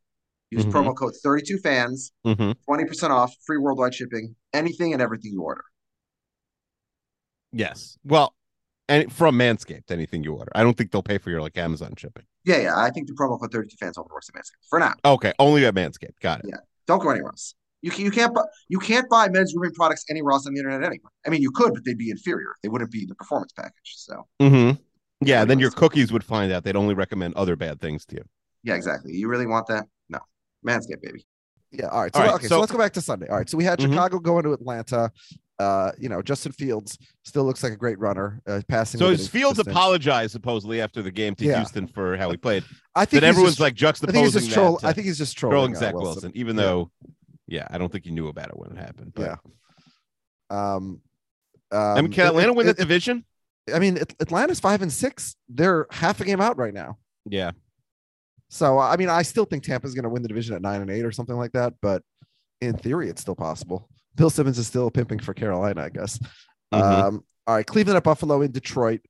use 0.50 0.64
Mhm. 0.66 0.72
promo 0.72 0.94
code 0.96 1.14
32fans, 1.24 2.12
hmm 2.24 2.52
20% 2.68 3.10
off, 3.10 3.34
free 3.46 3.58
worldwide 3.58 3.94
shipping, 3.94 4.34
anything 4.52 4.92
and 4.92 5.00
everything 5.02 5.32
you 5.32 5.42
order. 5.42 5.64
Yes. 7.52 7.98
Well, 8.04 8.34
and 8.88 9.12
from 9.12 9.38
Manscaped, 9.38 9.90
anything 9.90 10.22
you 10.24 10.34
order. 10.34 10.50
I 10.54 10.62
don't 10.62 10.76
think 10.76 10.90
they'll 10.90 11.02
pay 11.02 11.18
for 11.18 11.30
your 11.30 11.40
like 11.40 11.56
Amazon 11.56 11.94
shipping. 11.96 12.24
Yeah, 12.44 12.58
yeah. 12.58 12.76
I 12.76 12.90
think 12.90 13.06
the 13.08 13.14
promo 13.14 13.40
code 13.40 13.50
32fans 13.52 13.94
only 13.98 14.10
works 14.12 14.28
at 14.28 14.34
Manscaped 14.34 14.68
for 14.68 14.78
now. 14.78 14.94
Okay, 15.04 15.32
only 15.38 15.64
at 15.66 15.74
Manscaped. 15.74 16.20
Got 16.20 16.40
it. 16.40 16.46
Yeah. 16.48 16.56
Don't 16.86 17.02
go 17.02 17.10
anywhere 17.10 17.30
else. 17.30 17.54
You 17.82 17.90
can, 17.90 18.04
you 18.04 18.10
can't 18.10 18.34
buy 18.34 18.42
you 18.68 18.78
can't 18.78 19.08
buy 19.10 19.28
men's 19.28 19.52
grooming 19.52 19.74
products 19.74 20.04
anywhere 20.08 20.32
else 20.32 20.46
on 20.46 20.54
the 20.54 20.58
internet 20.60 20.82
anyway. 20.82 21.04
I 21.26 21.30
mean, 21.30 21.42
you 21.42 21.50
could, 21.50 21.74
but 21.74 21.84
they'd 21.84 21.98
be 21.98 22.10
inferior. 22.10 22.54
They 22.62 22.68
wouldn't 22.68 22.90
be 22.90 23.04
the 23.06 23.14
performance 23.14 23.52
package. 23.52 23.94
So 23.96 24.26
Mm-hmm. 24.40 24.80
Yeah, 25.26 25.44
then 25.44 25.58
your 25.58 25.68
Anyways. 25.68 25.74
cookies 25.74 26.12
would 26.12 26.24
find 26.24 26.50
out 26.52 26.64
they'd 26.64 26.76
only 26.76 26.94
recommend 26.94 27.34
other 27.34 27.56
bad 27.56 27.80
things 27.80 28.04
to 28.06 28.16
you. 28.16 28.24
yeah, 28.62 28.74
exactly. 28.74 29.12
You 29.12 29.28
really 29.28 29.46
want 29.46 29.66
that? 29.68 29.86
No, 30.10 30.18
Manscaped, 30.66 31.00
baby. 31.02 31.26
Yeah. 31.70 31.86
All 31.88 32.02
right. 32.02 32.14
So 32.14 32.20
All 32.20 32.26
right, 32.26 32.34
okay. 32.36 32.44
so- 32.46 32.56
So, 32.56 32.60
let's 32.60 32.72
go 32.72 32.78
back 32.78 32.92
to 32.94 33.00
Sunday. 33.00 33.26
All 33.28 33.36
right. 33.36 33.48
So 33.48 33.56
we 33.56 33.64
had 33.64 33.78
Mhm. 33.78 33.90
Chicago 33.90 34.18
going 34.18 34.44
to 34.44 34.52
Atlanta. 34.52 35.10
Uh, 35.58 35.92
you 35.98 36.08
know, 36.08 36.20
Justin 36.20 36.50
Fields 36.52 36.98
still 37.24 37.44
looks 37.44 37.62
like 37.62 37.72
a 37.72 37.76
great 37.76 37.98
runner. 38.00 38.40
Uh, 38.46 38.60
passing. 38.68 38.98
So 38.98 39.10
his 39.10 39.28
Fields 39.28 39.58
consistent. 39.58 39.76
apologized 39.76 40.32
supposedly 40.32 40.80
after 40.80 41.00
the 41.00 41.12
game 41.12 41.34
to 41.36 41.44
Yeah. 41.44 41.56
Houston 41.58 41.86
for 41.86 42.16
how 42.16 42.30
he 42.30 42.36
played. 42.36 42.64
I 42.94 43.04
think 43.04 43.22
everyone's 43.22 43.52
just- 43.56 43.60
like 43.60 43.80
I 43.80 43.92
think 43.92 44.16
he's 44.16 44.32
juxtaposing 44.32 44.32
just 44.40 44.50
troll. 44.52 44.80
I 44.82 44.92
think 44.92 45.06
he's 45.06 45.18
just 45.18 45.36
trolling, 45.38 45.54
trolling 45.72 45.76
uh, 45.76 45.78
Zach 45.78 45.94
Wilson. 45.94 46.32
even 46.34 46.56
Yeah. 46.56 46.62
though, 46.62 46.90
yeah, 47.46 47.66
I 47.70 47.78
don't 47.78 47.92
think 47.92 48.04
he 48.04 48.10
knew 48.10 48.26
about 48.28 48.48
it 48.48 48.56
when 48.58 48.72
it 48.72 48.78
happened. 48.78 49.12
But 49.14 49.22
Yeah. 49.22 49.36
Um, 50.76 51.00
I 51.70 51.94
mean, 51.96 52.04
um, 52.06 52.10
can 52.12 52.26
Atlanta 52.26 52.50
it- 52.52 52.56
win 52.56 52.66
that 52.66 52.76
division? 52.76 53.24
I 53.72 53.78
mean, 53.78 53.96
At- 53.98 54.14
Atlanta's 54.20 54.60
five 54.60 54.82
and 54.82 54.92
six. 54.92 55.36
They're 55.48 55.86
half 55.90 56.20
a 56.20 56.24
game 56.24 56.40
out 56.40 56.58
right 56.58 56.74
now. 56.74 56.98
Yeah. 57.24 57.52
So 58.50 58.78
I 58.78 58.96
mean, 58.96 59.08
I 59.08 59.22
still 59.22 59.44
think 59.46 59.62
Tampa's 59.64 59.94
going 59.94 60.02
to 60.04 60.08
win 60.10 60.22
the 60.22 60.28
division 60.28 60.54
at 60.54 60.62
nine 60.62 60.80
and 60.80 60.90
eight 60.90 61.04
or 61.04 61.12
something 61.12 61.36
like 61.36 61.52
that. 61.52 61.74
But 61.80 62.02
in 62.60 62.76
theory, 62.76 63.08
it's 63.08 63.20
still 63.22 63.34
possible. 63.34 63.88
Bill 64.16 64.30
Simmons 64.30 64.58
is 64.58 64.66
still 64.66 64.90
pimping 64.90 65.18
for 65.18 65.34
Carolina, 65.34 65.82
I 65.82 65.88
guess. 65.88 66.18
Mhm. 66.72 66.80
Um, 66.80 67.24
all 67.46 67.54
right, 67.56 67.66
Cleveland 67.66 67.96
at 67.96 68.04
Buffalo 68.04 68.42
in 68.42 68.52
Detroit. 68.52 69.00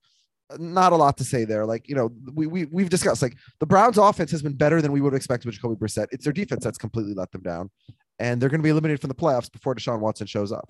Not 0.58 0.92
a 0.92 0.96
lot 0.96 1.16
to 1.18 1.24
say 1.24 1.44
there. 1.44 1.64
Like 1.64 1.88
you 1.88 1.94
know, 1.94 2.10
we 2.34 2.46
we 2.46 2.66
we've 2.66 2.90
discussed 2.90 3.22
like 3.22 3.36
the 3.60 3.66
Browns' 3.66 3.98
offense 3.98 4.30
has 4.30 4.42
been 4.42 4.54
better 4.54 4.82
than 4.82 4.92
we 4.92 5.00
would 5.00 5.12
have 5.12 5.16
expected 5.16 5.46
with 5.46 5.54
Jacoby 5.54 5.76
Brissett. 5.76 6.06
It's 6.12 6.24
their 6.24 6.32
defense 6.32 6.62
that's 6.62 6.78
completely 6.78 7.14
let 7.14 7.32
them 7.32 7.42
down, 7.42 7.70
and 8.18 8.40
they're 8.40 8.50
going 8.50 8.60
to 8.60 8.64
be 8.64 8.70
eliminated 8.70 9.00
from 9.00 9.08
the 9.08 9.14
playoffs 9.14 9.50
before 9.50 9.74
Deshaun 9.74 10.00
Watson 10.00 10.26
shows 10.26 10.52
up. 10.52 10.68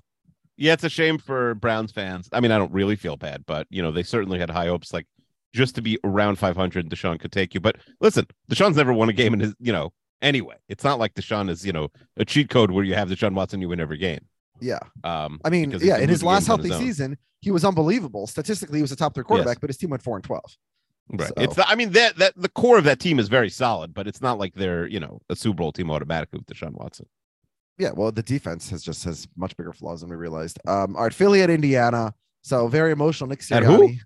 Yeah, 0.57 0.75
it's 0.75 0.85
a 0.85 0.89
shame 0.89 1.19
for 1.19 1.57
Browns 1.57 1.91
fans. 1.91 2.29
I 2.33 2.41
mean, 2.41 2.53
I 2.53 2.59
don't 2.59 2.73
really 2.73 2.95
feel 2.95 3.17
bad, 3.17 3.45
but 3.47 3.67
you 3.71 3.83
know, 3.83 3.91
they 3.91 4.05
certainly 4.05 4.39
had 4.39 4.51
high 4.51 4.67
hopes. 4.67 4.93
Like 4.93 5.07
just 5.53 5.75
to 5.77 5.83
be 5.83 5.99
around 6.05 6.37
500, 6.37 6.89
Deshaun 6.89 7.19
could 7.19 7.33
take 7.33 7.55
you. 7.55 7.61
But 7.61 7.77
listen, 8.01 8.27
Deshaun's 8.51 8.77
never 8.77 8.93
won 8.93 9.09
a 9.09 9.13
game 9.13 9.35
in 9.35 9.41
his, 9.41 9.55
you 9.59 9.73
know, 9.73 9.93
anyway. 10.25 10.57
It's 10.69 10.83
not 10.83 10.99
like 10.99 11.15
Deshaun 11.15 11.49
is, 11.51 11.65
you 11.65 11.73
know, 11.73 11.89
a 12.17 12.25
cheat 12.25 12.49
code 12.51 12.71
where 12.71 12.85
you 12.85 12.95
have 12.95 13.09
Deshaun 13.09 13.35
Watson, 13.35 13.61
you 13.61 13.69
win 13.69 13.81
every 13.81 13.99
game. 13.99 14.21
Yeah, 14.61 14.79
Um, 15.03 15.41
I 15.45 15.51
mean, 15.51 15.73
yeah, 15.83 15.99
in 15.99 16.09
his 16.09 16.23
last 16.23 16.47
healthy 16.47 16.69
his 16.69 16.79
season, 16.79 17.19
he 17.41 17.51
was 17.51 17.65
unbelievable. 17.65 18.27
Statistically, 18.27 18.79
he 18.79 18.83
was 18.83 18.93
a 18.93 18.97
top 18.97 19.15
three 19.15 19.25
quarterback, 19.25 19.61
but 19.61 19.69
his 19.69 19.77
team 19.77 19.91
went 19.91 20.03
four 20.03 20.17
and 20.17 20.25
twelve. 20.25 20.57
Right. 21.11 21.29
So- 21.29 21.35
It's. 21.37 21.59
I 21.59 21.75
mean 21.75 21.91
that 21.91 22.17
that 22.19 22.33
the 22.37 22.49
core 22.49 22.79
of 22.79 22.85
that 22.85 22.99
team 23.01 23.19
is 23.19 23.29
very 23.29 23.51
solid, 23.51 23.93
but 23.93 24.07
it's 24.07 24.23
not 24.23 24.39
like 24.39 24.55
they're 24.55 24.87
you 24.87 25.01
know 25.01 25.21
a 25.29 25.37
Super 25.37 25.57
Bowl 25.57 25.73
team 25.73 25.91
automatically 25.91 26.39
with 26.39 26.47
Deshaun 26.47 26.73
Watson. 26.73 27.07
Yeah, 27.79 27.91
well, 27.95 28.13
the 28.13 28.23
defense 28.23 28.71
has 28.71 28.83
just 28.83 29.03
has 29.05 29.27
much 29.37 29.57
bigger 29.57 29.73
flaws 29.73 30.01
than 30.01 30.09
we 30.09 30.17
realized. 30.17 30.59
Um, 30.67 30.95
all 30.97 31.03
right, 31.03 31.13
Philly 31.13 31.43
at 31.43 31.51
Indiana. 31.51 32.15
So 32.43 32.69
very 32.69 32.93
emotional. 32.93 33.29
Nick 33.29 33.43
At 33.51 33.65
who? 33.65 33.79
Sirianni. 33.89 33.99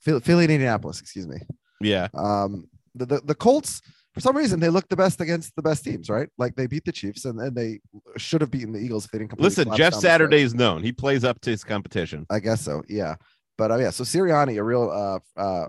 Philly, 0.00 0.20
Philly 0.20 0.44
at 0.44 0.50
Indianapolis, 0.50 1.00
excuse 1.00 1.26
me. 1.26 1.38
Yeah. 1.80 2.08
Um, 2.12 2.68
the, 2.94 3.06
the 3.06 3.20
the 3.24 3.34
Colts, 3.34 3.80
for 4.14 4.20
some 4.20 4.36
reason, 4.36 4.60
they 4.60 4.68
look 4.68 4.88
the 4.88 4.96
best 4.96 5.20
against 5.20 5.56
the 5.56 5.62
best 5.62 5.84
teams, 5.84 6.08
right? 6.08 6.28
Like 6.38 6.54
they 6.54 6.66
beat 6.66 6.84
the 6.84 6.92
Chiefs 6.92 7.24
and, 7.24 7.40
and 7.40 7.56
they 7.56 7.80
should 8.16 8.40
have 8.40 8.50
beaten 8.50 8.72
the 8.72 8.78
Eagles 8.78 9.04
if 9.04 9.10
they 9.10 9.18
didn't 9.18 9.38
Listen, 9.40 9.64
Jeff 9.70 9.70
down 9.70 9.78
the 9.78 9.86
stretch. 9.90 10.02
Saturday 10.02 10.42
is 10.42 10.54
known. 10.54 10.82
He 10.82 10.92
plays 10.92 11.24
up 11.24 11.40
to 11.40 11.50
his 11.50 11.64
competition. 11.64 12.24
I 12.30 12.38
guess 12.38 12.60
so. 12.60 12.82
Yeah. 12.88 13.16
But 13.58 13.72
uh, 13.72 13.76
yeah, 13.78 13.90
so 13.90 14.04
Sirianni, 14.04 14.58
a 14.58 14.62
real 14.62 14.90
uh, 15.36 15.40
uh, 15.40 15.68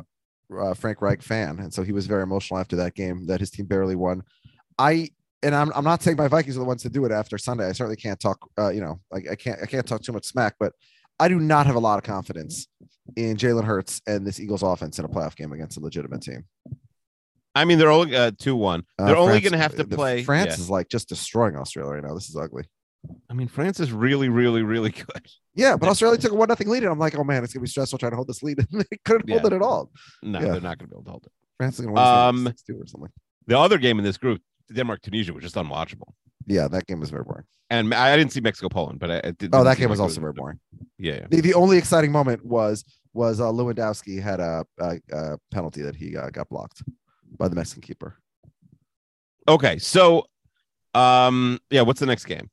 uh, 0.55 0.73
Frank 0.73 1.01
Reich 1.01 1.21
fan, 1.21 1.59
and 1.59 1.73
so 1.73 1.83
he 1.83 1.91
was 1.91 2.07
very 2.07 2.23
emotional 2.23 2.59
after 2.59 2.75
that 2.77 2.95
game 2.95 3.27
that 3.27 3.39
his 3.39 3.51
team 3.51 3.65
barely 3.65 3.95
won. 3.95 4.23
I 4.77 5.09
and 5.43 5.53
I'm 5.53 5.71
I'm 5.75 5.83
not 5.83 6.01
saying 6.01 6.17
my 6.17 6.27
Vikings 6.27 6.55
are 6.55 6.59
the 6.59 6.65
ones 6.65 6.81
to 6.83 6.89
do 6.89 7.05
it 7.05 7.11
after 7.11 7.37
Sunday. 7.37 7.67
I 7.67 7.71
certainly 7.71 7.95
can't 7.95 8.19
talk. 8.19 8.39
Uh, 8.57 8.69
you 8.69 8.81
know, 8.81 8.99
like 9.11 9.29
I 9.29 9.35
can't 9.35 9.59
I 9.61 9.65
can't 9.65 9.87
talk 9.87 10.01
too 10.01 10.13
much 10.13 10.25
smack, 10.25 10.55
but 10.59 10.73
I 11.19 11.27
do 11.27 11.39
not 11.39 11.67
have 11.67 11.75
a 11.75 11.79
lot 11.79 11.97
of 11.97 12.03
confidence 12.03 12.67
in 13.15 13.37
Jalen 13.37 13.63
Hurts 13.63 14.01
and 14.07 14.25
this 14.25 14.39
Eagles 14.39 14.63
offense 14.63 14.97
in 14.97 15.05
a 15.05 15.09
playoff 15.09 15.35
game 15.35 15.53
against 15.53 15.77
a 15.77 15.79
legitimate 15.79 16.21
team. 16.21 16.45
I 17.55 17.65
mean, 17.65 17.79
they're 17.79 17.91
only 17.91 18.15
uh, 18.15 18.31
two 18.37 18.55
one. 18.55 18.83
Uh, 18.99 19.05
They're 19.05 19.15
only 19.15 19.33
France- 19.39 19.43
going 19.43 19.51
to 19.53 19.57
have 19.59 19.75
to 19.75 19.83
the- 19.83 19.95
play. 19.95 20.23
France 20.23 20.47
yeah. 20.57 20.63
is 20.63 20.69
like 20.69 20.89
just 20.89 21.07
destroying 21.09 21.55
Australia 21.55 21.93
right 21.93 22.03
now. 22.03 22.13
This 22.13 22.29
is 22.29 22.35
ugly. 22.35 22.65
I 23.29 23.33
mean, 23.33 23.47
France 23.47 23.79
is 23.79 23.91
really, 23.91 24.29
really, 24.29 24.63
really 24.63 24.89
good. 25.07 25.25
Yeah, 25.53 25.77
but 25.77 25.87
Australia 25.89 26.17
took 26.17 26.31
a 26.31 26.35
one 26.35 26.49
nothing 26.49 26.67
lead, 26.67 26.83
and 26.83 26.91
I'm 26.91 26.99
like, 26.99 27.15
oh 27.17 27.23
man, 27.23 27.43
it's 27.43 27.53
gonna 27.53 27.61
be 27.63 27.69
stressful 27.69 27.97
trying 27.99 28.11
to 28.11 28.15
hold 28.17 28.27
this 28.27 28.43
lead. 28.43 28.57
And 28.71 28.81
they 28.81 28.97
couldn't 29.05 29.29
hold 29.29 29.45
it 29.45 29.53
at 29.53 29.61
all. 29.61 29.91
No, 30.21 30.39
Yeah. 30.39 30.51
they're 30.51 30.61
not 30.61 30.77
going 30.79 30.87
to 30.89 30.93
be 30.93 30.95
able 30.95 31.03
to 31.05 31.09
hold 31.11 31.23
it. 31.25 31.31
France 31.57 31.79
is 31.79 31.85
gonna 31.85 31.93
win 31.93 32.03
Um, 32.03 32.45
six 32.47 32.63
two 32.63 32.81
or 32.81 32.87
something. 32.87 33.09
The 33.47 33.57
other 33.57 33.77
game 33.77 33.99
in 33.99 34.03
this 34.05 34.17
group, 34.17 34.41
Denmark 34.73 35.01
Tunisia, 35.01 35.31
was 35.33 35.43
just 35.43 35.55
unwatchable. 35.55 36.13
Yeah, 36.47 36.67
that 36.67 36.87
game 36.87 36.99
was 36.99 37.09
very 37.11 37.23
boring. 37.23 37.45
And 37.69 37.93
I 37.93 38.15
didn't 38.17 38.31
see 38.31 38.41
Mexico 38.41 38.69
Poland, 38.69 38.99
but 38.99 39.09
I, 39.11 39.31
did, 39.31 39.49
Oh, 39.53 39.63
that 39.63 39.77
game 39.77 39.89
was 39.89 39.99
also 39.99 40.19
very 40.19 40.33
boring. 40.33 40.59
Yeah, 40.99 41.13
yeah. 41.21 41.27
The, 41.29 41.41
the 41.41 41.53
only 41.53 41.77
exciting 41.77 42.11
moment 42.11 42.45
was 42.45 42.83
was 43.13 43.39
uh, 43.39 43.45
Lewandowski 43.45 44.21
had 44.21 44.39
a, 44.39 44.65
a, 44.79 44.97
a 45.13 45.37
penalty 45.51 45.81
that 45.83 45.95
he 45.95 46.17
uh, 46.17 46.29
got 46.31 46.49
blocked 46.49 46.83
by 47.37 47.47
the 47.47 47.55
Mexican 47.55 47.81
keeper. 47.81 48.17
Okay, 49.47 49.77
so, 49.77 50.25
um, 50.93 51.59
yeah. 51.69 51.81
What's 51.81 51.99
the 51.99 52.05
next 52.07 52.25
game? 52.25 52.49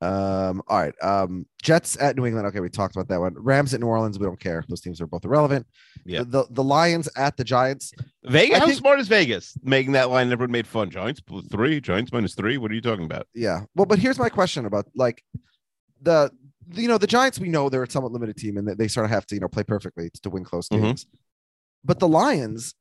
Um, 0.00 0.62
all 0.68 0.78
right. 0.78 0.94
Um, 1.02 1.44
Jets 1.60 1.96
at 2.00 2.14
New 2.16 2.24
England. 2.24 2.46
Okay, 2.46 2.60
we 2.60 2.68
talked 2.68 2.94
about 2.94 3.08
that 3.08 3.18
one. 3.18 3.34
Rams 3.36 3.74
at 3.74 3.80
New 3.80 3.88
Orleans. 3.88 4.16
We 4.16 4.26
don't 4.26 4.38
care. 4.38 4.64
Those 4.68 4.80
teams 4.80 5.00
are 5.00 5.08
both 5.08 5.24
irrelevant. 5.24 5.66
Yeah. 6.04 6.22
The 6.24 6.46
the 6.50 6.62
Lions 6.62 7.08
at 7.16 7.36
the 7.36 7.42
Giants. 7.42 7.92
Vegas. 8.24 8.58
How 8.58 8.66
think- 8.66 8.78
smart 8.78 9.00
is 9.00 9.08
Vegas 9.08 9.58
making 9.64 9.92
that 9.92 10.08
line? 10.10 10.30
Everyone 10.30 10.52
made 10.52 10.68
fun. 10.68 10.88
Giants 10.90 11.20
plus 11.20 11.46
three. 11.50 11.80
Giants 11.80 12.12
minus 12.12 12.36
three. 12.36 12.58
What 12.58 12.70
are 12.70 12.74
you 12.74 12.80
talking 12.80 13.04
about? 13.06 13.26
Yeah. 13.34 13.62
Well, 13.74 13.86
but 13.86 13.98
here's 13.98 14.18
my 14.20 14.28
question 14.28 14.66
about 14.66 14.86
like 14.94 15.24
the 16.00 16.30
you 16.74 16.86
know 16.86 16.98
the 16.98 17.08
Giants. 17.08 17.40
We 17.40 17.48
know 17.48 17.68
they're 17.68 17.82
a 17.82 17.90
somewhat 17.90 18.12
limited 18.12 18.36
team 18.36 18.56
and 18.56 18.68
they 18.68 18.86
sort 18.86 19.04
of 19.04 19.10
have 19.10 19.26
to 19.26 19.34
you 19.34 19.40
know 19.40 19.48
play 19.48 19.64
perfectly 19.64 20.10
to 20.22 20.30
win 20.30 20.44
close 20.44 20.68
Mhm. 20.68 20.80
games. 20.82 21.06
but 21.84 21.98
the 21.98 22.06
Lions, 22.08 22.76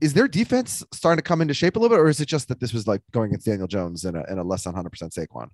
is 0.00 0.12
their 0.14 0.28
defense 0.28 0.82
starting 0.92 1.18
to 1.18 1.22
come 1.22 1.40
into 1.40 1.54
shape 1.54 1.76
a 1.76 1.78
little 1.78 1.96
bit, 1.96 2.00
or 2.00 2.08
is 2.08 2.20
it 2.20 2.26
just 2.26 2.48
that 2.48 2.60
this 2.60 2.72
was 2.72 2.86
like 2.86 3.00
going 3.12 3.28
against 3.30 3.46
Daniel 3.46 3.66
Jones 3.66 4.04
and 4.04 4.16
a, 4.16 4.24
and 4.30 4.38
a 4.40 4.42
less 4.42 4.64
than 4.64 4.72
100 4.72 4.90
percent 4.90 5.12
Saquon? 5.12 5.48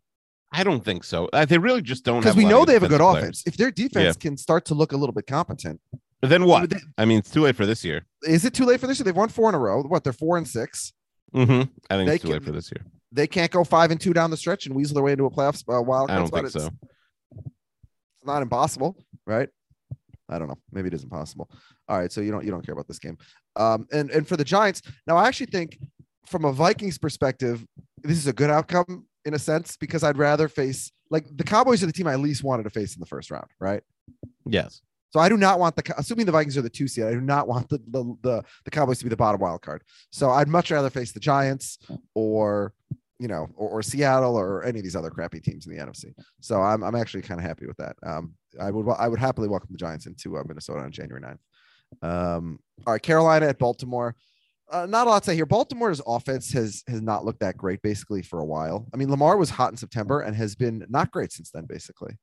I 0.53 0.65
don't 0.65 0.85
think 0.85 1.03
so. 1.05 1.31
Uh, 1.33 1.45
they 1.47 1.57
really 1.59 1.81
just 1.81 2.05
don't 2.05 2.21
Because 2.21 2.37
we 2.37 2.45
know 2.45 2.65
they 2.65 2.75
have 2.75 2.83
a 2.83 2.89
good 2.89 2.99
defensive 2.99 3.19
offense. 3.23 3.43
If 3.47 3.57
their 3.57 3.71
defense 3.71 4.17
can 4.17 4.37
start 4.37 4.67
to 4.67 4.75
look 4.75 4.93
a 4.93 4.97
little 4.97 5.15
bit 5.15 5.27
competent, 5.27 5.81
But 6.21 6.29
then 6.31 6.45
what? 6.45 6.69
They- 6.71 6.77
I 6.99 7.05
mean, 7.07 7.19
it's 7.19 7.31
too 7.31 7.41
late 7.43 7.57
for 7.57 7.65
this 7.67 7.85
year. 7.85 8.05
is 8.25 8.45
it 8.45 8.53
too 8.53 8.65
late 8.67 8.79
for 8.81 8.87
this 8.87 8.99
year? 8.99 9.05
They've 9.05 9.17
won 9.17 9.31
four 9.31 9.49
in 9.49 9.55
a 9.55 9.59
row. 9.59 9.83
What? 9.83 10.05
They're 10.05 10.13
four 10.13 10.37
and 10.37 10.47
six. 10.47 10.93
hmm 11.33 11.41
I 11.41 11.97
think 11.97 12.09
They 12.09 12.15
it's 12.17 12.23
too 12.25 12.29
late 12.31 12.37
can- 12.43 12.45
for 12.45 12.53
this 12.53 12.71
year. 12.71 12.85
They 13.15 13.27
can't 13.27 13.51
go 13.51 13.63
five 13.65 13.91
and 13.91 14.01
two 14.01 14.13
down 14.13 14.31
the 14.31 14.37
stretch 14.37 14.67
and 14.67 14.75
weasel 14.75 14.95
their 14.95 15.03
way 15.05 15.13
into 15.13 15.25
a 15.25 15.31
playoffs 15.31 15.63
uh, 15.69 15.81
wild 15.83 16.11
I 16.11 16.17
don't 16.17 16.31
think 16.31 16.47
It's- 16.47 16.65
so. 16.65 16.71
It's 17.37 18.27
not 18.27 18.43
impossible, 18.43 18.97
right? 19.27 19.49
I 20.33 20.39
don't 20.39 20.49
know. 20.49 20.59
Maybe 20.73 20.89
it 20.89 20.95
is 20.95 21.05
impossible. 21.05 21.51
All 21.89 21.99
right, 21.99 22.11
so 22.11 22.21
you 22.21 22.33
don't 22.33 22.45
you 22.45 22.51
don't 22.51 22.65
care 22.65 22.73
about 22.73 22.89
this 22.89 22.99
game. 22.99 23.17
Um, 23.57 23.87
and 23.93 24.11
and 24.11 24.27
for 24.27 24.37
the 24.37 24.45
Giants, 24.45 24.83
now 25.07 25.17
I 25.17 25.29
actually 25.29 25.47
think 25.47 25.79
from 26.27 26.45
a 26.45 26.53
Vikings 26.53 26.99
perspective, 26.99 27.65
this 28.03 28.19
is 28.19 28.27
a 28.27 28.33
good 28.33 28.51
outcome 28.51 29.07
in 29.25 29.35
a 29.35 29.39
sense 29.39 29.77
because 29.77 30.03
I'd 30.03 30.19
rather 30.19 30.49
face 30.49 30.91
like 31.11 31.27
the 31.37 31.45
Cowboys 31.45 31.83
are 31.83 31.87
the 31.87 31.93
team 31.93 32.07
I 32.07 32.17
least 32.17 32.43
wanted 32.43 32.65
to 32.65 32.71
face 32.71 32.95
in 32.95 33.01
the 33.01 33.07
first 33.07 33.31
round, 33.31 33.47
right? 33.61 33.83
Yes. 34.47 34.81
So 35.11 35.21
I 35.21 35.29
do 35.29 35.37
not 35.37 35.59
want 35.59 35.77
the 35.77 35.95
assuming 35.99 36.25
the 36.25 36.33
Vikings 36.33 36.57
are 36.57 36.63
the 36.63 36.71
two 36.71 36.89
seed. 36.89 37.05
I 37.05 37.13
do 37.13 37.21
not 37.21 37.47
want 37.47 37.69
the 37.69 37.79
the 37.89 38.17
the, 38.23 38.43
the 38.65 38.71
Cowboys 38.71 38.99
to 38.99 39.05
be 39.05 39.11
the 39.11 39.17
bottom 39.17 39.41
wild 39.41 39.63
card. 39.63 39.83
So 40.11 40.31
I'd 40.31 40.49
much 40.49 40.71
rather 40.71 40.91
face 40.91 41.13
the 41.13 41.21
Giants 41.21 41.79
or 42.15 42.73
you 43.19 43.29
know 43.29 43.49
or, 43.55 43.69
or 43.69 43.83
Seattle 43.83 44.37
or 44.37 44.65
any 44.65 44.79
of 44.79 44.85
these 44.85 44.97
other 44.97 45.11
crappy 45.11 45.41
teams 45.41 45.67
in 45.67 45.77
the 45.77 45.83
NFC. 45.83 46.15
So 46.41 46.63
I'm 46.63 46.83
I'm 46.83 46.95
actually 46.95 47.23
kind 47.23 47.39
of 47.39 47.47
happy 47.47 47.67
with 47.67 47.77
that. 47.77 47.97
Um, 48.03 48.35
I 48.61 48.71
would 48.71 48.89
I 48.99 49.09
would 49.09 49.19
happily 49.19 49.49
welcome 49.49 49.69
the 49.73 49.79
Giants 49.79 50.07
into 50.07 50.37
uh, 50.37 50.43
Minnesota 50.47 50.81
on 50.81 50.91
January 50.93 51.23
9th. 51.23 51.39
Um, 52.37 52.59
all 52.87 52.95
right, 52.95 53.03
Carolina 53.03 53.47
at 53.47 53.59
Baltimore. 53.59 54.15
Uh, 54.71 54.87
not 54.87 55.07
a 55.07 55.11
lot 55.11 55.23
to 55.23 55.31
say 55.31 55.35
here. 55.35 55.45
Baltimore's 55.45 56.01
offense 56.07 56.53
has 56.53 56.83
has 56.89 57.03
not 57.03 57.25
looked 57.25 57.41
that 57.41 57.57
great 57.59 57.83
basically 57.83 58.23
for 58.23 58.41
a 58.41 58.45
while. 58.45 58.87
I 58.95 58.97
mean, 58.97 59.11
Lamar 59.11 59.37
was 59.37 59.51
hot 59.51 59.71
in 59.71 59.77
September 59.77 60.21
and 60.21 60.35
has 60.35 60.55
been 60.55 60.87
not 60.89 61.11
great 61.11 61.31
since 61.33 61.51
then. 61.51 61.67
Basically, 61.67 62.17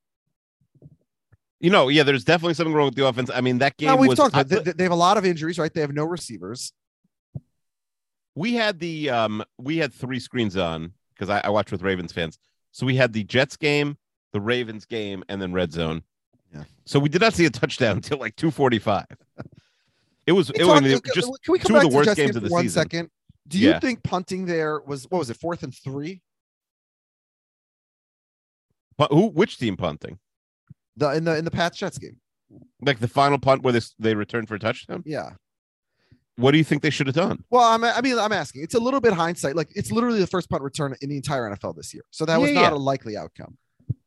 You 1.60 1.70
know, 1.70 1.90
yeah, 1.90 2.04
there's 2.04 2.24
definitely 2.24 2.56
something 2.56 2.74
wrong 2.74 2.86
with 2.88 2.96
the 2.96 3.06
offense. 3.06 3.30
I 3.34 3.42
mean, 3.42 3.60
that 3.60 3.78
game 3.78 3.88
now 3.90 3.98
we've 3.98 4.10
was. 4.10 4.18
talked 4.18 4.36
I- 4.36 4.42
about. 4.42 4.66
They, 4.66 4.72
they 4.72 4.84
have 4.84 4.92
a 4.92 4.96
lot 4.96 5.18
of 5.18 5.26
injuries, 5.26 5.60
right? 5.60 5.72
They 5.72 5.82
have 5.82 5.94
no 5.94 6.06
receivers. 6.06 6.74
we 8.36 8.54
had 8.54 8.80
the 8.80 9.10
um 9.10 9.44
we 9.58 9.78
had 9.78 9.94
three 9.94 10.20
screens 10.20 10.58
on 10.58 10.94
because 11.14 11.30
I, 11.30 11.42
I 11.44 11.50
watched 11.50 11.72
with 11.72 11.82
Ravens 11.84 12.12
fans. 12.14 12.40
So 12.72 12.86
we 12.86 12.96
had 12.96 13.14
the 13.14 13.24
Jets 13.24 13.58
game, 13.58 13.98
the 14.34 14.42
Ravens 14.42 14.86
game, 14.86 15.24
and 15.30 15.42
then 15.42 15.54
red 15.54 15.72
zone. 15.72 16.04
Yeah. 16.54 16.64
So 16.86 17.00
we 17.00 17.10
did 17.10 17.22
not 17.22 17.34
see 17.34 17.46
a 17.46 17.50
touchdown 17.50 17.98
until 17.98 18.18
like 18.18 18.36
245. 18.36 19.06
It 20.26 20.32
was 20.34 20.50
it 20.52 20.60
was 20.60 20.68
talk- 20.68 20.78
I 20.78 20.80
mean, 20.82 21.00
just 21.14 21.28
can 21.44 21.52
we 21.52 21.60
come 21.60 21.68
two 21.68 21.74
back 21.74 21.84
of 21.86 21.90
the 21.90 21.90
to 21.90 21.96
worst 21.96 22.16
games 22.18 22.36
of 22.36 22.44
the 22.44 22.50
one 22.50 22.64
season. 22.64 22.82
second? 22.84 23.10
Do 23.48 23.58
you 23.58 23.70
Yeah. 23.70 23.80
think 23.80 24.04
punting 24.04 24.46
there 24.46 24.80
was 24.80 25.06
what 25.10 25.20
was 25.20 25.30
it 25.30 25.38
fourth 25.38 25.64
and 25.64 25.74
three? 25.74 26.22
But 28.98 29.12
who 29.12 29.28
which 29.28 29.58
team 29.58 29.78
punting? 29.78 30.20
The 30.98 31.12
in 31.12 31.24
the 31.24 31.38
in 31.38 31.46
the 31.46 31.52
Pats 31.52 31.78
Jets 31.78 31.98
game. 31.98 32.18
Like 32.82 33.00
the 33.00 33.08
final 33.08 33.38
punt 33.38 33.64
where 33.64 33.74
this 33.74 33.94
they 34.00 34.16
returned 34.16 34.48
for 34.48 34.56
a 34.56 34.60
touchdown? 34.60 35.04
Yeah. 35.06 35.32
What 36.36 36.52
do 36.52 36.58
you 36.58 36.64
think 36.64 36.82
they 36.82 36.90
should 36.90 37.08
have 37.08 37.16
done? 37.16 37.44
Well, 37.50 37.64
I'm, 37.64 37.84
I 37.84 38.00
mean, 38.00 38.18
I'm 38.18 38.32
asking. 38.32 38.64
It's 38.64 38.74
a 38.74 38.80
little 38.80 39.02
bit 39.02 39.12
hindsight. 39.14 39.56
Like 39.58 39.70
it's 39.76 39.92
literally 39.92 40.20
the 40.20 40.28
first 40.28 40.50
punt 40.50 40.64
return 40.64 40.96
in 41.02 41.10
the 41.10 41.18
entire 41.18 41.50
NFL 41.50 41.76
this 41.76 41.94
year. 41.94 42.04
So 42.12 42.26
that 42.26 42.40
was 42.40 42.52
not 42.52 42.72
yeah. 42.72 42.74
a 42.74 42.76
likely 42.78 43.18
outcome. 43.18 43.58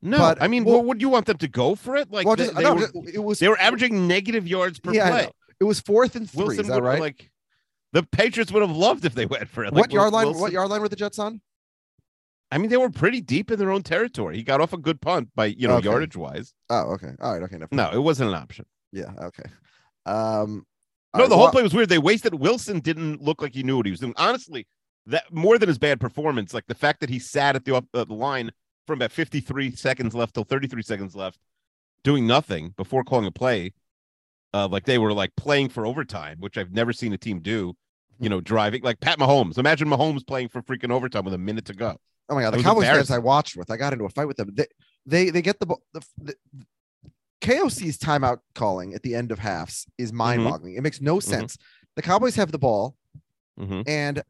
No, 0.01 0.18
But- 0.18 0.42
I 0.42 0.49
mean, 0.49 0.64
well- 0.64 0.77
what 0.79 0.87
would 0.87 1.01
you 1.01 1.09
want 1.09 1.27
them 1.27 1.38
to 1.38 1.49
go 1.49 1.75
for 1.75 1.97
it? 1.97 2.11
Like 2.11 2.27
well, 2.27 2.37
they, 2.37 2.45
just, 2.45 2.57
they 2.57 2.62
no, 2.62 2.75
were, 2.75 2.88
it 3.12 3.23
was 3.23 3.38
they 3.38 3.49
were 3.49 3.59
averaging 3.61 4.07
negative 4.09 4.47
yards 4.49 4.81
per 4.81 4.92
Yeah, 4.92 5.11
play. 5.11 5.29
It 5.61 5.64
was 5.64 5.81
fourth 5.81 6.16
and 6.16 6.29
three. 6.29 6.45
Wilson 6.45 6.61
is 6.64 6.68
that 6.68 6.83
right? 6.83 7.01
like 7.01 7.31
the 7.92 8.03
Patriots 8.03 8.51
would 8.51 8.62
have 8.62 8.75
loved 8.77 9.05
if 9.05 9.14
they 9.14 9.27
went 9.27 9.49
for 9.49 9.64
it. 9.64 9.73
Like, 9.73 9.83
what 9.83 9.92
yard 9.92 10.12
line? 10.12 10.25
Wilson- 10.27 10.40
What 10.42 10.53
yard 10.53 10.68
line 10.71 10.81
were 10.81 10.88
the 10.88 10.97
Jets 10.97 11.18
on? 11.18 11.40
I 12.51 12.59
mean, 12.59 12.68
they 12.68 12.77
were 12.77 12.90
pretty 12.90 13.21
deep 13.21 13.51
in 13.51 13.59
their 13.59 13.71
own 13.71 13.83
territory. 13.83 14.37
He 14.37 14.42
got 14.42 14.61
off 14.61 14.73
a 14.73 14.77
good 14.79 15.01
punt 15.01 15.29
by 15.35 15.47
you 15.47 15.68
know 15.68 15.77
Okay. 15.77 15.88
yardage 15.88 16.16
wise. 16.16 16.53
Oh, 16.68 16.92
okay. 16.95 17.12
All 17.21 17.33
right. 17.35 17.42
Okay. 17.45 17.57
never 17.59 17.75
No, 17.75 17.90
it 17.92 17.99
wasn't 18.03 18.31
an 18.31 18.35
option. 18.37 18.66
Yeah. 18.92 19.12
Okay. 19.23 19.45
Um. 20.07 20.66
No, 21.14 21.21
right, 21.21 21.29
the 21.29 21.35
whole 21.37 21.45
well- 21.45 21.53
play 21.53 21.62
was 21.62 21.75
weird. 21.75 21.88
They 21.90 21.99
wasted. 21.99 22.35
Wilson 22.35 22.81
didn't 22.81 23.23
look 23.23 23.40
like 23.42 23.55
he 23.55 23.62
knew 23.62 23.77
what 23.77 23.87
he 23.87 23.92
was 23.92 24.01
doing. 24.01 24.14
Honestly, 24.16 24.66
that 25.07 25.25
more 25.33 25.59
than 25.59 25.68
his 25.68 25.79
bad 25.79 26.01
performance, 26.01 26.55
like 26.55 26.66
the 26.66 26.75
fact 26.75 27.01
that 27.01 27.11
he 27.11 27.18
sat 27.18 27.55
at 27.57 27.64
the, 27.64 27.77
uh, 27.77 27.81
the 27.92 28.05
line 28.07 28.51
from 28.87 28.99
about 28.99 29.12
53 29.12 29.75
seconds 29.77 30.14
left 30.14 30.35
till 30.35 30.45
33 30.45 30.83
seconds 30.83 31.14
left, 31.14 31.38
doing 32.05 32.27
nothing 32.27 32.75
before 32.77 33.05
calling 33.05 33.27
a 33.27 33.31
play, 33.31 33.73
uh, 34.55 34.68
like 34.68 34.85
they 34.85 34.99
were 34.99 35.12
like 35.12 35.35
playing 35.37 35.68
for 35.68 35.87
overtime, 35.87 36.37
which 36.40 36.59
I've 36.59 36.73
never 36.73 36.92
seen 36.92 37.12
a 37.12 37.18
team 37.18 37.40
do. 37.40 37.75
You 38.21 38.29
know, 38.29 38.40
driving 38.40 38.83
like 38.83 39.01
Pat 39.01 39.18
Mahomes. 39.18 39.59
Imagine 39.59 39.88
Mahomes 39.88 40.25
playing 40.27 40.49
for 40.49 40.62
freaking 40.62 40.90
overtime 40.92 41.25
with 41.25 41.35
a 41.35 41.38
minute 41.38 41.64
to 41.64 41.75
go. 41.75 41.97
Oh 42.29 42.35
my 42.37 42.42
god, 42.42 42.53
the 42.55 42.62
Cowboys 42.62 42.85
fans. 42.85 43.11
I 43.11 43.18
watched 43.18 43.57
with, 43.57 43.71
I 43.71 43.77
got 43.77 43.92
into 43.92 44.05
a 44.05 44.09
fight 44.11 44.27
with 44.29 44.37
them. 44.37 44.51
They 44.55 44.66
they, 45.07 45.31
they 45.31 45.42
get 45.42 45.59
the, 45.59 45.66
ball- 45.66 45.83
the, 45.92 46.03
the 46.23 46.35
KOC's 47.40 47.99
timeout 47.99 48.38
calling 48.55 48.95
at 48.95 49.03
the 49.03 49.14
end 49.14 49.33
of 49.33 49.38
halves 49.40 49.85
Mm-hmm. 49.87 50.05
is 50.05 50.12
mind-boggling. 50.12 50.75
It 50.77 50.83
makes 50.83 51.01
no 51.01 51.18
sense. 51.18 51.59
The 51.97 52.03
Cowboys 52.03 52.37
have 52.37 52.53
the 52.53 52.59
ball 52.59 52.97
Mhm. 53.59 53.83
and 53.88 54.23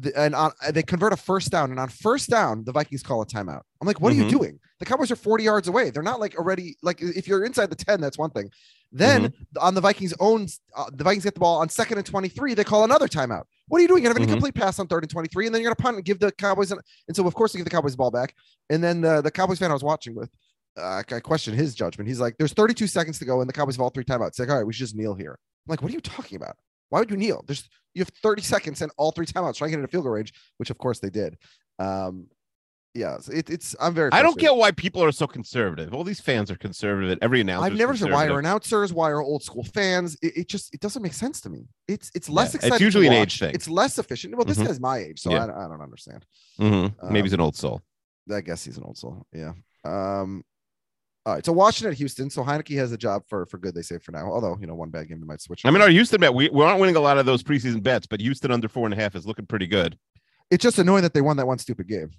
the, 0.00 0.18
and 0.18 0.34
on, 0.34 0.52
they 0.72 0.82
convert 0.82 1.12
a 1.12 1.16
first 1.16 1.50
down, 1.50 1.70
and 1.70 1.78
on 1.80 1.88
first 1.88 2.28
down, 2.30 2.64
the 2.64 2.72
Vikings 2.72 3.02
call 3.02 3.22
a 3.22 3.26
timeout. 3.26 3.62
I'm 3.80 3.86
like, 3.86 4.00
what 4.00 4.12
are 4.12 4.16
Mhm. 4.16 4.24
you 4.24 4.30
doing? 4.30 4.58
The 4.78 4.86
Cowboys 4.86 5.10
are 5.10 5.16
40 5.16 5.44
yards 5.44 5.68
away. 5.68 5.90
They're 5.90 6.02
not 6.02 6.20
like 6.20 6.36
already 6.36 6.76
like 6.82 7.00
if 7.02 7.28
you're 7.28 7.44
inside 7.44 7.70
the 7.70 7.76
10, 7.76 8.00
that's 8.00 8.16
one 8.18 8.30
thing. 8.30 8.50
Then 8.92 9.24
Mm-hmm. 9.26 9.58
on 9.60 9.74
the 9.74 9.80
Vikings' 9.80 10.14
own, 10.18 10.46
uh, 10.76 10.90
the 10.92 11.04
Vikings 11.04 11.24
get 11.24 11.34
the 11.34 11.40
ball 11.40 11.60
on 11.60 11.68
second 11.68 11.98
and 11.98 12.06
23. 12.06 12.54
They 12.54 12.64
call 12.64 12.82
another 12.84 13.06
timeout. 13.08 13.44
What 13.68 13.78
are 13.78 13.82
you 13.82 13.88
doing? 13.88 14.02
You're 14.02 14.10
having 14.10 14.24
Mhm. 14.26 14.30
a 14.30 14.32
complete 14.32 14.54
pass 14.54 14.78
on 14.78 14.86
third 14.88 15.04
and 15.04 15.10
23, 15.10 15.46
and 15.46 15.54
then 15.54 15.62
you're 15.62 15.68
gonna 15.72 15.76
punt 15.82 15.96
and 15.96 16.04
give 16.04 16.18
the 16.18 16.32
Cowboys. 16.32 16.72
An, 16.72 16.78
and 17.06 17.16
so 17.16 17.26
of 17.26 17.34
course 17.34 17.52
they 17.52 17.58
give 17.58 17.64
the 17.66 17.70
Cowboys 17.70 17.92
the 17.92 17.98
ball 17.98 18.10
back. 18.10 18.34
And 18.68 18.82
then 18.82 19.00
the, 19.02 19.20
the 19.20 19.30
Cowboys 19.30 19.58
fan 19.58 19.70
I 19.70 19.74
was 19.74 19.84
watching 19.84 20.14
with, 20.14 20.30
uh, 20.76 21.02
I 21.10 21.20
questioned 21.20 21.56
his 21.58 21.74
judgment. 21.74 22.08
He's 22.08 22.20
like, 22.20 22.36
"There's 22.38 22.52
32 22.52 22.86
seconds 22.86 23.18
to 23.18 23.24
go, 23.24 23.40
and 23.40 23.48
the 23.48 23.52
Cowboys 23.52 23.76
have 23.76 23.82
all 23.82 23.90
three 23.90 24.04
timeouts." 24.04 24.28
It's 24.28 24.38
like, 24.38 24.48
all 24.48 24.56
right, 24.56 24.66
we 24.66 24.72
should 24.72 24.80
just 24.86 24.96
kneel 24.96 25.14
here. 25.14 25.32
I'm 25.66 25.70
like, 25.70 25.82
what 25.82 25.90
are 25.90 25.94
you 25.94 26.00
talking 26.00 26.36
about? 26.36 26.56
Why 26.90 27.00
would 27.00 27.10
you 27.10 27.16
kneel? 27.16 27.42
There's 27.46 27.68
you 27.94 28.02
have 28.02 28.10
30 28.22 28.42
seconds 28.42 28.82
and 28.82 28.92
all 28.96 29.10
three 29.10 29.26
timeouts 29.26 29.56
trying 29.56 29.68
to 29.68 29.72
get 29.72 29.78
into 29.78 29.84
a 29.86 29.88
field 29.88 30.04
goal 30.04 30.12
range, 30.12 30.32
which 30.58 30.70
of 30.70 30.78
course 30.78 31.00
they 31.00 31.10
did. 31.10 31.36
Um, 31.80 32.28
yeah, 32.94 33.18
it, 33.32 33.48
it's 33.50 33.76
I'm 33.80 33.94
very. 33.94 34.10
I 34.12 34.20
don't 34.22 34.36
get 34.38 34.54
why 34.56 34.72
people 34.72 35.02
are 35.04 35.12
so 35.12 35.28
conservative. 35.28 35.94
All 35.94 36.02
these 36.02 36.20
fans 36.20 36.50
are 36.50 36.56
conservative. 36.56 37.18
Every 37.22 37.40
announcer. 37.40 37.66
I've 37.66 37.76
never 37.78 37.96
said 37.96 38.10
why 38.10 38.26
are 38.26 38.38
announcers, 38.40 38.92
why 38.92 39.10
are 39.10 39.22
old 39.22 39.44
school 39.44 39.62
fans? 39.62 40.16
It, 40.22 40.36
it 40.38 40.48
just 40.48 40.74
it 40.74 40.80
doesn't 40.80 41.00
make 41.00 41.14
sense 41.14 41.40
to 41.42 41.50
me. 41.50 41.68
It's 41.86 42.10
it's 42.16 42.28
less 42.28 42.52
Yeah, 42.52 42.56
it's 42.58 42.64
exciting. 42.66 42.84
usually 42.84 43.06
an 43.06 43.12
age 43.12 43.38
thing. 43.38 43.54
It's 43.54 43.68
less 43.68 43.98
efficient. 44.00 44.34
Well, 44.36 44.44
this 44.44 44.58
Mhm. 44.58 44.66
guy's 44.66 44.80
my 44.80 44.98
age, 44.98 45.20
so 45.20 45.30
Yeah. 45.30 45.46
I, 45.46 45.66
I 45.66 45.68
don't 45.68 45.80
understand. 45.80 46.26
Mm-hmm. 46.60 47.12
Maybe 47.12 47.26
he's 47.26 47.32
Um, 47.34 47.40
an 47.40 47.44
old 47.44 47.56
soul. 47.56 47.80
I 48.32 48.40
guess 48.40 48.64
he's 48.64 48.76
an 48.76 48.82
old 48.84 48.98
soul. 48.98 49.24
Yeah. 49.32 49.52
Um. 49.84 50.42
All 51.30 51.36
right. 51.36 51.46
So 51.46 51.52
Washington 51.52 51.92
at 51.92 51.98
Houston. 51.98 52.28
So 52.28 52.42
Heineke 52.42 52.76
has 52.76 52.90
a 52.90 52.98
job 52.98 53.22
for 53.28 53.46
for 53.46 53.58
good. 53.58 53.72
They 53.74 53.82
say 53.82 53.98
for 53.98 54.10
now. 54.10 54.26
Although 54.32 54.58
you 54.60 54.66
know 54.66 54.74
one 54.74 54.90
bad 54.90 55.08
game 55.08 55.20
they 55.20 55.26
might 55.26 55.40
switch. 55.40 55.64
I 55.64 55.70
mean, 55.70 55.80
our 55.80 55.88
Houston 55.88 56.20
bet, 56.20 56.34
we, 56.34 56.48
we 56.48 56.64
aren't 56.64 56.80
winning 56.80 56.96
a 56.96 57.00
lot 57.00 57.18
of 57.18 57.26
those 57.26 57.42
preseason 57.44 57.82
bets, 57.82 58.06
but 58.08 58.20
Houston 58.20 58.50
under 58.50 58.68
four 58.68 58.84
and 58.86 58.92
a 58.92 58.96
half 58.96 59.14
is 59.14 59.26
looking 59.28 59.46
pretty 59.46 59.68
good. 59.68 59.96
it's 60.50 60.62
just 60.62 60.78
annoying 60.80 61.02
that 61.02 61.14
they 61.14 61.20
won 61.20 61.36
that 61.36 61.46
one 61.46 61.58
stupid 61.58 61.86
game. 61.86 62.10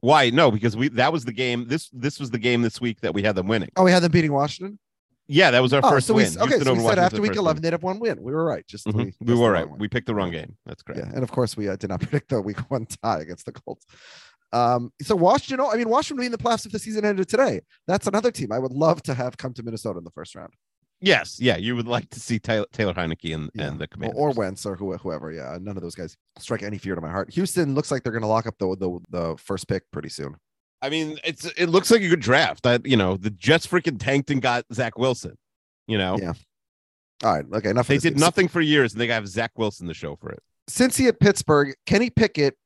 Why? 0.00 0.30
No, 0.30 0.50
because 0.50 0.76
we 0.76 0.88
that 0.90 1.12
was 1.12 1.24
the 1.24 1.32
game. 1.32 1.66
This 1.66 1.88
this 1.92 2.20
was 2.20 2.30
the 2.30 2.38
game 2.38 2.62
this 2.62 2.80
week 2.80 3.00
that 3.00 3.14
we 3.14 3.22
had 3.22 3.34
them 3.36 3.48
winning. 3.48 3.70
Oh, 3.76 3.84
we 3.84 3.90
had 3.90 4.02
them 4.02 4.12
beating 4.12 4.32
Washington. 4.32 4.78
Yeah, 5.30 5.50
that 5.50 5.60
was 5.60 5.72
our 5.74 5.80
Oh, 5.84 5.90
first 5.90 6.06
so 6.06 6.14
we 6.14 6.22
win. 6.22 6.38
okay. 6.38 6.46
Houston 6.54 6.64
So 6.64 6.74
we 6.74 6.88
said 6.88 6.98
after 6.98 7.20
week 7.20 7.36
eleven 7.36 7.56
win. 7.56 7.62
they'd 7.62 7.72
have 7.72 7.82
one 7.82 7.98
win. 7.98 8.22
We 8.22 8.32
were 8.32 8.44
right. 8.44 8.66
Just 8.66 8.86
Mhm. 8.86 9.12
we, 9.20 9.34
we 9.34 9.34
were 9.34 9.50
right. 9.50 9.68
one. 9.68 9.78
We 9.78 9.88
picked 9.88 10.06
the 10.06 10.14
wrong 10.14 10.30
game. 10.30 10.56
That's 10.66 10.82
correct. 10.82 11.00
Yeah, 11.04 11.12
and 11.12 11.22
of 11.22 11.30
course 11.30 11.56
we 11.56 11.68
uh, 11.68 11.76
did 11.76 11.90
not 11.90 12.00
predict 12.02 12.28
the 12.30 12.40
week 12.40 12.58
one 12.70 12.86
tie 12.86 13.20
against 13.20 13.44
the 13.46 13.52
Colts. 13.52 13.84
Um, 14.52 14.92
so 15.02 15.14
Washington, 15.14 15.66
I 15.70 15.76
mean, 15.76 15.88
Washington 15.88 16.16
would 16.16 16.22
be 16.22 16.26
in 16.26 16.32
the 16.32 16.38
playoffs 16.38 16.64
if 16.66 16.72
the 16.72 16.78
season 16.78 17.04
ended 17.04 17.28
today. 17.28 17.60
That's 17.86 18.06
another 18.06 18.30
team 18.30 18.50
I 18.52 18.58
would 18.58 18.72
love 18.72 19.02
to 19.02 19.14
have 19.14 19.36
come 19.36 19.52
to 19.54 19.62
Minnesota 19.62 19.98
in 19.98 20.04
the 20.04 20.10
first 20.10 20.34
round, 20.34 20.52
Yes, 21.00 21.38
yeah, 21.38 21.56
you 21.56 21.76
would 21.76 21.86
like 21.86 22.08
to 22.10 22.18
see 22.18 22.38
Taylor, 22.40 22.66
Taylor 22.72 22.92
Heineke 22.94 23.32
and, 23.34 23.50
Yeah. 23.54 23.66
and 23.68 23.78
the 23.78 23.84
or, 23.84 23.86
Commanders. 23.88 24.18
or 24.18 24.30
Wentz 24.32 24.66
or 24.66 24.74
whoever. 24.74 25.30
Yeah, 25.30 25.56
none 25.60 25.76
of 25.76 25.82
those 25.82 25.94
guys 25.94 26.16
strike 26.38 26.62
any 26.64 26.76
fear 26.78 26.94
to 26.96 27.00
my 27.00 27.10
heart. 27.10 27.32
Houston 27.34 27.74
looks 27.74 27.90
like 27.92 28.02
they're 28.02 28.12
going 28.12 28.22
to 28.22 28.26
lock 28.28 28.46
up 28.46 28.56
the, 28.58 28.74
the 28.76 28.98
the 29.10 29.36
first 29.38 29.68
pick 29.68 29.84
pretty 29.92 30.08
soon. 30.08 30.34
I 30.82 30.88
mean, 30.90 31.18
it's 31.24 31.44
it 31.56 31.66
looks 31.68 31.90
like 31.92 32.02
a 32.02 32.08
good 32.08 32.18
draft. 32.20 32.62
That 32.64 32.84
you 32.84 32.96
know, 32.96 33.16
the 33.16 33.30
Jets 33.30 33.64
freaking 33.66 33.96
tanked 34.00 34.30
and 34.30 34.42
got 34.42 34.64
Zach 34.72 34.98
Wilson. 34.98 35.36
You 35.86 35.98
know, 35.98 36.16
Yeah. 36.20 36.32
All 37.24 37.32
right, 37.34 37.44
okay, 37.52 37.70
enough. 37.70 37.86
they 37.88 37.98
did 37.98 38.14
game. 38.14 38.20
nothing 38.20 38.48
for 38.48 38.60
years, 38.60 38.92
and 38.92 39.00
they 39.00 39.06
got 39.08 39.24
Zach 39.26 39.52
Wilson 39.56 39.86
to 39.88 39.94
show 39.94 40.16
for 40.16 40.30
it. 40.30 40.40
Since 40.68 40.96
he 40.96 41.06
at 41.08 41.18
Pittsburgh, 41.20 41.74
Kenny 41.86 42.10
Pickett 42.10 42.56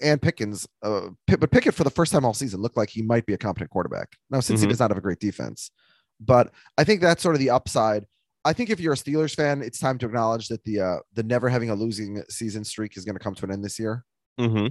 and 0.00 0.20
Pickens, 0.20 0.66
uh, 0.82 1.08
but 1.26 1.50
Pickett 1.50 1.74
for 1.74 1.84
the 1.84 1.90
first 1.90 2.12
time 2.12 2.24
all 2.24 2.34
season 2.34 2.60
looked 2.60 2.76
like 2.76 2.90
he 2.90 3.02
might 3.02 3.26
be 3.26 3.34
a 3.34 3.38
competent 3.38 3.70
quarterback. 3.70 4.08
Now, 4.30 4.40
since 4.40 4.60
he 4.60 4.66
Mhm. 4.66 4.70
does 4.70 4.80
not 4.80 4.90
have 4.90 4.98
a 4.98 5.02
great 5.02 5.20
defense, 5.20 5.70
but 6.20 6.52
I 6.76 6.84
think 6.84 7.00
that's 7.00 7.22
sort 7.22 7.34
of 7.34 7.40
the 7.40 7.50
upside. 7.50 8.04
I 8.44 8.52
think 8.52 8.70
if 8.70 8.78
you're 8.80 8.92
a 8.92 8.96
Steelers 8.96 9.34
fan, 9.34 9.62
it's 9.62 9.78
time 9.78 9.98
to 9.98 10.06
acknowledge 10.06 10.48
that 10.48 10.64
the 10.64 10.80
uh, 10.80 10.96
the 11.14 11.22
never 11.22 11.48
having 11.48 11.70
a 11.70 11.74
losing 11.74 12.22
season 12.28 12.64
streak 12.64 12.96
is 12.96 13.04
going 13.04 13.16
to 13.16 13.22
come 13.22 13.34
to 13.36 13.44
an 13.44 13.50
end 13.52 13.64
this 13.64 13.78
year. 13.78 14.04
Mm-hmm. 14.40 14.68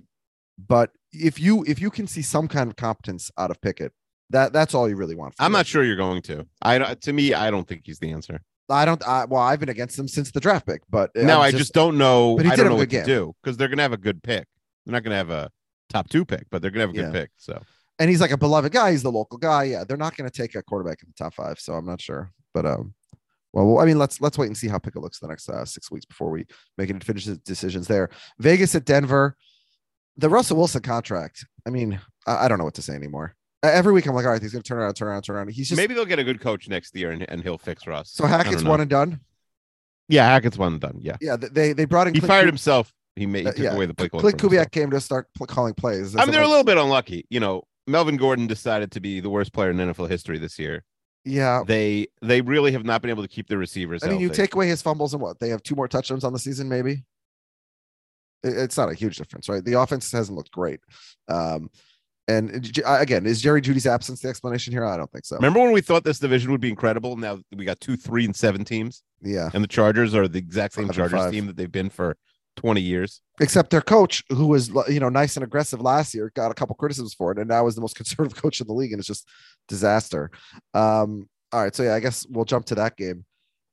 But 0.67 0.91
if 1.11 1.39
you 1.39 1.63
if 1.67 1.81
you 1.81 1.89
can 1.89 2.07
see 2.07 2.21
some 2.21 2.47
kind 2.47 2.69
of 2.69 2.75
competence 2.77 3.31
out 3.37 3.51
of 3.51 3.59
Pickett, 3.61 3.91
that 4.29 4.53
that's 4.53 4.73
all 4.73 4.87
you 4.89 4.95
really 4.95 5.15
want. 5.15 5.33
I'm 5.39 5.51
not 5.51 5.65
sure 5.67 5.83
you're 5.83 5.95
going 5.97 6.21
to. 6.23 6.45
I 6.61 6.77
to 6.95 7.13
me, 7.13 7.33
I 7.33 7.51
don't 7.51 7.67
think 7.67 7.81
he's 7.85 7.99
the 7.99 8.11
answer. 8.11 8.41
I 8.69 8.85
don't. 8.85 9.05
I, 9.07 9.25
well, 9.25 9.41
I've 9.41 9.59
been 9.59 9.69
against 9.69 9.95
them 9.97 10.07
since 10.07 10.31
the 10.31 10.39
draft 10.39 10.65
pick, 10.65 10.81
but 10.89 11.11
now 11.15 11.41
I'm 11.41 11.47
I 11.47 11.51
just, 11.51 11.73
don't 11.73 11.97
know. 11.99 12.35
but 12.35 12.45
he 12.47 12.51
I 12.51 12.55
did 12.55 12.63
don't 12.63 12.71
know 12.71 12.77
what 12.77 12.89
to 12.89 13.03
do 13.03 13.35
because 13.43 13.57
they're 13.57 13.67
gonna 13.67 13.83
have 13.83 13.93
a 13.93 13.97
good 13.97 14.23
pick. 14.23 14.47
They're 14.85 14.93
not 14.93 15.03
gonna 15.03 15.15
have 15.15 15.29
a 15.29 15.49
top 15.89 16.09
two 16.09 16.25
pick, 16.25 16.45
but 16.51 16.61
they're 16.61 16.71
gonna 16.71 16.81
have 16.81 16.89
a 16.91 16.93
good 16.93 17.05
Yeah. 17.13 17.21
pick. 17.21 17.31
So 17.37 17.61
and 17.99 18.09
he's 18.09 18.19
like 18.21 18.31
a 18.31 18.37
beloved 18.37 18.71
guy. 18.73 18.91
He's 18.91 19.03
the 19.03 19.11
local 19.11 19.37
guy. 19.37 19.63
Yeah, 19.63 19.83
they're 19.85 19.95
not 19.95 20.17
going 20.17 20.29
to 20.29 20.35
take 20.41 20.53
a 20.55 20.61
quarterback 20.61 21.01
in 21.01 21.07
the 21.07 21.23
top 21.23 21.33
five, 21.33 21.59
so 21.61 21.75
I'm 21.75 21.85
not 21.85 22.01
sure. 22.01 22.29
But 22.53 22.65
um, 22.65 22.93
well, 23.53 23.79
I 23.79 23.85
mean, 23.85 23.97
let's 23.97 24.19
let's 24.19 24.37
wait 24.37 24.47
and 24.47 24.57
see 24.57 24.67
how 24.67 24.77
Pickett 24.77 25.01
looks 25.01 25.19
the 25.19 25.27
next 25.29 25.47
uh, 25.47 25.63
six 25.63 25.89
weeks 25.89 26.05
before 26.05 26.29
we 26.29 26.45
make 26.77 26.89
any 26.89 26.99
definitive 26.99 27.41
decisions 27.45 27.87
there. 27.87 28.09
Vegas 28.37 28.75
at 28.75 28.83
Denver, 28.83 29.37
the 30.17 30.27
Russell 30.29 30.57
Wilson 30.57 30.81
contract. 30.81 31.45
I 31.65 31.69
mean, 31.69 31.99
I, 32.27 32.45
I 32.45 32.47
don't 32.49 32.57
know 32.57 32.65
what 32.65 32.73
to 32.73 32.81
say 32.81 32.95
anymore. 32.95 33.33
Uh, 33.63 33.67
Every 33.73 33.93
week 33.93 34.07
I'm 34.07 34.13
like, 34.13 34.25
all 34.25 34.31
right, 34.31 34.41
he's 34.41 34.51
going 34.51 34.61
to 34.61 34.67
turn 34.67 34.79
around, 34.79 34.93
turn 34.95 35.07
around, 35.07 35.21
turn 35.21 35.37
around. 35.37 35.51
He's 35.51 35.69
just 35.69 35.77
maybe 35.77 35.93
they'll 35.93 36.05
get 36.05 36.19
a 36.19 36.23
good 36.25 36.41
coach 36.41 36.67
next 36.67 36.93
year 36.97 37.11
and, 37.11 37.25
and 37.29 37.41
he'll 37.43 37.57
fix 37.57 37.87
Russ. 37.87 38.11
so 38.11 38.25
Hackett's 38.25 38.63
one 38.65 38.81
and 38.81 38.89
done. 38.89 39.21
Yeah, 40.09 40.25
Hackett's 40.25 40.57
one 40.57 40.73
and 40.73 40.81
done. 40.81 40.97
Yeah, 40.99 41.15
Yeah, 41.21 41.37
they 41.37 41.71
they 41.71 41.85
brought 41.85 42.07
in 42.07 42.13
he 42.13 42.19
Clint 42.19 42.29
fired 42.29 42.47
himself. 42.47 42.93
He 43.15 43.25
made 43.25 43.43
he 43.43 43.47
uh, 43.47 43.51
took 43.51 43.63
yeah, 43.63 43.73
away 43.73 43.85
the 43.85 43.93
play 43.93 44.09
calling. 44.09 44.35
Kubiak 44.35 44.71
came 44.71 44.91
to 44.91 44.99
start 44.99 45.27
pl- 45.35 45.47
calling 45.47 45.73
plays. 45.73 46.15
I 46.15 46.25
mean, 46.25 46.31
they're 46.31 46.43
a 46.43 46.47
little 46.47 46.63
bit 46.65 46.77
unlucky. 46.77 47.25
You 47.29 47.39
know, 47.39 47.63
Melvin 47.87 48.17
Gordon 48.17 48.47
decided 48.47 48.91
to 48.91 48.99
be 48.99 49.19
the 49.21 49.29
worst 49.29 49.53
player 49.53 49.69
in 49.71 49.77
NFL 49.77 50.09
history 50.09 50.37
this 50.37 50.59
year. 50.59 50.83
yeah. 51.23 51.63
They 51.65 52.07
they 52.21 52.41
really 52.41 52.71
have 52.73 52.83
not 52.83 53.01
been 53.01 53.09
able 53.09 53.23
to 53.23 53.29
keep 53.29 53.47
their 53.47 53.57
receivers. 53.57 54.03
I 54.03 54.09
mean, 54.09 54.19
you 54.19 54.29
take 54.29 54.53
away 54.53 54.67
his 54.67 54.81
fumbles 54.81 55.13
and 55.13 55.21
what? 55.21 55.39
They 55.39 55.49
have 55.49 55.63
two 55.63 55.75
more 55.75 55.87
touchdowns 55.87 56.23
on 56.23 56.33
the 56.33 56.39
season, 56.39 56.67
maybe. 56.67 57.03
It- 58.43 58.57
It's 58.57 58.77
not 58.77 58.91
a 58.91 58.93
huge 58.93 59.17
difference, 59.17 59.49
right? 59.49 59.63
The 59.63 59.79
offense 59.79 60.11
hasn't 60.11 60.35
looked 60.37 60.51
great. 60.51 60.79
Um, 61.27 61.69
and 62.27 62.75
again, 62.85 63.25
is 63.27 63.39
Jerry 63.39 63.61
Jeudy's 63.61 63.85
absence 63.85 64.21
the 64.21 64.29
explanation 64.29 64.73
here? 64.73 64.83
I 64.83 64.97
don't 64.97 65.11
think 65.11 65.25
so. 65.25 65.35
Remember 65.35 65.59
when 65.59 65.71
we 65.71 65.81
thought 65.81 66.03
this 66.03 66.17
division 66.17 66.51
would 66.51 66.61
be 66.61 66.69
incredible? 66.69 67.15
Now 67.17 67.39
we 67.55 67.65
got 67.65 67.79
two, 67.79 67.95
three, 67.95 68.25
and 68.25 68.35
seven 68.35 68.65
teams, 68.65 69.03
Yeah. 69.21 69.51
and 69.53 69.63
the 69.63 69.67
Chargers 69.67 70.15
are 70.15 70.27
the 70.27 70.39
exact 70.39 70.73
same 70.73 70.89
Chargers 70.89 71.19
five. 71.19 71.31
team 71.31 71.45
that 71.45 71.55
they've 71.55 71.71
been 71.71 71.89
for 71.91 72.17
twenty 72.55 72.81
years. 72.81 73.21
Except 73.39 73.69
their 73.69 73.81
coach, 73.81 74.23
who 74.29 74.47
was 74.47 74.69
you 74.87 74.99
know 74.99 75.09
nice 75.09 75.35
and 75.37 75.43
aggressive 75.43 75.81
last 75.81 76.13
year, 76.13 76.31
got 76.35 76.51
a 76.51 76.53
couple 76.53 76.75
criticisms 76.75 77.13
for 77.13 77.31
it, 77.31 77.37
and 77.37 77.47
now 77.47 77.67
is 77.67 77.75
the 77.75 77.81
most 77.81 77.95
conservative 77.97 78.41
coach 78.41 78.61
in 78.61 78.67
the 78.67 78.73
league, 78.73 78.91
and 78.91 78.99
it's 78.99 79.07
just 79.07 79.27
disaster. 79.67 80.31
Um, 80.73 81.29
all 81.51 81.63
right, 81.63 81.75
so 81.75 81.83
yeah, 81.83 81.95
I 81.95 81.99
guess 81.99 82.25
we'll 82.29 82.45
jump 82.45 82.65
to 82.67 82.75
that 82.75 82.97
game. 82.97 83.25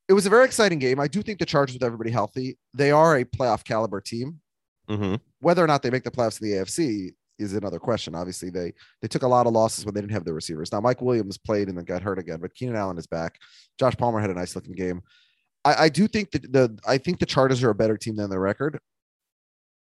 It 0.08 0.12
was 0.12 0.26
a 0.26 0.30
very 0.30 0.44
exciting 0.44 0.78
game. 0.78 1.00
I 1.00 1.08
do 1.08 1.22
think 1.22 1.38
the 1.38 1.46
Chargers, 1.46 1.74
with 1.74 1.82
everybody 1.82 2.10
healthy, 2.10 2.58
they 2.74 2.90
are 2.90 3.16
a 3.16 3.24
playoff 3.24 3.64
caliber 3.64 4.00
team. 4.00 4.40
Mm-hmm. 4.88 5.14
whether 5.40 5.62
or 5.62 5.68
not 5.68 5.82
they 5.82 5.90
make 5.90 6.02
the 6.02 6.10
playoffs 6.10 6.42
in 6.42 6.50
the 6.50 6.56
AFC 6.56 7.12
is 7.38 7.54
another 7.54 7.78
question. 7.78 8.14
Obviously, 8.14 8.50
they 8.50 8.72
they 9.00 9.08
took 9.08 9.22
a 9.22 9.28
lot 9.28 9.46
of 9.46 9.52
losses 9.52 9.84
when 9.84 9.94
they 9.94 10.00
didn't 10.00 10.12
have 10.12 10.24
their 10.24 10.34
receivers. 10.34 10.72
Now, 10.72 10.80
Mike 10.80 11.00
Williams 11.00 11.38
played 11.38 11.68
and 11.68 11.78
then 11.78 11.84
got 11.84 12.02
hurt 12.02 12.18
again, 12.18 12.40
but 12.40 12.54
Keenan 12.54 12.76
Allen 12.76 12.98
is 12.98 13.06
back. 13.06 13.38
Josh 13.78 13.96
Palmer 13.96 14.20
had 14.20 14.30
a 14.30 14.34
nice 14.34 14.54
looking 14.54 14.74
game. 14.74 15.02
I, 15.64 15.84
I 15.84 15.88
do 15.88 16.06
think 16.08 16.30
that 16.32 16.52
the 16.52 16.78
I 16.86 16.98
think 16.98 17.18
the 17.20 17.26
Chargers 17.26 17.62
are 17.62 17.70
a 17.70 17.74
better 17.74 17.96
team 17.96 18.16
than 18.16 18.30
their 18.30 18.40
record, 18.40 18.78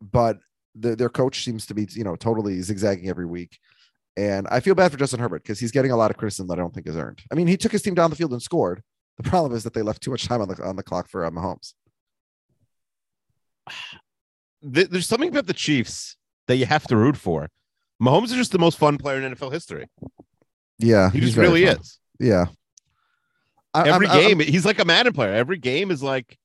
but 0.01 0.37
the, 0.75 0.95
their 0.95 1.09
coach 1.09 1.43
seems 1.43 1.65
to 1.67 1.73
be 1.73 1.87
you 1.91 2.03
know 2.03 2.15
totally 2.15 2.61
zigzagging 2.61 3.09
every 3.09 3.25
week. 3.25 3.57
And 4.17 4.47
I 4.49 4.61
feel 4.61 4.75
bad 4.75 4.91
for 4.91 4.97
Justin 4.97 5.19
Herbert 5.19 5.43
because 5.43 5.59
he's 5.59 5.71
getting 5.71 5.91
a 5.91 5.97
lot 5.97 6.09
of 6.11 6.17
criticism 6.17 6.47
that 6.47 6.53
I 6.53 6.61
don't 6.61 6.73
think 6.73 6.87
is 6.87 6.95
earned. 6.95 7.21
I 7.31 7.35
mean, 7.35 7.47
he 7.47 7.57
took 7.57 7.71
his 7.73 7.81
team 7.81 7.95
down 7.95 8.09
the 8.09 8.15
field 8.15 8.31
and 8.31 8.41
scored. 8.41 8.81
The 9.17 9.23
problem 9.29 9.53
is 9.53 9.63
that 9.63 9.73
they 9.73 9.81
left 9.81 10.01
too 10.01 10.11
much 10.11 10.25
time 10.27 10.41
on 10.41 10.47
the 10.47 10.63
on 10.63 10.75
the 10.77 10.83
clock 10.83 11.07
for 11.09 11.25
uh, 11.25 11.29
Mahomes. 11.31 11.73
Th- 14.73 14.89
There's 14.89 15.07
something 15.07 15.29
about 15.29 15.47
the 15.47 15.53
Chiefs 15.53 16.17
that 16.47 16.57
you 16.57 16.65
have 16.65 16.87
to 16.87 16.95
root 16.97 17.17
for. 17.17 17.49
Mahomes 18.01 18.25
is 18.25 18.33
just 18.33 18.51
the 18.51 18.59
most 18.59 18.77
fun 18.77 18.97
player 18.97 19.21
in 19.21 19.33
NFL 19.33 19.51
history. 19.51 19.87
Yeah, 20.79 21.09
He 21.11 21.19
just 21.21 21.37
really 21.37 21.65
fun. 21.65 21.79
is. 21.79 21.99
Yeah. 22.19 22.45
I- 23.83 23.87
Every 23.89 24.07
I'm- 24.07 24.17
I'm- 24.17 24.37
game, 24.37 24.39
he's 24.39 24.65
like 24.65 24.79
a 24.79 24.85
Madden 24.85 25.13
player. 25.13 25.33
Every 25.33 25.57
game 25.57 25.91
is 25.91 26.01
like, 26.03 26.37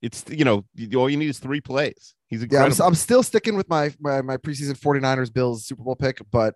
it's 0.00 0.24
you 0.28 0.44
know, 0.44 0.64
all 0.96 1.08
you 1.08 1.16
need 1.16 1.28
is 1.28 1.38
three 1.38 1.60
plays. 1.60 2.14
He's 2.28 2.42
incredible. 2.42 2.74
Yeah, 2.76 2.82
I'm. 2.84 2.88
I'm 2.88 2.94
still 2.94 3.22
sticking 3.22 3.56
with 3.56 3.68
my, 3.68 3.92
my 4.00 4.22
my 4.22 4.36
preseason 4.36 4.78
49ers 4.78 5.32
Bills 5.32 5.64
Super 5.66 5.82
Bowl 5.82 5.94
pick, 5.96 6.20
but 6.30 6.54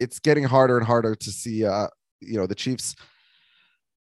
it's 0.00 0.18
getting 0.18 0.44
harder 0.44 0.78
and 0.78 0.86
harder 0.86 1.14
to 1.14 1.30
see 1.30 1.64
uh 1.64 1.88
you 2.20 2.36
know 2.38 2.46
the 2.46 2.54
Chiefs. 2.54 2.96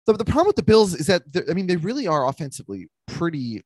The, 0.07 0.13
the 0.13 0.25
problem 0.25 0.49
with 0.49 0.57
the 0.57 0.63
Bills 0.63 0.95
is 0.95 1.07
that 1.07 1.23
I 1.51 1.55
mean 1.55 1.67
they 1.67 1.77
really 1.77 2.07
are 2.07 2.29
offensively 2.29 2.89
pretty 3.07 3.63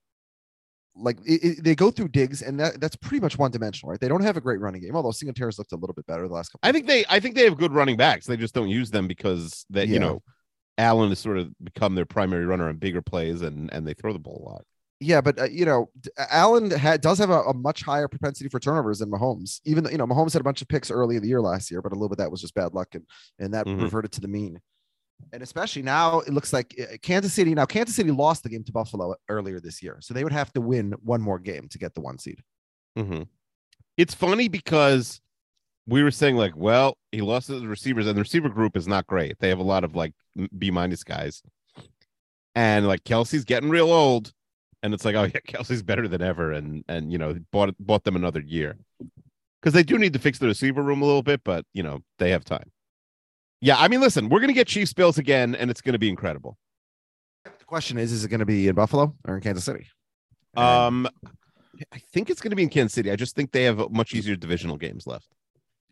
like 0.94 1.18
it, 1.26 1.44
it- 1.58 1.64
they 1.64 1.74
go 1.74 1.90
through 1.90 2.08
Diggs 2.08 2.42
and 2.42 2.58
that, 2.60 2.80
that's 2.80 2.96
pretty 2.96 3.20
much 3.20 3.38
one 3.38 3.50
dimensional, 3.50 3.90
right? 3.90 4.00
They 4.00 4.08
don't 4.08 4.22
have 4.22 4.36
a 4.36 4.40
great 4.40 4.60
running 4.60 4.80
game, 4.82 4.96
although 4.96 5.10
Singletary's 5.12 5.58
looked 5.58 5.72
a 5.72 5.76
little 5.76 5.94
bit 5.94 6.06
better 6.06 6.26
the 6.26 6.34
last 6.34 6.50
couple. 6.50 6.66
I 6.68 6.72
think 6.72 6.86
they, 6.86 7.04
I 7.08 7.20
think 7.20 7.34
they 7.36 7.44
have 7.44 7.56
good 7.56 7.72
running 7.72 7.96
backs. 7.96 8.26
They 8.26 8.36
just 8.36 8.54
don't 8.54 8.68
use 8.68 8.90
them 8.90 9.06
because 9.06 9.64
that 9.70 9.86
Yeah. 9.88 9.94
you 9.94 10.00
know, 10.00 10.22
Allen 10.78 11.10
has 11.10 11.18
sort 11.18 11.38
of 11.38 11.52
become 11.62 11.94
their 11.94 12.06
primary 12.06 12.46
runner 12.46 12.68
on 12.68 12.76
bigger 12.78 13.02
plays, 13.02 13.42
and 13.42 13.72
and 13.72 13.86
they 13.86 13.94
throw 13.94 14.12
the 14.12 14.18
ball 14.18 14.42
a 14.46 14.48
lot. 14.50 14.64
Yeah, 15.00 15.20
but 15.20 15.38
uh, 15.38 15.44
you 15.44 15.64
know, 15.64 15.90
Allen 16.30 16.70
had, 16.72 17.00
does 17.00 17.18
have 17.18 17.30
a, 17.30 17.42
a 17.42 17.54
much 17.54 17.82
higher 17.82 18.08
propensity 18.08 18.48
for 18.48 18.58
turnovers 18.58 18.98
than 18.98 19.10
Mahomes. 19.10 19.60
Even 19.64 19.84
though 19.84 19.90
you 19.90 19.98
know 19.98 20.06
Mahomes 20.06 20.32
had 20.32 20.40
a 20.40 20.44
bunch 20.44 20.60
of 20.60 20.68
picks 20.68 20.90
early 20.90 21.16
in 21.16 21.22
the 21.22 21.28
year 21.28 21.40
last 21.40 21.70
year, 21.70 21.80
but 21.82 21.92
a 21.92 21.94
little 21.94 22.08
bit 22.08 22.14
of 22.14 22.18
that 22.24 22.30
was 22.32 22.40
just 22.40 22.54
bad 22.54 22.74
luck, 22.74 22.94
and 22.94 23.04
and 23.38 23.54
that 23.54 23.66
Mhm. 23.66 23.78
reverted 23.80 24.10
to 24.12 24.20
the 24.20 24.28
mean. 24.28 24.60
And 25.32 25.42
especially 25.42 25.82
now, 25.82 26.20
it 26.20 26.32
looks 26.32 26.52
like 26.52 26.74
uh, 26.80 26.96
Kansas 27.02 27.32
City. 27.34 27.54
Now, 27.54 27.66
Kansas 27.66 27.96
City 27.96 28.10
lost 28.10 28.42
the 28.44 28.48
game 28.50 28.64
to 28.64 28.72
Buffalo 28.72 29.14
earlier 29.28 29.60
this 29.60 29.82
year, 29.82 29.98
so 30.00 30.14
they 30.14 30.24
would 30.24 30.32
have 30.32 30.52
to 30.54 30.60
win 30.60 30.92
one 31.02 31.20
more 31.22 31.38
game 31.38 31.68
to 31.70 31.78
get 31.78 31.94
the 31.94 32.00
one 32.00 32.18
seed. 32.18 32.42
hmm 32.96 33.22
It's 33.96 34.14
funny 34.14 34.48
because 34.48 35.20
we 35.88 36.02
were 36.02 36.10
saying 36.10 36.36
like, 36.36 36.54
well, 36.54 36.98
he 37.10 37.22
lost 37.22 37.48
his 37.48 37.64
receivers, 37.64 38.06
and 38.06 38.16
the 38.16 38.20
receiver 38.20 38.50
group 38.50 38.76
is 38.76 38.86
not 38.86 39.06
great. 39.06 39.38
They 39.38 39.48
have 39.48 39.58
a 39.58 39.64
lot 39.64 39.84
of 39.84 39.96
like 39.96 40.12
B 40.56 40.70
minus 40.70 41.02
guys, 41.02 41.42
and 42.54 42.86
like 42.86 43.04
Kelce's 43.04 43.44
getting 43.44 43.70
real 43.70 43.90
old, 43.90 44.32
and 44.82 44.92
it's 44.92 45.04
like, 45.04 45.16
oh 45.16 45.22
yeah, 45.34 45.40
Kelce's 45.48 45.82
better 45.82 46.06
than 46.06 46.20
ever, 46.22 46.52
and 46.52 46.84
and 46.88 47.10
you 47.10 47.18
know 47.18 47.34
bought 47.50 47.74
bought 47.80 48.04
them 48.04 48.16
another 48.16 48.40
year 48.40 48.76
because 49.60 49.72
they 49.72 49.82
do 49.82 49.98
need 49.98 50.12
to 50.12 50.18
fix 50.18 50.38
the 50.38 50.46
receiver 50.46 50.82
room 50.82 51.00
a 51.00 51.06
little 51.06 51.22
bit, 51.22 51.40
but 51.42 51.64
you 51.72 51.82
know 51.82 52.00
they 52.18 52.30
have 52.30 52.44
time. 52.44 52.70
Yeah, 53.60 53.76
I 53.78 53.88
mean, 53.88 54.00
listen, 54.00 54.28
we're 54.28 54.40
gonna 54.40 54.52
get 54.52 54.68
Chiefs 54.68 54.92
Bills 54.92 55.16
again, 55.16 55.54
and 55.54 55.70
it's 55.70 55.80
gonna 55.80 55.98
be 55.98 56.10
incredible. 56.10 56.58
The 57.44 57.64
question 57.64 57.96
is, 57.96 58.12
is 58.12 58.24
it 58.24 58.28
going 58.28 58.40
to 58.40 58.46
be 58.46 58.68
in 58.68 58.74
Buffalo 58.74 59.14
or 59.26 59.36
in 59.36 59.40
Kansas 59.40 59.64
City? 59.64 59.86
Um, 60.56 61.08
I 61.92 61.98
think 62.12 62.28
it's 62.28 62.40
gonna 62.40 62.56
be 62.56 62.64
in 62.64 62.68
Kansas 62.68 62.92
City. 62.92 63.10
I 63.10 63.16
just 63.16 63.34
think 63.34 63.52
they 63.52 63.64
have 63.64 63.90
much 63.90 64.12
easier 64.12 64.36
divisional 64.36 64.76
games 64.76 65.06
left. 65.06 65.28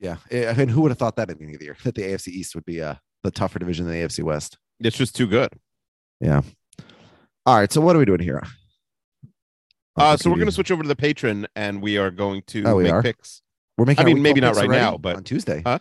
Yeah, 0.00 0.16
I 0.32 0.52
mean, 0.54 0.68
who 0.68 0.80
would 0.82 0.90
have 0.90 0.98
thought 0.98 1.16
that 1.16 1.22
at 1.22 1.28
the 1.28 1.34
beginning 1.34 1.54
of 1.56 1.58
the 1.60 1.64
year 1.66 1.76
that 1.84 1.94
the 1.94 2.02
AFC 2.02 2.28
East 2.28 2.54
would 2.54 2.64
be 2.64 2.80
uh, 2.82 2.94
the 3.22 3.30
tougher 3.30 3.58
division 3.58 3.86
than 3.86 3.94
the 3.94 4.06
AFC 4.06 4.22
West? 4.22 4.58
It's 4.80 4.96
just 4.96 5.16
too 5.16 5.26
good. 5.26 5.50
Yeah. 6.20 6.42
All 7.46 7.56
right, 7.56 7.72
so 7.72 7.80
what 7.80 7.96
are 7.96 7.98
we 7.98 8.04
doing 8.04 8.20
here? 8.20 8.42
Uh, 9.96 10.16
so 10.16 10.28
we're 10.28 10.36
going 10.36 10.46
to 10.46 10.52
switch 10.52 10.70
over 10.70 10.82
to 10.82 10.88
the 10.88 10.96
patron, 10.96 11.46
and 11.56 11.80
we 11.80 11.96
are 11.96 12.10
going 12.10 12.42
to 12.48 12.64
Oh, 12.66 12.76
we 12.76 12.84
make 12.84 12.92
are? 12.92 13.02
picks. 13.02 13.40
We're 13.78 13.86
making. 13.86 14.04
I 14.04 14.06
mean, 14.06 14.20
maybe 14.20 14.40
not 14.40 14.54
right 14.56 14.66
already 14.66 14.80
now, 14.80 14.98
but 14.98 15.16
on 15.16 15.24
Tuesday. 15.24 15.62
Huh? 15.64 15.78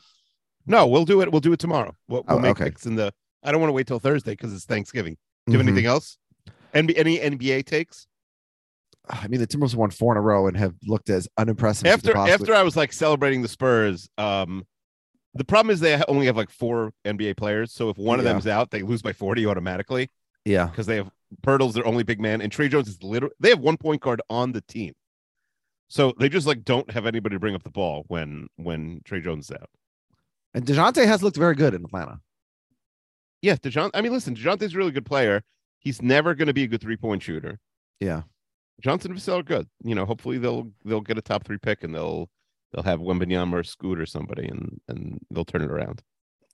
No, 0.65 0.87
we'll 0.87 1.05
do 1.05 1.21
it. 1.21 1.31
We'll 1.31 1.41
do 1.41 1.51
it 1.53 1.59
tomorrow. 1.59 1.95
We'll, 2.07 2.23
we'll 2.27 2.37
Oh, 2.37 2.41
make 2.41 2.51
okay. 2.51 2.65
picks 2.65 2.85
in 2.85 2.95
the. 2.95 3.13
I 3.43 3.51
don't 3.51 3.59
want 3.61 3.69
to 3.69 3.73
wait 3.73 3.87
till 3.87 3.99
Thursday 3.99 4.31
because 4.31 4.53
it's 4.53 4.65
Thanksgiving. 4.65 5.17
Do 5.45 5.51
you 5.53 5.57
have 5.59 5.65
Mhm. 5.65 5.69
anything 5.69 5.85
else? 5.85 6.17
NB, 6.73 6.93
any 6.97 7.19
NBA 7.19 7.65
takes? 7.65 8.07
I 9.09 9.27
mean, 9.27 9.39
the 9.39 9.47
Timberwolves 9.47 9.75
won 9.75 9.91
four 9.91 10.13
in 10.13 10.17
a 10.17 10.21
row 10.21 10.47
and 10.47 10.57
have 10.57 10.75
looked 10.85 11.09
as 11.09 11.27
unimpressive. 11.37 11.87
After 11.87 12.13
possibly- 12.13 12.33
after 12.33 12.53
I 12.55 12.63
was 12.63 12.75
like 12.75 12.93
celebrating 12.93 13.41
the 13.41 13.47
Spurs, 13.47 14.09
um, 14.17 14.65
the 15.33 15.43
problem 15.45 15.71
is 15.73 15.79
they 15.81 16.01
only 16.07 16.27
have 16.27 16.37
like 16.37 16.49
four 16.49 16.91
NBA 17.05 17.35
players. 17.37 17.73
So 17.73 17.89
if 17.89 17.97
one 17.97 18.19
of 18.19 18.25
Yeah. 18.25 18.33
them's 18.33 18.47
out, 18.47 18.71
they 18.71 18.81
lose 18.83 19.01
by 19.01 19.13
forty 19.13 19.45
automatically 19.45 20.09
yeah, 20.45 20.67
because 20.67 20.85
they 20.85 20.95
have 20.97 21.09
Poeltl's 21.41 21.73
their 21.73 21.85
only 21.87 22.03
big 22.03 22.21
man, 22.21 22.39
and 22.41 22.51
Tre 22.51 22.69
Jones 22.69 22.87
is 22.87 23.01
literally 23.03 23.33
they 23.39 23.49
have 23.49 23.59
one 23.59 23.77
point 23.77 24.01
guard 24.01 24.21
on 24.29 24.51
the 24.53 24.61
team. 24.61 24.93
So 25.89 26.13
they 26.19 26.29
just 26.29 26.47
like 26.47 26.63
don't 26.63 26.89
have 26.91 27.05
anybody 27.05 27.35
to 27.35 27.39
bring 27.39 27.53
up 27.55 27.63
the 27.63 27.69
ball 27.71 28.05
when 28.07 28.47
when 28.55 29.01
Tre 29.05 29.19
Jones 29.21 29.49
is 29.49 29.51
out. 29.57 29.69
and 30.53 30.65
Dejounte 30.65 31.05
has 31.05 31.21
looked 31.21 31.35
very 31.37 31.55
good 31.55 31.73
in 31.73 31.83
Atlanta. 31.83 32.21
Yeah, 33.41 33.55
Dejounte. 33.55 33.91
I 33.93 34.01
mean, 34.01 34.11
listen, 34.13 34.35
Dejounte's 34.35 34.73
a 34.73 34.77
really 34.77 34.91
good 34.91 35.05
player. 35.05 35.43
He's 35.79 36.01
never 36.01 36.33
going 36.33 36.47
to 36.47 36.53
be 36.53 36.63
a 36.63 36.67
good 36.67 36.81
three 36.81 36.97
point 36.97 37.21
shooter. 37.23 37.59
Yeah, 37.99 38.23
Johnson 38.81 39.11
and 39.11 39.19
Vassell 39.19 39.39
are 39.39 39.43
good. 39.43 39.67
You 39.83 39.95
know, 39.95 40.05
hopefully 40.05 40.37
they'll 40.37 40.71
they'll 40.83 41.01
get 41.01 41.17
a 41.17 41.21
top 41.21 41.45
three 41.45 41.57
pick 41.57 41.83
and 41.83 41.93
they'll 41.95 42.29
they'll 42.73 42.83
have 42.83 42.99
Wembanyama 42.99 43.53
or 43.53 43.63
Scoot 43.63 43.99
or 43.99 44.05
somebody 44.05 44.47
and 44.47 44.79
and 44.87 45.19
they'll 45.31 45.45
turn 45.45 45.61
it 45.61 45.71
around. 45.71 46.01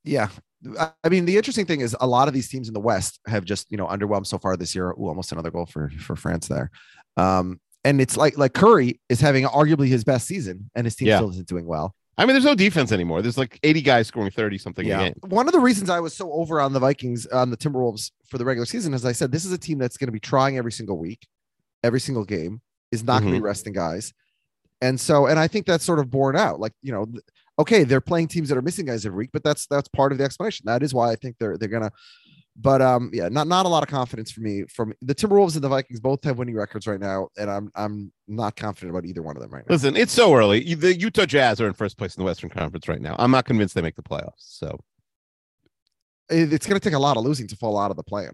yeah. 0.03 0.29
I- 1.03 1.09
mean, 1.09 1.25
the 1.25 1.37
interesting 1.37 1.65
thing 1.65 1.81
is 1.81 1.95
a 1.99 2.05
lot 2.05 2.27
of 2.27 2.33
these 2.35 2.47
teams 2.47 2.67
in 2.67 2.75
the 2.75 2.79
West 2.79 3.19
have 3.25 3.45
just 3.45 3.71
you 3.71 3.77
know 3.77 3.87
underwhelmed 3.87 4.27
so 4.27 4.37
far 4.37 4.55
this 4.55 4.75
year. 4.75 4.91
Ooh, 4.91 5.07
almost 5.07 5.31
another 5.31 5.49
goal 5.51 5.65
for 5.65 5.89
for 5.99 6.15
France 6.15 6.47
there. 6.47 6.69
Um, 7.17 7.59
and 7.83 7.99
it's 7.99 8.15
like 8.15 8.37
like 8.37 8.53
Curry 8.53 8.99
is 9.09 9.19
having 9.21 9.45
arguably 9.45 9.87
his 9.87 10.03
best 10.03 10.27
season, 10.27 10.69
and 10.75 10.85
his 10.85 10.95
team 10.95 11.07
Yeah. 11.07 11.17
still 11.17 11.31
isn't 11.31 11.47
doing 11.47 11.65
well. 11.65 11.95
I 12.17 12.25
mean, 12.25 12.33
there's 12.35 12.45
no 12.45 12.53
defense 12.53 12.91
anymore. 12.91 13.23
There's 13.23 13.37
like 13.39 13.57
80 13.63 13.81
guys 13.81 14.05
scoring 14.07 14.29
30 14.29 14.59
something 14.59 14.85
a 14.85 14.89
Yeah. 14.89 15.03
game. 15.05 15.13
One 15.29 15.47
of 15.47 15.53
the 15.53 15.59
reasons 15.59 15.89
I 15.89 15.99
was 16.01 16.13
so 16.15 16.31
over 16.31 16.61
on 16.61 16.73
the 16.73 16.79
Vikings 16.79 17.25
on 17.27 17.49
the 17.49 17.57
Timberwolves 17.57 18.11
for 18.27 18.37
the 18.37 18.45
regular 18.45 18.65
season 18.67 18.93
as 18.93 19.03
I 19.05 19.13
said 19.13 19.31
this 19.31 19.45
is 19.45 19.51
a 19.51 19.57
team 19.57 19.79
that's 19.79 19.97
going 19.97 20.09
to 20.09 20.11
be 20.11 20.19
trying 20.19 20.57
every 20.57 20.71
single 20.73 20.99
week, 20.99 21.25
every 21.83 21.99
single 21.99 22.25
game 22.25 22.61
is 22.91 23.03
not 23.03 23.21
going 23.21 23.33
to 23.33 23.39
be 23.39 23.43
resting 23.43 23.73
guys. 23.73 24.13
And 24.81 24.99
so, 24.99 25.27
and 25.27 25.39
I 25.39 25.47
think 25.47 25.65
that's 25.65 25.85
sort 25.85 25.99
of 25.99 26.09
borne 26.09 26.35
out. 26.35 26.59
Like, 26.59 26.73
you 26.81 26.91
know, 26.91 27.05
okay, 27.59 27.83
they're 27.83 28.01
playing 28.01 28.27
teams 28.27 28.49
that 28.49 28.57
are 28.57 28.61
missing 28.63 28.85
guys 28.85 29.05
every 29.05 29.17
week, 29.17 29.29
but 29.31 29.43
that's 29.43 29.67
that's 29.67 29.87
part 29.87 30.11
of 30.11 30.17
the 30.17 30.23
explanation. 30.23 30.63
That 30.65 30.81
is 30.83 30.93
why 30.93 31.11
I 31.11 31.15
think 31.15 31.37
they're 31.39 31.57
they're 31.57 31.69
gonna 31.69 31.91
But 32.57 32.81
um, 32.81 33.11
yeah, 33.13 33.29
not 33.29 33.47
not 33.47 33.65
a 33.65 33.69
lot 33.69 33.83
of 33.83 33.89
confidence 33.89 34.31
for 34.31 34.41
me 34.41 34.63
from 34.63 34.93
the 35.01 35.13
Timberwolves 35.15 35.53
and 35.53 35.63
the 35.63 35.69
Vikings. 35.69 35.99
Both 35.99 36.23
have 36.23 36.37
winning 36.39 36.55
records 36.55 36.87
right 36.87 36.99
now, 36.99 37.29
and 37.37 37.49
I'm 37.49 37.71
I'm 37.75 38.11
not 38.27 38.55
confident 38.55 38.89
about 38.89 39.05
either 39.05 39.21
one 39.21 39.37
of 39.37 39.41
them 39.41 39.51
right 39.51 39.63
now. 39.67 39.73
Listen, 39.73 39.95
it's 39.95 40.11
so 40.11 40.33
early. 40.33 40.73
The 40.73 40.99
Utah 40.99 41.25
Jazz 41.25 41.61
are 41.61 41.67
in 41.67 41.73
first 41.73 41.97
place 41.97 42.15
in 42.15 42.21
the 42.21 42.25
Western 42.25 42.49
Conference 42.49 42.87
right 42.87 43.01
now. 43.01 43.15
I'm 43.19 43.31
not 43.31 43.45
convinced 43.45 43.75
they 43.75 43.81
make 43.81 43.95
the 43.95 44.03
playoffs. 44.03 44.33
So 44.37 44.79
It's 46.29 46.65
going 46.65 46.79
to 46.79 46.83
take 46.83 46.95
a 46.95 46.99
lot 46.99 47.17
of 47.17 47.23
losing 47.23 47.47
to 47.47 47.55
fall 47.55 47.77
out 47.77 47.91
of 47.91 47.97
the 47.97 48.03
plan, 48.03 48.31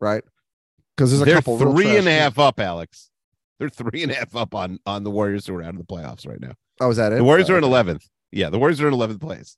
right? 0.00 0.24
Because 1.00 1.12
there's 1.12 1.22
a 1.22 1.24
they're 1.24 1.34
couple 1.36 1.58
three 1.58 1.96
and 1.96 2.06
a 2.06 2.12
half 2.12 2.38
up, 2.38 2.60
Alex. 2.60 3.08
They're 3.58 3.70
three 3.70 4.02
and 4.02 4.12
a 4.12 4.14
half 4.16 4.36
up 4.36 4.54
on 4.54 4.78
on 4.84 5.02
the 5.02 5.10
Warriors 5.10 5.46
who 5.46 5.54
are 5.56 5.62
out 5.62 5.70
of 5.70 5.78
the 5.78 5.84
playoffs 5.84 6.28
right 6.28 6.38
now. 6.38 6.52
Oh, 6.78 6.90
is 6.90 6.98
that 6.98 7.10
it? 7.10 7.16
The 7.16 7.24
Warriors 7.24 7.48
are 7.48 7.56
in 7.56 7.64
11th. 7.64 8.06
Yeah, 8.32 8.50
the 8.50 8.58
Warriors 8.58 8.82
are 8.82 8.88
in 8.88 8.92
11th 8.92 9.18
place. 9.18 9.56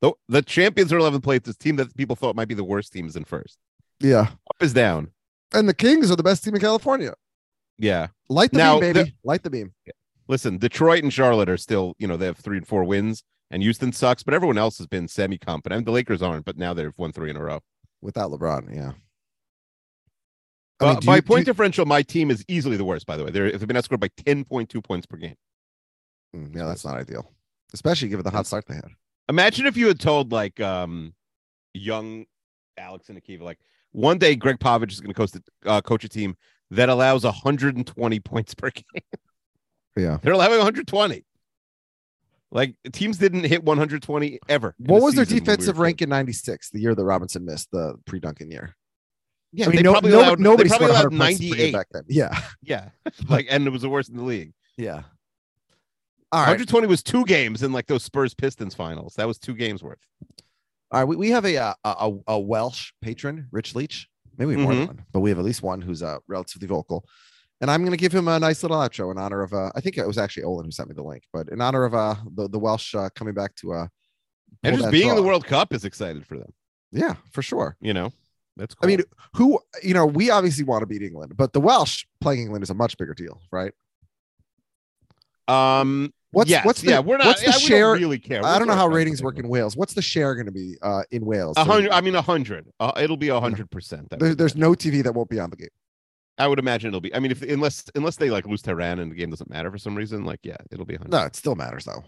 The, 0.00 0.12
the 0.28 0.42
champions 0.42 0.92
are 0.92 0.98
11th 1.00 1.24
place. 1.24 1.40
This 1.42 1.56
team 1.56 1.74
that 1.76 1.96
people 1.96 2.14
thought 2.14 2.36
might 2.36 2.46
be 2.46 2.54
the 2.54 2.62
worst 2.62 2.92
team 2.92 3.08
is 3.08 3.16
in 3.16 3.24
first. 3.24 3.58
Yeah, 3.98 4.20
Up 4.48 4.60
is 4.62 4.72
down. 4.72 5.10
and 5.52 5.68
the 5.68 5.74
Kings 5.74 6.08
are 6.12 6.16
the 6.16 6.22
best 6.22 6.44
team 6.44 6.54
in 6.54 6.60
California. 6.60 7.14
Yeah. 7.78 8.08
Light 8.28 8.52
the 8.52 8.58
Now, 8.58 8.78
beam, 8.78 8.92
baby. 8.92 9.10
the- 9.10 9.12
Light 9.24 9.42
the 9.42 9.50
beam. 9.50 9.72
Listen, 10.28 10.56
Detroit 10.58 11.02
and 11.02 11.12
Charlotte 11.12 11.48
are 11.48 11.56
still, 11.56 11.94
you 11.98 12.06
know, 12.06 12.16
they 12.16 12.26
have 12.26 12.36
three 12.38 12.58
and 12.58 12.66
four 12.66 12.84
wins, 12.84 13.24
and 13.50 13.60
Houston 13.62 13.92
sucks, 13.92 14.22
but 14.22 14.34
everyone 14.34 14.56
else 14.58 14.78
has 14.78 14.86
been 14.86 15.08
semi 15.08 15.36
competent. 15.36 15.84
the 15.84 15.90
Lakers 15.92 16.22
aren't, 16.22 16.44
but 16.44 16.56
now 16.56 16.72
they've 16.74 16.92
won 16.96 17.10
three 17.12 17.30
in 17.30 17.36
a 17.36 17.42
row. 17.42 17.60
Without 18.00 18.30
LeBron, 18.30 18.72
yeah. 18.72 18.92
I 20.80 20.84
Uh, 20.84 20.90
mean, 20.92 21.00
do 21.00 21.06
by 21.06 21.16
you- 21.16 21.22
point 21.22 21.40
you- 21.40 21.44
differential, 21.46 21.86
my 21.86 22.02
team 22.02 22.30
is 22.30 22.44
easily 22.48 22.76
the 22.76 22.84
worst, 22.84 23.06
by 23.06 23.16
the 23.16 23.24
way. 23.24 23.30
They're, 23.30 23.50
they've 23.50 23.66
been 23.66 23.76
outscored 23.76 24.00
by 24.00 24.08
10.2 24.08 24.82
points 24.84 25.06
per 25.06 25.16
game. 25.16 25.36
Mm, 26.34 26.54
yeah, 26.54 26.64
that's 26.66 26.84
not 26.84 26.96
ideal, 26.96 27.32
especially 27.72 28.08
given 28.08 28.24
the 28.24 28.30
hot 28.30 28.46
start 28.46 28.66
they 28.66 28.74
had. 28.74 28.90
Imagine 29.28 29.66
if 29.66 29.76
you 29.76 29.86
had 29.88 29.98
told 29.98 30.32
like 30.32 30.60
um 30.60 31.14
young 31.74 32.26
Alex 32.76 33.08
and 33.08 33.22
Akiva, 33.22 33.40
like 33.42 33.58
one 33.92 34.18
day 34.18 34.36
Gregg 34.36 34.58
Popovich 34.58 34.92
is 34.92 35.00
going 35.00 35.12
to 35.12 35.14
coach, 35.14 35.30
the- 35.32 35.42
uh, 35.64 35.80
coach 35.80 36.04
a 36.04 36.08
team 36.08 36.36
that 36.70 36.88
allows 36.90 37.24
120 37.24 38.20
points 38.20 38.54
per 38.54 38.70
game. 38.74 38.84
Yeah. 39.96 40.18
They're 40.22 40.34
allowing 40.34 40.58
120. 40.58 41.24
Like 42.52 42.74
teams 42.92 43.18
didn't 43.18 43.44
hit 43.44 43.64
120 43.64 44.38
ever. 44.48 44.74
What 44.78 45.02
was 45.02 45.14
their 45.14 45.24
we 45.24 45.38
defensive 45.40 45.78
were 45.78 45.84
rank 45.84 46.02
in 46.02 46.08
'96, 46.10 46.70
the 46.70 46.80
year 46.80 46.94
that 46.94 47.04
Robinson 47.04 47.44
missed 47.44 47.70
the 47.72 47.94
pre-Duncan 48.06 48.50
year? 48.50 48.76
Yeah, 49.56 49.64
I 49.64 49.68
mean, 49.68 49.76
they 49.76 49.82
no, 49.82 49.92
probably 49.92 50.10
no- 50.12 50.18
allowed, 50.20 50.38
nobody 50.40 50.68
probably 50.68 50.88
allowed 50.88 51.12
100 51.12 51.18
points 51.18 51.38
per 51.38 51.42
game 51.44 51.50
98. 51.50 51.72
back 51.72 51.86
then. 51.92 52.02
Yeah, 52.08 52.40
Yeah, 52.62 52.88
like 53.28 53.46
and 53.50 53.66
it 53.66 53.70
was 53.70 53.82
the 53.82 53.88
worst 53.88 54.10
in 54.10 54.16
the 54.16 54.22
league. 54.24 54.52
yeah. 54.76 55.02
All 56.32 56.40
right, 56.40 56.48
120 56.48 56.86
was 56.88 57.02
two 57.02 57.24
games 57.24 57.62
in 57.62 57.72
like 57.72 57.86
those 57.86 58.02
Spurs 58.02 58.34
Pistons 58.34 58.74
finals. 58.74 59.14
That 59.14 59.26
was 59.28 59.38
two 59.38 59.54
games 59.54 59.82
worth. 59.82 59.98
all 60.90 61.00
right. 61.00 61.04
We, 61.08 61.16
we 61.16 61.30
have 61.30 61.44
a, 61.44 61.56
uh, 61.56 61.74
a 61.84 61.90
a 62.10 62.34
a 62.34 62.38
Welsh 62.40 62.90
patron, 63.00 63.46
Rich 63.52 63.74
Leach. 63.76 64.08
Maybe 64.36 64.48
we 64.48 64.54
have 64.54 64.62
more 64.64 64.74
than 64.74 64.84
Mhm. 64.84 64.88
one, 64.88 65.04
but 65.12 65.20
we 65.20 65.30
have 65.30 65.38
at 65.38 65.44
least 65.44 65.62
one 65.62 65.80
who's 65.80 66.02
uh, 66.02 66.18
relatively 66.28 66.66
vocal. 66.68 67.04
And 67.62 67.70
I'm 67.70 67.80
going 67.80 67.92
to 67.92 67.96
give 67.96 68.12
him 68.12 68.28
a 68.28 68.38
nice 68.38 68.62
little 68.62 68.76
outro 68.76 69.10
in 69.12 69.16
honor 69.18 69.40
of. 69.42 69.54
Uh, 69.54 69.70
I 69.74 69.80
think 69.80 69.96
it 69.96 70.06
was 70.06 70.18
actually 70.18 70.42
Olin 70.42 70.66
who 70.66 70.70
sent 70.72 70.88
me 70.90 70.94
the 70.94 71.02
link, 71.02 71.22
but 71.32 71.48
in 71.48 71.60
honor 71.62 71.84
of 71.84 71.94
uh, 71.94 72.16
the 72.34 72.48
the 72.48 72.58
Welsh 72.58 72.94
uh, 72.94 73.08
coming 73.14 73.32
back 73.32 73.54
to 73.56 73.72
uh, 73.72 73.86
And 74.64 74.76
just 74.76 74.90
being 74.90 75.08
in 75.08 75.16
the. 75.16 75.22
World 75.22 75.46
Cup 75.46 75.72
is 75.72 75.84
excited 75.86 76.26
for 76.26 76.36
them. 76.36 76.52
Yeah, 76.92 77.14
for 77.32 77.40
sure. 77.40 77.76
You 77.80 77.94
know, 77.94 78.12
that's. 78.56 78.74
I 78.82 78.86
mean, 78.86 79.02
who 79.34 79.58
you 79.82 79.94
know, 79.94 80.06
we 80.06 80.30
obviously 80.30 80.64
want 80.64 80.82
to 80.82 80.86
beat 80.86 81.02
England, 81.02 81.36
but 81.36 81.52
the 81.52 81.60
Welsh 81.60 82.04
playing 82.20 82.40
England 82.42 82.62
is 82.62 82.70
a 82.70 82.74
much 82.74 82.96
bigger 82.96 83.14
deal, 83.14 83.40
right? 83.50 83.72
um, 85.48 86.12
What's 86.32 86.50
yes, 86.50 86.66
what's 86.66 86.82
the, 86.82 86.90
yeah, 86.90 86.98
we're 86.98 87.16
not. 87.16 87.26
what's 87.28 87.40
the 87.40 87.46
yeah, 87.46 87.52
share? 87.56 87.92
really 87.92 88.18
care. 88.18 88.44
I 88.44 88.52
We're 88.54 88.58
don't 88.58 88.68
know 88.68 88.74
how 88.74 88.88
ratings 88.88 89.22
work 89.22 89.38
in 89.38 89.48
Wales. 89.48 89.74
What's 89.74 89.94
the 89.94 90.02
share 90.02 90.34
going 90.34 90.44
to 90.46 90.52
be 90.52 90.76
uh, 90.82 91.02
in 91.10 91.24
Wales? 91.24 91.54
them. 91.54 91.62
A 91.62 91.64
So 91.64 91.72
hundred. 91.72 91.90
I 91.92 92.00
mean, 92.02 92.14
a 92.14 92.20
hundred. 92.20 92.66
Uh, 92.78 92.92
it'll 92.98 93.16
be 93.16 93.28
a 93.28 93.40
hundred 93.40 93.70
percent. 93.70 94.08
There, 94.10 94.34
there's 94.34 94.54
imagine. 94.54 94.60
no 94.60 94.72
TV 94.72 95.02
that 95.04 95.14
won't 95.14 95.30
be 95.30 95.38
on 95.40 95.48
the 95.48 95.56
game. 95.56 95.68
I 96.36 96.46
would 96.46 96.58
imagine 96.58 96.88
it'll 96.88 97.00
be. 97.00 97.14
I 97.14 97.20
mean, 97.20 97.30
if 97.30 97.40
unless 97.40 97.84
unless 97.94 98.16
they 98.16 98.28
like 98.28 98.46
lose 98.46 98.60
Tehran 98.60 98.98
and 98.98 99.10
the 99.10 99.14
game 99.16 99.30
doesn't 99.30 99.48
matter 99.48 99.70
for 99.70 99.78
some 99.78 99.94
reason, 99.94 100.24
like 100.24 100.40
yeah, 100.42 100.56
it'll 100.70 100.84
be 100.84 100.96
a 100.96 100.98
hundred. 100.98 101.12
No, 101.12 101.24
it 101.24 101.36
still 101.36 101.54
matters 101.54 101.84
though. 101.86 102.04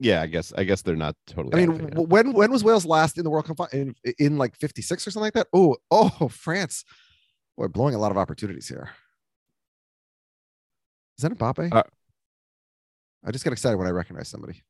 Yeah, 0.00 0.22
I 0.22 0.26
guess. 0.26 0.52
I 0.56 0.64
guess 0.64 0.82
they're 0.82 0.96
not 0.96 1.14
totally. 1.26 1.54
I 1.54 1.66
mean, 1.66 1.70
out 1.70 1.74
of 1.76 1.80
it 1.80 1.84
yet. 1.84 1.90
w- 1.92 2.08
when 2.08 2.32
when 2.32 2.50
was 2.50 2.64
Wales 2.64 2.84
last 2.84 3.16
in 3.16 3.24
the 3.24 3.30
World 3.30 3.46
Cup 3.46 3.72
in, 3.72 3.94
in 4.18 4.36
like 4.38 4.56
'56 4.56 5.06
or 5.06 5.10
something 5.10 5.24
like 5.26 5.34
that? 5.34 5.46
Oh, 5.52 5.76
oh, 5.90 6.28
France, 6.28 6.84
we're 7.56 7.68
blowing 7.68 7.94
a 7.94 7.98
lot 7.98 8.10
of 8.10 8.18
opportunities 8.18 8.68
here. 8.68 8.90
Is 11.18 11.22
that 11.22 11.32
Mbappe? 11.38 11.72
Uh, 11.72 11.82
I 13.24 13.30
just 13.30 13.44
get 13.44 13.52
excited 13.52 13.76
when 13.76 13.86
I 13.86 13.90
recognize 13.90 14.28
somebody. 14.28 14.62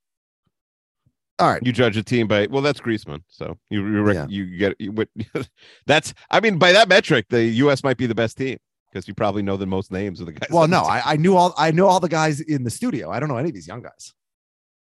All 1.39 1.51
right, 1.51 1.62
you 1.64 1.72
judge 1.72 1.97
a 1.97 2.03
team 2.03 2.29
by 2.29 2.47
well, 2.49 2.62
that's 2.62 2.81
Griezmann. 2.81 3.22
So 3.29 3.57
you 3.70 3.85
you, 3.85 4.03
rec- 4.03 4.14
Yeah. 4.14 4.27
you 4.29 4.57
get 4.57 4.75
you, 4.79 4.93
what 4.93 5.09
that's. 5.87 6.14
I 6.31 6.39
mean, 6.41 6.59
by 6.59 6.72
that 6.72 6.89
metric, 6.89 7.27
the 7.31 7.43
U.S. 7.45 7.83
might 7.83 7.97
be 7.97 8.07
the 8.07 8.14
best 8.14 8.37
team 8.37 8.59
because 8.93 9.09
you 9.09 9.14
probably 9.14 9.43
know 9.43 9.57
the 9.57 9.66
most 9.66 9.91
names 9.91 10.20
of 10.20 10.27
the 10.27 10.33
guys. 10.33 10.49
well, 10.53 10.68
no. 10.68 10.83
I, 10.83 11.03
I 11.14 11.16
knew 11.16 11.35
all 11.37 11.53
I 11.59 11.70
know 11.72 11.87
all 11.89 11.99
the 11.99 12.09
guys 12.09 12.41
in 12.41 12.62
the 12.62 12.70
studio. 12.70 13.11
I 13.11 13.18
don't 13.18 13.29
know 13.29 13.37
any 13.39 13.49
of 13.49 13.55
these 13.55 13.66
young 13.66 13.83
guys. 13.83 14.12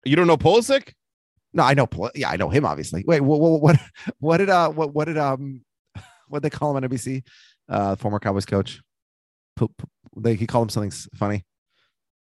You 0.04 0.16
don't 0.16 0.26
know 0.26 0.36
Pulisic. 0.36 0.92
No, 1.52 1.62
I 1.64 1.74
know. 1.74 1.86
Pol- 1.86 2.10
Yeah, 2.14 2.30
I 2.30 2.36
know 2.36 2.48
him. 2.48 2.64
Obviously. 2.64 3.04
Wait, 3.06 3.20
what? 3.20 3.40
What? 3.40 3.60
What, 3.60 3.78
what 4.18 4.36
did? 4.38 4.48
Uh, 4.50 4.70
what? 4.70 4.94
What 4.94 5.04
did? 5.06 5.18
Um, 5.18 5.62
what 6.28 6.42
they 6.42 6.50
call 6.50 6.70
him 6.76 6.82
on 6.82 6.88
NBC? 6.90 7.22
Uh, 7.68 7.96
former 7.96 8.18
Cowboys 8.18 8.46
coach. 8.46 8.80
P- 9.58 9.66
p- 9.66 9.84
they 10.16 10.34
he 10.34 10.46
called 10.46 10.66
him 10.66 10.68
something 10.70 10.90
funny 11.16 11.44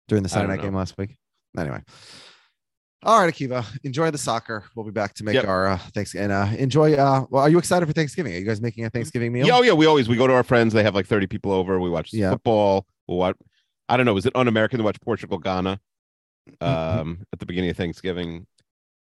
during 0.08 0.24
the 0.24 0.28
I 0.30 0.32
Saturday 0.32 0.48
don't 0.54 0.58
night 0.58 0.64
game 0.64 0.76
last 0.76 0.98
week. 0.98 1.18
Anyway. 1.58 1.82
All 3.04 3.20
right, 3.24 3.32
Akiva. 3.32 3.64
Enjoy 3.84 4.10
the 4.10 4.18
soccer. 4.18 4.64
We'll 4.76 4.86
be 4.86 4.92
back 4.92 5.14
to 5.16 5.24
make 5.24 5.36
Yep. 5.36 5.48
our 5.48 5.68
uh, 5.68 5.78
thanks 5.94 6.16
and 6.16 6.32
uh, 6.32 6.48
enjoy. 6.58 6.94
Uh, 6.94 7.26
well, 7.30 7.44
are 7.44 7.50
you 7.50 7.60
excited 7.60 7.86
for 7.86 7.94
Thanksgiving? 7.94 8.34
Are 8.34 8.38
you 8.40 8.46
guys 8.46 8.62
making 8.62 8.86
a 8.86 8.90
Thanksgiving 8.90 9.32
meal? 9.32 9.46
Yeah, 9.46 9.58
oh 9.58 9.62
yeah. 9.62 9.74
We 9.74 9.86
always 9.86 10.08
we 10.10 10.16
go 10.18 10.26
to 10.26 10.34
our 10.34 10.44
friends. 10.44 10.74
They 10.74 10.82
have 10.84 10.96
like 10.96 11.06
thirty 11.06 11.28
people 11.28 11.52
over. 11.52 11.80
We 11.80 11.90
watch 11.90 12.12
Yeah. 12.14 12.32
football. 12.32 12.88
We'll 13.08 13.18
watch. 13.18 13.36
I 13.90 13.98
don't 13.98 14.08
know. 14.08 14.18
Is 14.18 14.26
it 14.26 14.36
un-American 14.36 14.80
to 14.80 14.84
watch 14.84 15.00
Portugal 15.02 15.38
Ghana? 15.38 15.80
Mm-hmm. 16.62 17.00
Um, 17.00 17.26
at 17.34 17.40
the 17.40 17.46
beginning 17.46 17.70
of 17.72 17.78
Thanksgiving. 17.78 18.46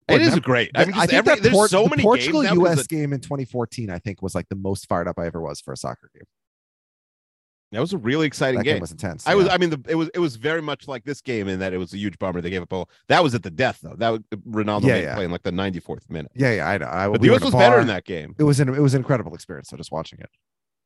It 0.09 0.21
is 0.21 0.37
great. 0.39 0.71
I 0.75 0.83
mean, 0.85 0.93
just 0.93 1.09
think 1.09 1.19
every, 1.19 1.35
that 1.35 1.43
there's 1.43 1.53
Port- 1.55 1.69
so 1.69 1.83
the 1.83 1.89
many 1.91 2.03
Portugal 2.03 2.41
games 2.43 2.57
US 2.59 2.81
the- 2.81 2.87
game 2.87 3.13
in 3.13 3.21
2014. 3.21 3.89
I 3.89 3.99
think 3.99 4.21
was 4.21 4.35
like 4.35 4.49
the 4.49 4.55
most 4.57 4.87
fired 4.89 5.07
up 5.07 5.17
I 5.17 5.25
ever 5.27 5.39
was 5.39 5.61
for 5.61 5.71
a 5.71 5.77
soccer 5.77 6.09
game. 6.13 6.23
That 7.71 7.79
was 7.79 7.93
a 7.93 7.97
really 7.97 8.27
exciting 8.27 8.57
That 8.57 8.65
game. 8.65 8.75
game 8.75 8.81
was 8.81 8.91
intense. 8.91 9.25
I 9.25 9.33
was. 9.35 9.47
I 9.47 9.57
mean, 9.57 9.69
the, 9.69 9.81
it 9.87 9.95
was. 9.95 10.09
It 10.13 10.19
was 10.19 10.35
very 10.35 10.61
much 10.61 10.89
like 10.89 11.05
this 11.05 11.21
game 11.21 11.47
in 11.47 11.59
that 11.59 11.71
it 11.73 11.77
was 11.77 11.93
a 11.93 11.97
huge 11.97 12.19
bummer 12.19 12.41
they 12.41 12.49
gave 12.49 12.61
up. 12.63 12.73
A, 12.73 12.85
that 13.07 13.23
was 13.23 13.33
at 13.33 13.43
the 13.43 13.49
death 13.49 13.79
though. 13.81 13.95
That 13.95 14.09
was, 14.09 14.19
Ronaldo 14.45 14.83
Yeah, 14.87 14.97
yeah. 14.97 15.15
playing 15.15 15.31
like 15.31 15.43
the 15.43 15.51
94th 15.51 16.09
minute. 16.09 16.33
yeah, 16.35 16.51
yeah. 16.53 16.67
I 16.67 16.77
know. 16.77 16.87
I, 16.87 17.07
But 17.07 17.21
we 17.21 17.29
the 17.29 17.35
US 17.35 17.41
a 17.43 17.45
was 17.45 17.53
better 17.53 17.79
in 17.79 17.87
that 17.87 18.03
game. 18.03 18.35
It 18.37 18.43
was 18.43 18.59
an 18.59 18.67
it 18.67 18.81
was 18.81 18.93
an 18.93 18.99
incredible 18.99 19.33
experience. 19.33 19.69
So 19.69 19.77
just 19.77 19.89
watching 19.93 20.19
it. 20.19 20.29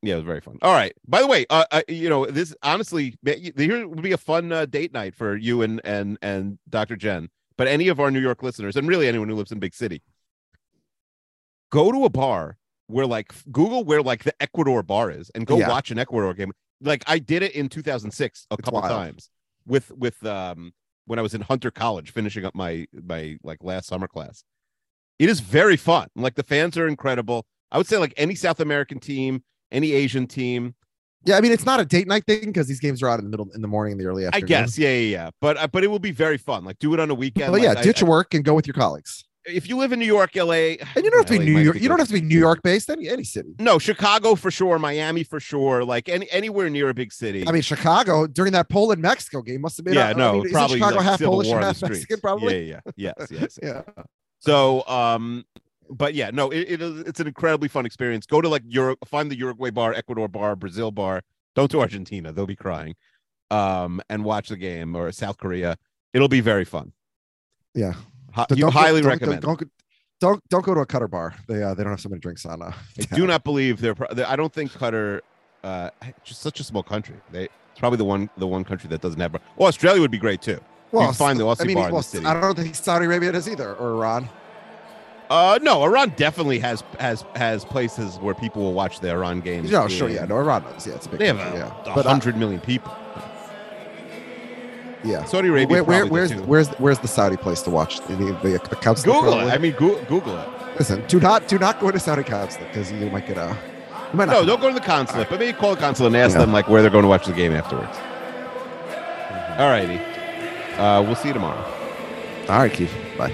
Yeah, 0.05 0.13
it 0.13 0.17
was 0.17 0.25
very 0.25 0.41
fun. 0.41 0.57
All 0.61 0.73
right. 0.73 0.93
By 1.07 1.21
the 1.21 1.27
way, 1.27 1.45
uh, 1.49 1.65
uh, 1.71 1.81
you 1.87 2.09
know, 2.09 2.25
this 2.27 2.55
honestly, 2.61 3.15
here 3.25 3.87
would 3.87 4.01
be 4.01 4.11
a 4.11 4.17
fun 4.17 4.51
uh, 4.51 4.65
date 4.65 4.93
night 4.93 5.15
for 5.15 5.35
you 5.35 5.61
and 5.63 5.81
and 5.83 6.17
and 6.21 6.59
Dr. 6.69 6.95
Jen. 6.95 7.29
But 7.57 7.67
any 7.67 7.87
of 7.87 7.99
our 7.99 8.11
New 8.11 8.19
York 8.19 8.43
listeners, 8.43 8.75
and 8.75 8.87
really 8.87 9.07
anyone 9.07 9.29
who 9.29 9.35
lives 9.35 9.51
in 9.51 9.59
big 9.59 9.73
city, 9.73 10.01
go 11.71 11.91
to 11.91 12.05
a 12.05 12.09
bar 12.09 12.57
where 12.87 13.05
like 13.07 13.33
Google 13.51 13.83
where 13.83 14.01
like 14.01 14.23
the 14.23 14.33
Ecuador 14.41 14.83
bar 14.83 15.09
is, 15.11 15.29
and 15.33 15.45
go 15.45 15.57
Yeah. 15.57 15.69
watch 15.69 15.91
an 15.91 15.99
Ecuador 15.99 16.33
game. 16.33 16.51
Like 16.81 17.03
I 17.07 17.19
did 17.19 17.41
it 17.43 17.53
in 17.53 17.69
2006 17.69 18.47
a 18.51 18.53
It's 18.53 18.65
couple 18.65 18.81
wild. 18.81 18.91
times 18.91 19.29
with 19.65 19.91
with 19.91 20.23
um 20.25 20.73
when 21.05 21.19
I 21.19 21.21
was 21.21 21.33
in 21.33 21.41
Hunter 21.41 21.71
College 21.71 22.11
finishing 22.11 22.45
up 22.45 22.53
my 22.55 22.85
my 22.93 23.37
like 23.43 23.63
last 23.63 23.87
summer 23.87 24.07
class. 24.07 24.43
It 25.17 25.29
is 25.29 25.39
very 25.39 25.77
fun. 25.77 26.09
Like 26.15 26.35
the 26.35 26.43
fans 26.43 26.77
are 26.77 26.87
incredible. 26.87 27.45
I 27.71 27.77
would 27.77 27.87
say 27.87 27.97
like 27.97 28.13
any 28.17 28.35
South 28.35 28.59
American 28.59 28.99
team, 28.99 29.43
any 29.75 29.91
Asian 29.91 30.25
team. 30.27 30.73
Yeah, 31.25 31.37
I 31.37 31.41
mean 31.41 31.51
it's 31.51 31.65
not 31.65 31.79
a 31.79 31.85
date 31.85 32.07
night 32.07 32.23
thing 32.25 32.45
because 32.45 32.67
these 32.67 32.79
games 32.79 33.01
are 33.01 33.09
out 33.09 33.19
in 33.19 33.25
the 33.25 33.31
middle 33.31 33.49
in 33.55 33.61
the 33.61 33.67
morning 33.67 33.93
and 33.93 33.99
the 34.01 34.05
early 34.05 34.25
afternoon. 34.25 34.43
I 34.45 34.47
guess, 34.47 34.77
yeah, 34.77 34.89
yeah, 34.89 34.95
yeah. 35.17 35.29
But 35.41 35.57
uh, 35.57 35.67
but 35.67 35.83
it 35.83 35.87
will 35.87 35.99
be 35.99 36.11
very 36.11 36.37
fun. 36.37 36.63
Like 36.63 36.77
do 36.79 36.93
it 36.93 36.99
on 36.99 37.09
a 37.09 37.15
weekend. 37.15 37.47
But 37.51 37.53
like, 37.53 37.63
yeah, 37.63 37.79
I- 37.79 37.83
ditch 37.83 38.03
I- 38.03 38.05
work 38.05 38.33
and 38.33 38.43
go 38.45 38.53
with 38.53 38.67
your 38.67 38.75
colleagues. 38.75 39.23
if 39.47 39.67
you 39.69 39.77
live 39.77 39.91
in 39.91 39.99
New 39.99 40.05
York, 40.05 40.35
LA, 40.35 40.53
And 40.95 41.03
you 41.03 41.09
don't 41.11 41.17
have 41.19 41.25
to 41.27 41.37
be 41.39 41.45
New 41.45 41.59
York. 41.59 41.75
be 41.75 41.81
You 41.81 41.87
don't 41.89 41.99
have 41.99 42.07
to 42.07 42.13
be 42.13 42.21
New 42.21 42.37
York 42.37 42.61
based. 42.63 42.89
Any 42.91 43.09
any 43.09 43.23
city. 43.23 43.55
No, 43.59 43.79
Chicago 43.79 44.35
for 44.35 44.51
sure, 44.51 44.77
Miami 44.79 45.23
for 45.23 45.39
sure. 45.39 45.83
Like 45.83 46.09
any 46.09 46.29
anywhere 46.31 46.69
near 46.69 46.89
a 46.89 46.93
big 46.93 47.11
city. 47.11 47.47
I 47.47 47.51
mean, 47.51 47.61
Chicago 47.63 48.27
during 48.27 48.53
that 48.53 48.69
Poland 48.69 49.01
Mexico 49.01 49.41
game 49.41 49.61
must 49.61 49.77
have 49.77 49.85
been. 49.85 49.95
yeah, 49.95 50.09
I 50.09 50.13
no, 50.13 50.41
mean, 50.43 50.51
probably 50.51 50.77
Chicago 50.77 50.97
like 50.97 51.05
half 51.05 51.19
Polish 51.21 51.47
and 51.49 51.63
half. 51.63 51.81
Mexican, 51.81 52.19
probably. 52.19 52.69
Yeah, 52.69 52.79
yeah, 52.95 53.13
yes, 53.19 53.31
yes. 53.31 53.59
Yeah. 53.63 53.81
So, 54.39 54.85
um, 54.87 55.43
but 55.89 56.13
yeah, 56.13 56.31
no, 56.31 56.49
it. 56.51 56.81
It's 56.81 57.19
an 57.19 57.27
incredibly 57.27 57.67
fun 57.67 57.85
experience. 57.85 58.25
Go 58.25 58.41
to 58.41 58.49
like 58.49 58.63
Europe, 58.67 58.99
find 59.07 59.29
the 59.31 59.37
Uruguay 59.37 59.69
bar, 59.71 59.93
Ecuador 59.93 60.27
bar, 60.27 60.55
Brazil 60.55 60.91
bar. 60.91 61.21
Don't 61.55 61.71
do 61.71 61.79
Argentina; 61.79 62.31
they'll 62.31 62.45
be 62.45 62.55
crying. 62.55 62.95
Um, 63.51 64.01
and 64.09 64.23
watch 64.23 64.49
the 64.49 64.57
game 64.57 64.95
or 64.95 65.11
South 65.11 65.37
Korea. 65.37 65.77
It'll 66.13 66.27
be 66.27 66.41
very 66.41 66.65
fun. 66.65 66.93
Yeah. 67.73 67.93
Hi- 68.33 68.45
you 68.49 68.57
don't 68.57 68.73
go- 68.73 68.79
highly 68.79 69.01
recommend. 69.01 69.41
Don't, 69.41 69.59
don't 69.59 69.71
don't 70.19 70.49
don't 70.49 70.65
go 70.65 70.73
to 70.73 70.79
a 70.81 70.85
Qatar 70.85 71.09
bar. 71.09 71.35
They 71.47 71.61
uh, 71.61 71.73
they 71.73 71.83
don't 71.83 71.91
have 71.91 72.01
so 72.01 72.09
many 72.09 72.19
drinks 72.19 72.45
on. 72.45 72.61
Uh, 72.61 72.71
I 73.11 73.15
do 73.15 73.27
not 73.27 73.43
believe 73.43 73.79
they're. 73.81 73.95
pro- 73.95 74.07
I 74.25 74.35
don't 74.35 74.51
think 74.53 74.71
Qatar. 74.71 75.21
Uh, 75.63 75.89
just 76.23 76.41
such 76.41 76.59
a 76.59 76.63
small 76.63 76.83
country. 76.83 77.15
They 77.31 77.45
it's 77.45 77.79
probably 77.79 77.97
the 77.97 78.05
one 78.05 78.29
the 78.37 78.47
one 78.47 78.63
country 78.63 78.87
that 78.89 79.01
doesn't 79.01 79.19
have. 79.19 79.33
bar- 79.33 79.41
Well, 79.57 79.67
Australia 79.67 80.01
would 80.01 80.11
be 80.11 80.17
great 80.17 80.41
too. 80.41 80.59
you 80.93 80.99
can 80.99 81.13
find 81.13 81.39
the 81.39 81.43
Aussie 81.43 81.61
I 81.61 81.65
mean, 81.65 81.75
bar 81.75 81.87
in 81.87 81.93
well, 81.93 82.01
the 82.01 82.07
city. 82.07 82.25
I 82.25 82.39
don't 82.39 82.55
think 82.55 82.75
Saudi 82.75 83.05
Arabia 83.05 83.31
does 83.31 83.49
either, 83.49 83.75
or 83.75 83.91
Iran. 83.95 84.29
Uh, 85.29 85.57
no, 85.61 85.83
Iran 85.83 86.09
definitely 86.15 86.59
has 86.59 86.83
has 86.99 87.25
has 87.35 87.65
places 87.65 88.17
where 88.19 88.35
people 88.35 88.61
will 88.61 88.73
watch 88.73 88.99
the 88.99 89.09
Iran 89.11 89.41
games. 89.41 89.71
No, 89.71 89.87
sure, 89.87 90.09
yeah, 90.09 90.25
no, 90.25 90.37
Iran 90.37 90.63
knows. 90.63 90.85
Yeah, 90.85 90.93
it's 90.95 91.05
a 91.07 91.09
big 91.09 91.19
They 91.19 91.27
have 91.27 91.37
country, 91.37 91.59
a, 91.61 91.65
yeah. 91.65 91.93
But, 91.95 92.05
uh, 92.05 92.09
hundred 92.09 92.37
million 92.37 92.61
people. 92.61 92.95
Yeah, 95.03 95.23
Saudi 95.25 95.49
Arabia 95.49 95.67
Where, 95.67 95.83
where, 95.83 96.05
where's 96.07 96.31
the 96.31 96.41
where's 96.43 96.69
where's 96.79 96.99
the 96.99 97.07
Saudi 97.07 97.37
place 97.37 97.61
to 97.63 97.69
watch 97.69 97.99
the, 98.07 98.15
the, 98.15 98.59
the 98.69 98.75
consulate? 98.81 99.15
Google 99.15 99.39
it. 99.39 99.51
I 99.53 99.57
mean, 99.59 99.73
Google, 99.73 100.03
Google 100.05 100.37
it. 100.37 100.47
listen, 100.79 101.03
do 101.07 101.19
not 101.19 101.47
do 101.47 101.59
not 101.59 101.79
go 101.79 101.91
to 101.91 101.99
Saudi 101.99 102.23
consulate 102.23 102.67
because 102.69 102.91
you 102.91 103.09
might 103.11 103.27
get 103.27 103.37
a. 103.37 103.55
You 104.11 104.17
might 104.17 104.25
No, 104.29 104.45
don't 104.45 104.61
go 104.61 104.69
to 104.69 104.73
the 104.73 104.79
consulate, 104.85 105.29
but 105.29 105.39
maybe 105.39 105.55
call 105.57 105.75
the 105.75 105.81
consulate 105.81 106.07
and 106.13 106.17
ask 106.17 106.33
Yeah. 106.33 106.41
them 106.41 106.53
like 106.53 106.67
where 106.69 106.81
they're 106.81 106.91
going 106.91 107.03
to 107.03 107.07
watch 107.07 107.25
the 107.25 107.33
game 107.33 107.53
afterwards. 107.53 107.97
All 109.59 109.69
righty. 109.69 109.99
Uh, 110.77 111.01
we'll 111.01 111.15
see 111.15 111.29
you 111.29 111.33
tomorrow. 111.33 111.63
All 112.49 112.59
right, 112.59 112.71
Keith. 112.73 112.91
Bye. 113.17 113.33